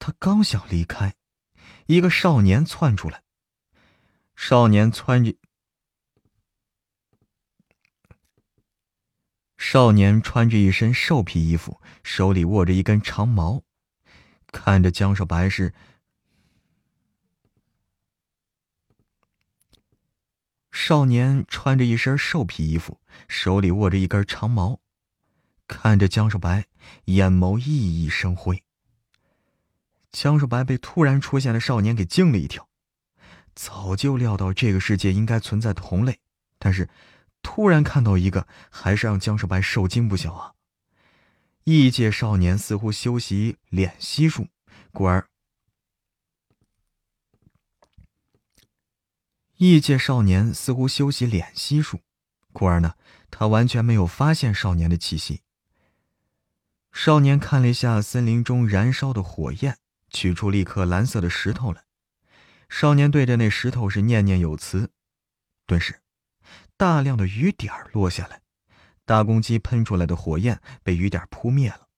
[0.00, 1.14] 他刚想离开，
[1.86, 3.22] 一个少年窜出来。
[4.34, 5.32] 少年窜着
[9.58, 13.62] 少年穿着一身兽皮衣服，手里握着一根长矛，
[14.52, 15.74] 看着江少白是。
[20.70, 24.80] 少年穿着一身兽皮衣服，手里握着一根长矛，
[25.66, 26.66] 看着江少白，
[27.06, 28.62] 眼眸熠熠生辉。
[30.12, 32.68] 江少白被突然出现的少年给惊了一跳，
[33.56, 36.20] 早就料到这个世界应该存在同类，
[36.60, 36.88] 但是
[37.42, 40.54] 突然看到一个，还是让江少白受惊不小啊！
[41.64, 44.48] 异界少年似乎修习敛息术，
[44.92, 45.28] 故而。
[49.56, 52.00] 异界少年似乎修习敛息术，
[52.52, 52.94] 故而呢，
[53.30, 55.42] 他完全没有发现少年的气息。
[56.92, 59.78] 少年看了一下森林中燃烧的火焰，
[60.10, 61.84] 取出了一颗蓝色的石头来。
[62.68, 64.90] 少年对着那石头是念念有词，
[65.66, 66.00] 顿时，
[66.78, 68.40] 大量的雨点落下来，
[69.04, 71.88] 大公鸡喷出来的火焰被雨点扑灭了。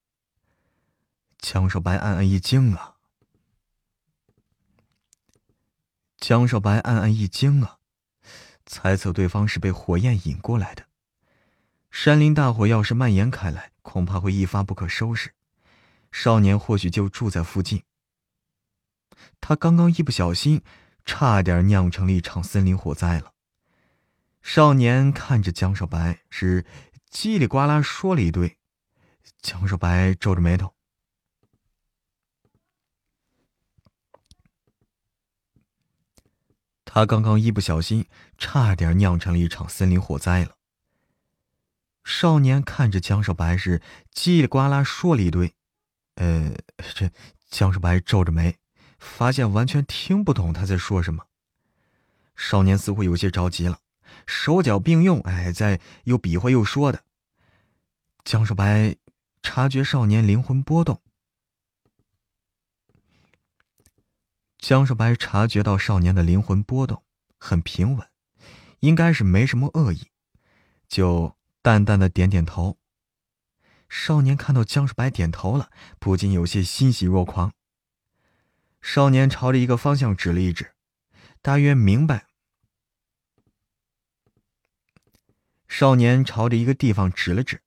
[1.37, 2.95] 江少白暗暗一惊啊！
[6.17, 7.77] 江少白暗暗一惊啊，
[8.65, 10.87] 猜测对方是被火焰引过来的。
[11.91, 15.35] 山林大火要是蔓延开来，恐怕会一发不可收拾。
[16.11, 17.83] 少年或许就住在附近，
[19.39, 20.63] 他刚刚一不小心，
[21.05, 23.33] 差点酿成了一场森林火灾了。
[24.41, 26.65] 少年看着江少白，是
[27.11, 28.57] 叽里呱啦说了一堆。
[29.41, 30.73] 江少白皱着眉头，
[36.85, 40.57] 他刚刚一不小心，差点酿成了一场森林火灾了。
[42.03, 43.81] 少年看着江少白，是
[44.13, 45.55] 叽里呱啦说了一堆。
[46.15, 46.53] 呃，
[46.93, 47.09] 这
[47.49, 48.57] 江少白皱着眉，
[48.99, 51.27] 发现完全听不懂他在说什么。
[52.35, 53.79] 少年似乎有些着急了，
[54.25, 57.03] 手脚并用，哎，在又比划又说的。
[58.23, 58.95] 江少白
[59.41, 61.01] 察觉少年灵魂波动，
[64.59, 67.03] 江少白察觉到少年的灵魂波动
[67.39, 68.07] 很平稳，
[68.79, 70.07] 应该是没什么恶意，
[70.87, 72.77] 就淡淡的点点头。
[73.89, 75.69] 少年看到江少白点头了，
[75.99, 77.51] 不禁有些欣喜若狂。
[78.81, 80.73] 少年朝着一个方向指了一指，
[81.41, 82.27] 大约明白。
[85.71, 87.61] 少年朝着一个地方指了指，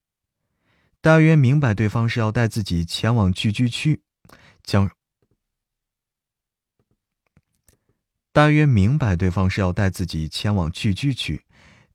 [1.00, 4.02] 大约明白对方是要带自己前往聚居区。
[4.62, 4.91] 江
[8.31, 11.47] 大约明白对方是要带自己前往聚居区。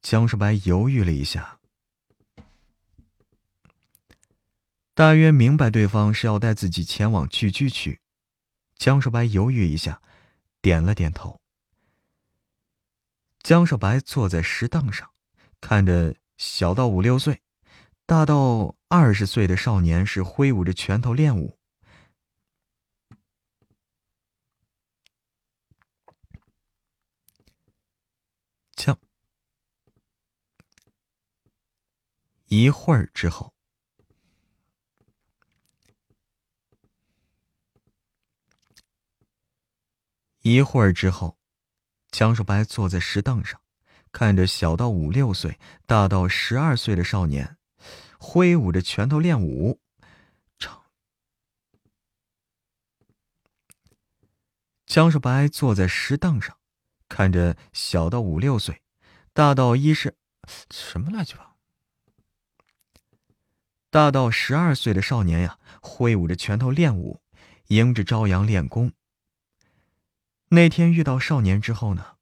[0.01, 1.59] 江少白犹豫了一下。
[4.95, 8.01] 大约明白对方是要带自己前往聚居区，
[8.75, 10.01] 江少白犹豫一下，
[10.59, 11.39] 点了点头。
[13.43, 15.11] 江少白坐在石凳上，
[15.61, 17.41] 看着小到五六岁、
[18.05, 21.59] 大到二十岁的少年是挥舞着拳头练武。
[28.75, 28.97] 江
[32.45, 33.53] 一会儿之后。
[40.41, 41.37] 一会儿之后，
[42.11, 43.61] 江少白坐在石凳上，
[44.11, 47.57] 看着小到五六岁、大到十二岁的少年，
[48.17, 49.79] 挥舞着拳头练武。
[54.85, 56.57] 江少白坐在石凳上，
[57.07, 58.81] 看着小到五六岁、
[59.33, 60.17] 大到一十
[60.71, 61.55] 什么乱七八糟、
[63.91, 67.21] 大到十二岁的少年呀，挥舞着拳头练武，
[67.67, 68.91] 迎着朝阳练功。
[70.47, 72.15] 那天遇到少年之后呢？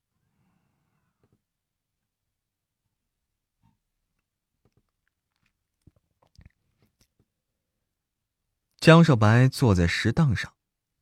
[8.80, 10.54] 江少白坐在石凳上，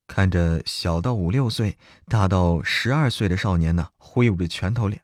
[0.07, 5.03] 看着小到五六岁、大到十二岁的少年呢，挥舞着拳头练。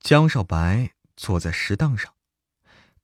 [0.00, 2.12] 江少白坐在石凳上，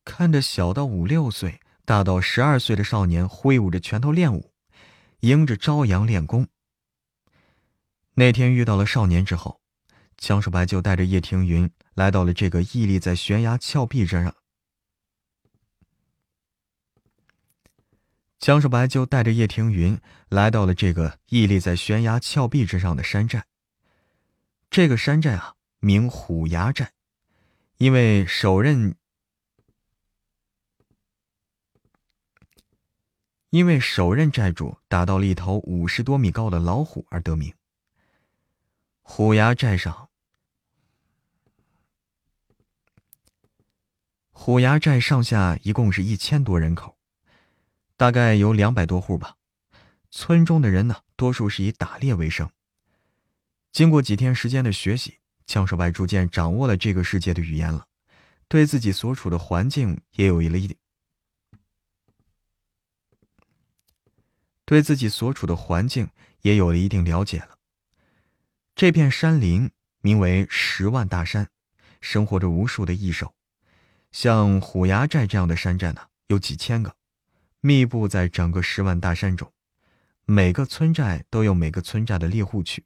[0.05, 4.53] 看着小到五六岁、大到十二岁的少年挥舞着拳头练武。
[5.21, 6.49] 迎着朝阳练功。
[8.15, 9.61] 那天遇到了少年之后，
[10.17, 14.35] 江少白就带着叶庭云来到了这个屹立在悬崖峭壁之上。
[18.43, 23.47] 江少白就带着叶庭云来到了这个屹立在悬崖峭壁之上的山寨。
[24.69, 26.91] 这个山寨啊，名虎牙寨，
[27.77, 28.97] 因为首任。
[33.51, 37.55] 因为首任寨主打到了一头五十多米高的老虎而得名。
[39.03, 40.09] 虎牙寨上，
[44.33, 46.97] 虎牙寨上下一共是一千多人口，
[48.03, 49.37] 大概有两百多户吧。
[50.11, 52.51] 村中的人呢，多数是以打猎为生。
[53.71, 57.87] 经过几天时间的学习，江手白逐渐掌握了这个世界的语言了，
[58.49, 60.77] 对自己所处的环境也有了一点。
[64.65, 67.57] 对自己所处的环境也有了一定了解了。
[68.75, 71.49] 这片山林名为十万大山，
[72.01, 73.33] 生活着无数的异兽。
[74.11, 76.97] 像虎牙寨这样的山寨呢，有几千个，
[77.63, 79.51] 密布在整个十万大山中。
[80.25, 82.85] 每个村寨都有每个村寨的猎户区，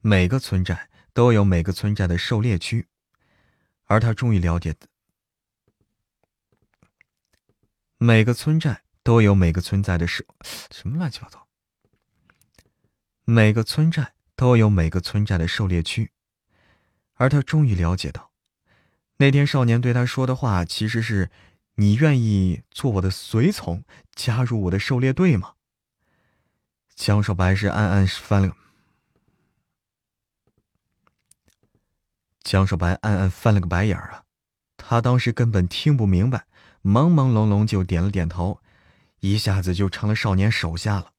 [0.00, 2.88] 每个村寨都有每个村寨的狩猎区。
[3.84, 4.88] 而他终于了解的。
[7.98, 10.24] 每个村寨都有每个村寨的狩，
[10.72, 11.46] 什么乱七八糟。
[13.22, 16.10] 每个村寨都有每个村寨的狩猎区，
[17.14, 18.25] 而他终于了解到，
[19.18, 21.30] 那天少年对他说的话，其实是
[21.76, 23.82] ：“你愿意做我的随从，
[24.14, 25.54] 加入我的狩猎队吗？”
[26.94, 28.56] 江少白是暗暗翻了，
[32.42, 34.24] 江少白暗暗翻了个白眼儿啊，
[34.76, 36.46] 他当时根本听不明白。
[36.82, 38.60] 朦朦胧胧就点了点头，
[39.18, 41.12] 一下子就成了少年手下了。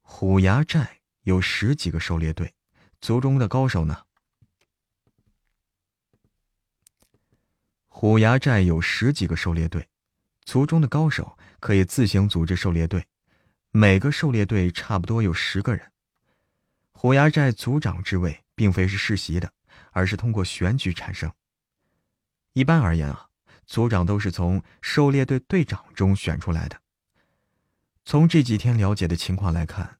[0.00, 2.54] 虎牙寨有十几个狩猎队，
[3.00, 4.05] 族中的高手呢？
[7.98, 9.88] 虎牙寨有十几个狩猎队，
[10.44, 13.06] 族中的高手可以自行组织狩猎队，
[13.70, 15.92] 每个狩猎队差不多有十个人。
[16.92, 19.50] 虎牙寨族长之位并非是世袭的，
[19.92, 21.32] 而是通过选举产生。
[22.52, 23.28] 一般而言啊，
[23.64, 26.78] 族长都是从狩猎队队长中选出来的。
[28.04, 29.96] 从这几天了解的情况来看，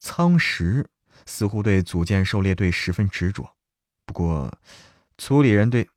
[0.00, 0.84] 苍石
[1.26, 3.54] 似乎对组建狩猎队十分执着。
[4.04, 4.52] 不过，
[5.16, 5.88] 族里人对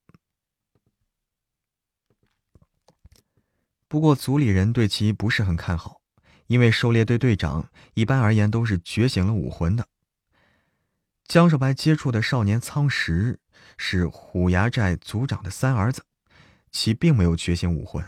[3.94, 6.02] 不过族里人对其不是很看好，
[6.48, 9.88] 因为狩猎队队长一般而言都是觉醒了武魂的。
[11.26, 13.40] 江少白接触的少年苍石
[13.78, 16.04] 是虎牙寨族长的三儿子，
[16.72, 18.04] 其并没有觉醒武魂。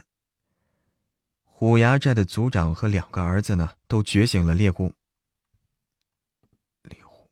[1.43, 4.91] 虎牙寨的族长和两个儿子呢，都觉醒了猎户。
[6.81, 7.29] 猎户。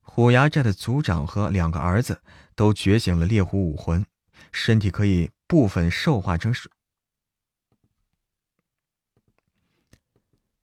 [0.00, 2.22] 虎牙寨的族长和两个儿子
[2.54, 4.06] 都觉醒了猎狐武魂，
[4.52, 6.70] 身体可以部分兽化成水。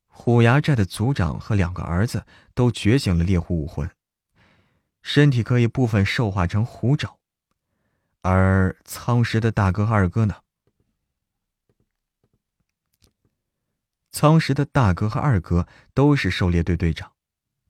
[0.08, 3.90] 虎牙寨的族长和两个儿子都觉醒了猎虎武魂，
[5.02, 7.18] 身体可以部分兽化成虎爪，
[8.20, 10.36] 而苍石的大哥和二哥呢？
[14.12, 17.12] 苍石的大哥和二哥都是狩猎队队长，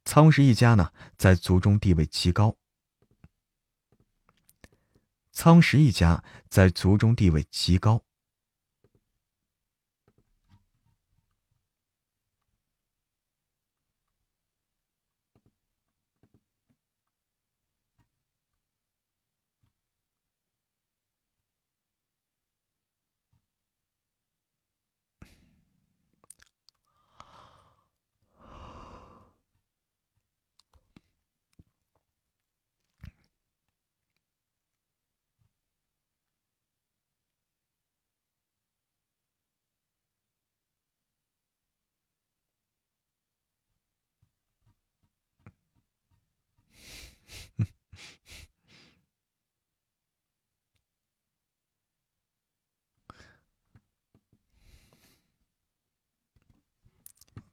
[0.05, 2.57] 苍石一家呢，在族中地位极高。
[5.33, 8.05] 苍石一家在族中地位极高。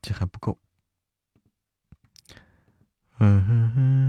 [0.01, 0.57] 这还不够。
[3.19, 4.08] 嗯哼哼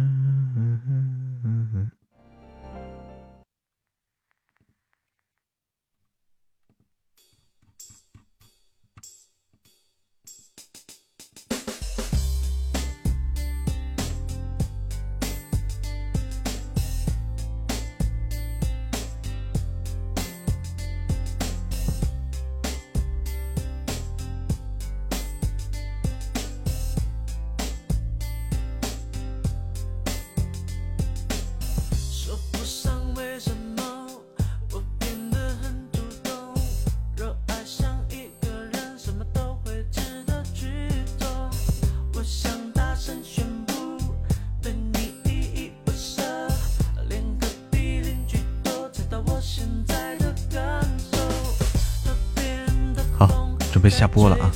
[54.00, 54.50] 下播了啊！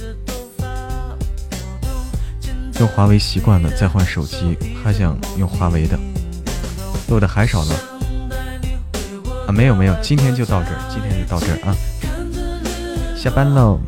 [2.80, 5.98] 用华为习惯了，再换手机，还想用华为的，
[7.08, 7.74] 录的还少呢。
[9.46, 11.76] 啊，没有没有，今天就到这儿，今天就到这儿啊，
[13.14, 13.78] 下班喽，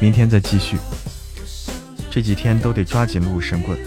[0.00, 0.78] 明天再继续。
[2.10, 3.78] 这几天都得抓紧录神棍，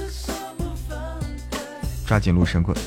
[2.06, 2.78] 抓紧录神棍。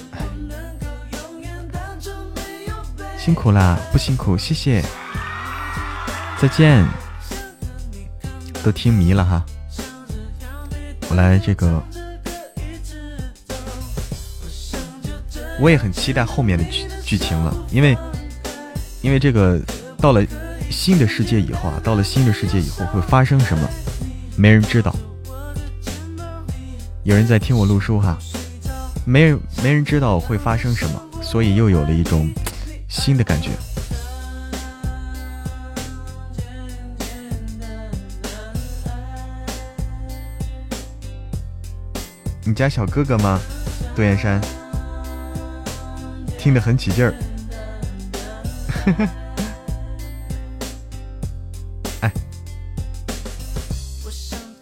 [3.18, 4.80] 辛苦啦，不辛苦，谢谢，
[6.40, 6.86] 再见。
[8.64, 9.42] 都听迷了哈，
[11.08, 11.80] 我来这个，
[15.60, 17.96] 我也很期待后面的剧剧情了，因为
[19.00, 19.58] 因为这个
[19.98, 20.22] 到了
[20.68, 23.68] 新的世界以后啊，到了新的世界以后会发生什么，
[24.36, 24.94] 没人知道。
[27.04, 28.18] 有人在听我录书哈，
[29.06, 32.28] 没人没人知道会发生什么，所以又有了一种
[32.88, 33.50] 新的感觉。
[42.58, 43.40] 家小哥哥吗？
[43.94, 44.40] 杜燕山
[46.36, 47.14] 听得很起劲儿。
[52.02, 52.12] 哎，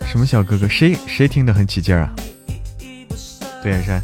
[0.06, 0.68] 什么小哥哥？
[0.68, 2.14] 谁谁听得很起劲儿啊？
[3.62, 3.98] 杜燕山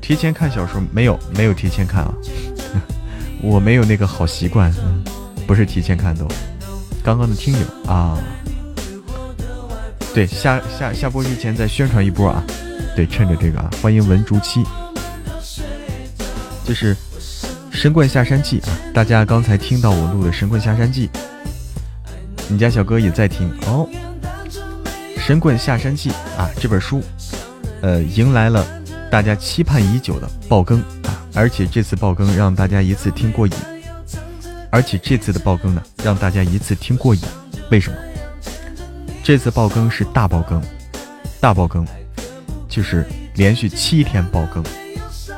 [0.00, 2.14] 提前看小说，没有没有提前看啊。
[3.44, 4.72] 我没有那个好习惯。
[5.50, 6.28] 不是提前看懂。
[7.02, 8.16] 刚刚的听友啊，
[10.14, 12.40] 对，下下下播之前再宣传一波啊，
[12.94, 14.62] 对，趁着这个啊，欢迎文竹七，
[16.64, 16.94] 就是
[17.72, 21.08] 《神棍下山记》啊，大家刚才听到我录的《神棍下山记》，
[22.46, 23.88] 你家小哥也在听哦，
[25.20, 27.02] 《神棍下山记》啊，这本书，
[27.82, 28.64] 呃，迎来了。
[29.10, 31.10] 大家期盼已久的爆更啊！
[31.34, 33.52] 而且这次爆更让大家一次听过瘾，
[34.70, 37.20] 而且这次的爆更呢，让大家一次听过瘾。
[37.70, 37.98] 为什么？
[39.22, 40.62] 这次爆更是大爆更，
[41.40, 41.86] 大爆更
[42.68, 44.62] 就是连续七天爆更，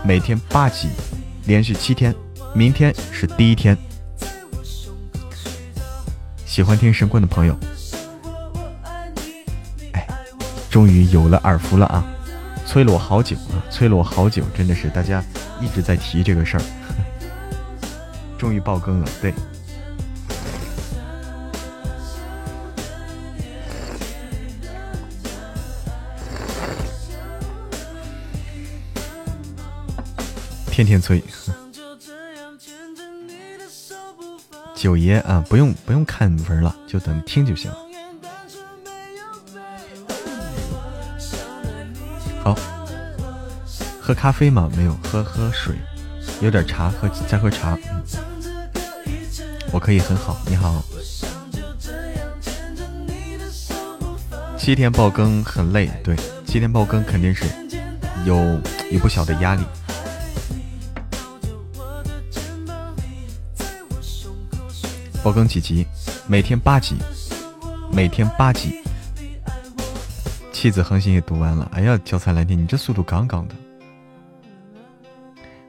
[0.04, 0.88] 每天八集，
[1.46, 2.14] 连续七天。
[2.54, 3.76] 明天是第一天。
[6.44, 7.58] 喜欢听神棍的朋友，
[9.92, 10.06] 哎，
[10.68, 12.04] 终于有了耳福了啊！
[12.66, 15.24] 催了我好久啊，催了我好久，真的是大家
[15.62, 16.62] 一直在提这个事儿，
[18.42, 19.08] 终于爆更了。
[19.20, 19.32] 对，
[30.66, 31.22] 天天催。
[34.74, 37.78] 九爷啊，不用不用看文了，就等听就行了。
[42.42, 42.58] 好，
[44.00, 44.68] 喝咖啡吗？
[44.76, 45.76] 没有，喝喝水，
[46.40, 47.78] 有点茶，喝再喝茶。
[47.88, 48.02] 嗯，
[49.72, 50.36] 我可以很好。
[50.46, 50.82] 你好，
[54.58, 56.14] 七天爆更很累，对，
[56.46, 57.44] 七天爆更肯定是
[58.26, 58.36] 有
[58.90, 59.64] 有不小的压力。
[65.24, 65.86] 爆更几集？
[66.26, 66.96] 每天八集，
[67.92, 68.80] 每天八集。
[70.52, 73.54] 妻子恒星也读完了，哎呀，脚踩蓝天，你这速度杠杠的！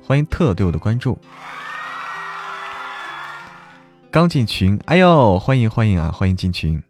[0.05, 1.17] 欢迎特对我的关注，
[4.13, 6.83] 刚进群，哎呦，欢迎欢迎啊，欢迎进群。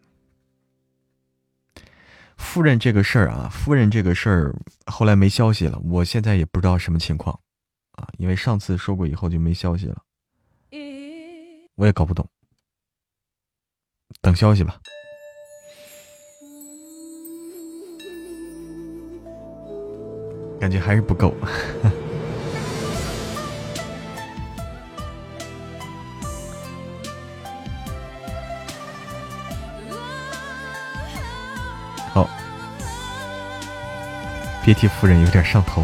[2.36, 4.54] 夫人这个事儿啊，夫人这个事儿
[4.88, 7.40] 后来没消息了，我现在也不知道什么情况
[7.94, 10.02] 啊，因为上次说过以后就没消息了，
[11.76, 12.28] 我也搞不懂，
[14.20, 14.82] 等消息吧。
[20.60, 21.34] 感觉还是不够。
[34.64, 35.84] 别提夫人有点上头。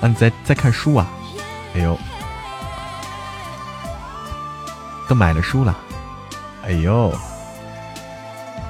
[0.00, 1.10] 啊，你在在看书啊？
[1.74, 1.98] 哎呦，
[5.08, 5.76] 都买了书了。
[6.64, 7.12] 哎呦。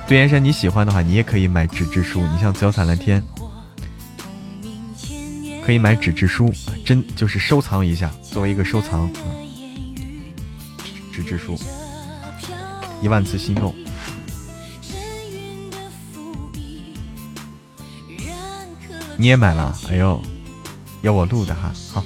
[0.07, 2.20] 杜岩山，你喜欢的话，你也可以买纸质书。
[2.26, 3.23] 你像《紫彩蓝天》，
[5.65, 6.52] 可以买纸质书，
[6.84, 9.10] 真就是收藏一下，作为一个收藏。
[11.12, 11.58] 纸质书，
[13.00, 13.74] 一万次心动。
[19.23, 19.73] 你也买了？
[19.89, 20.20] 哎呦，
[21.02, 22.02] 要我录的哈，好。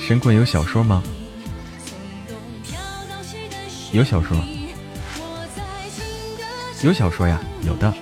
[0.00, 1.02] 神棍有小说吗？
[3.92, 4.34] 有小说，
[6.82, 7.92] 有小说呀，有的。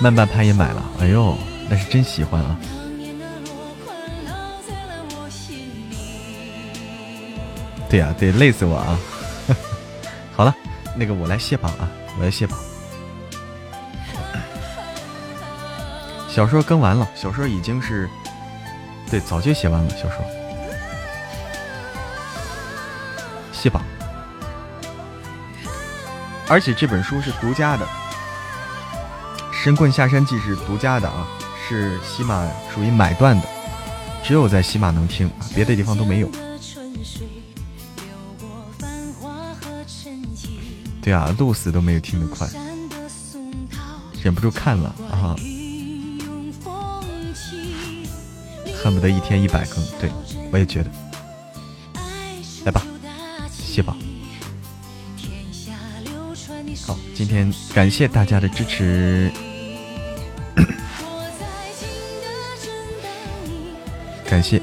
[0.00, 1.36] 慢半拍也买了，哎呦，
[1.68, 2.58] 那是真喜欢啊！
[7.88, 8.98] 对呀，对，累死我啊！
[10.36, 10.54] 好了，
[10.94, 12.58] 那个我来卸榜啊，我来卸榜。
[16.28, 18.08] 小说更完了，小说已经是。
[19.10, 20.22] 对，早就写完了小说，
[23.52, 23.82] 谢榜，
[26.46, 27.86] 而且这本书是独家的，
[29.50, 31.26] 《神棍下山记》是独家的啊，
[31.66, 33.48] 是喜马属于买断的，
[34.22, 36.30] 只有在喜马能听，别的地方都没有。
[41.08, 42.46] 对啊，录死都没有听得快，
[44.22, 45.34] 忍不住看了啊。
[48.84, 50.10] 恨不得一天一百更，对
[50.52, 50.90] 我也觉得。
[52.66, 52.82] 来吧，
[53.50, 53.96] 谢宝。
[56.86, 59.32] 好，今天感谢大家的支持，
[64.28, 64.60] 感谢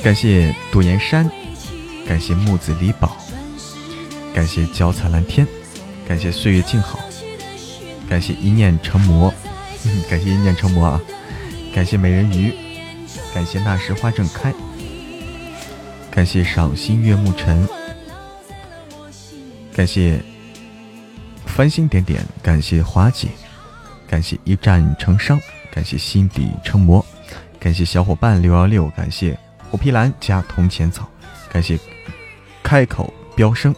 [0.00, 1.28] 感谢杜岩山，
[2.06, 3.16] 感谢木子李宝，
[4.32, 5.44] 感谢脚踩蓝天，
[6.08, 6.98] 感谢岁月静好，
[8.08, 9.32] 感谢一念成魔，
[10.08, 11.00] 感谢一念成魔啊，
[11.74, 12.52] 感谢美人鱼。
[13.34, 14.52] 感谢那时花正开，
[16.10, 17.68] 感谢赏心悦目尘，
[19.72, 20.20] 感谢
[21.46, 23.28] 繁星点点，感谢华姐，
[24.08, 25.38] 感谢一战成伤，
[25.70, 27.04] 感谢心底成魔，
[27.60, 29.38] 感谢小伙伴六幺六，感谢
[29.70, 31.08] 虎皮兰加铜钱草，
[31.52, 31.78] 感谢
[32.62, 33.74] 开口飙升，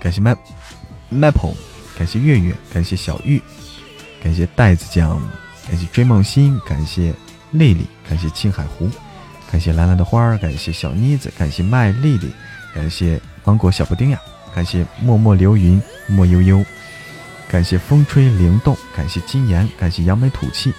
[0.00, 0.34] 感谢麦
[1.14, 1.54] maple，
[1.96, 3.40] 感谢月月，感谢小玉，
[4.22, 5.20] 感谢袋子酱，
[5.68, 7.14] 感谢追梦心，感谢
[7.52, 8.90] 丽丽，感谢青海湖，
[9.50, 12.30] 感谢蓝蓝的花儿，感谢小妮子，感谢麦丽丽，
[12.74, 14.20] 感谢芒果小布丁呀，
[14.54, 16.64] 感谢默默流云莫悠悠，
[17.48, 20.72] 感谢风吹灵动，感谢金岩，感谢扬眉吐气，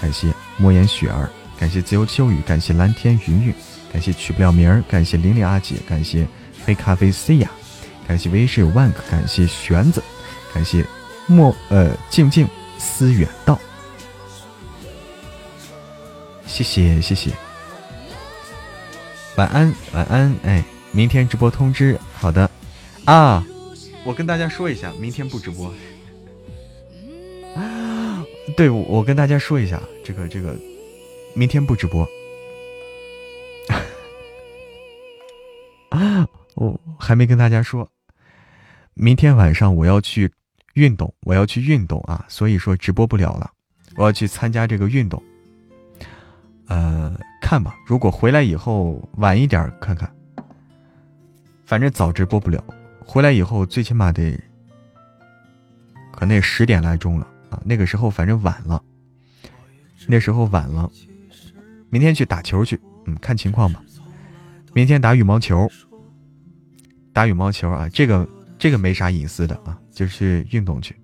[0.00, 1.28] 感谢莫言雪儿，
[1.58, 3.54] 感谢自由秋雨，感谢蓝天云云，
[3.92, 6.26] 感谢取不了名儿，感谢玲玲阿姐，感谢
[6.64, 7.50] 黑咖啡 C 呀，
[8.10, 10.02] 感谢为师有万个，感谢玄子，
[10.52, 10.84] 感谢
[11.28, 12.44] 莫呃静静
[12.76, 13.56] 思远道，
[16.44, 17.30] 谢谢谢谢，
[19.36, 22.50] 晚安晚安，哎，明天直播通知，好的
[23.04, 23.46] 啊，
[24.02, 25.72] 我跟大家说一下，明天不直播。
[27.54, 30.58] 啊， 对，我跟大家说一下，这个这个，
[31.32, 32.04] 明天不直播。
[35.90, 37.88] 啊，我还没跟大家说，
[38.94, 40.30] 明天晚上我要去
[40.74, 43.50] 运动，我要去运动啊，所以说直播不了了，
[43.96, 45.22] 我要去参加这个运动。
[46.66, 50.08] 呃，看吧，如果回来以后晚一点看看，
[51.64, 52.62] 反正早直播不了，
[53.04, 54.38] 回来以后最起码得，
[56.12, 58.80] 可能也十点来钟了啊，那个时候反正晚了，
[60.06, 60.88] 那时候晚了，
[61.88, 63.82] 明天去打球去，嗯，看情况吧。
[64.72, 65.68] 明天打羽毛球，
[67.12, 68.28] 打羽毛球啊，这个
[68.60, 70.94] 这个没啥隐私的啊，就是运动去。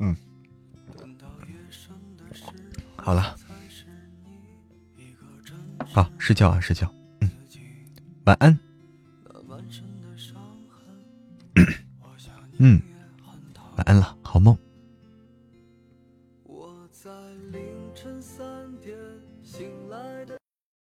[0.00, 0.16] 嗯，
[2.96, 3.36] 好了，
[5.86, 7.30] 好睡觉啊，睡觉，嗯，
[8.24, 8.58] 晚安。
[12.58, 12.82] 嗯，
[13.76, 14.58] 晚安了，好梦。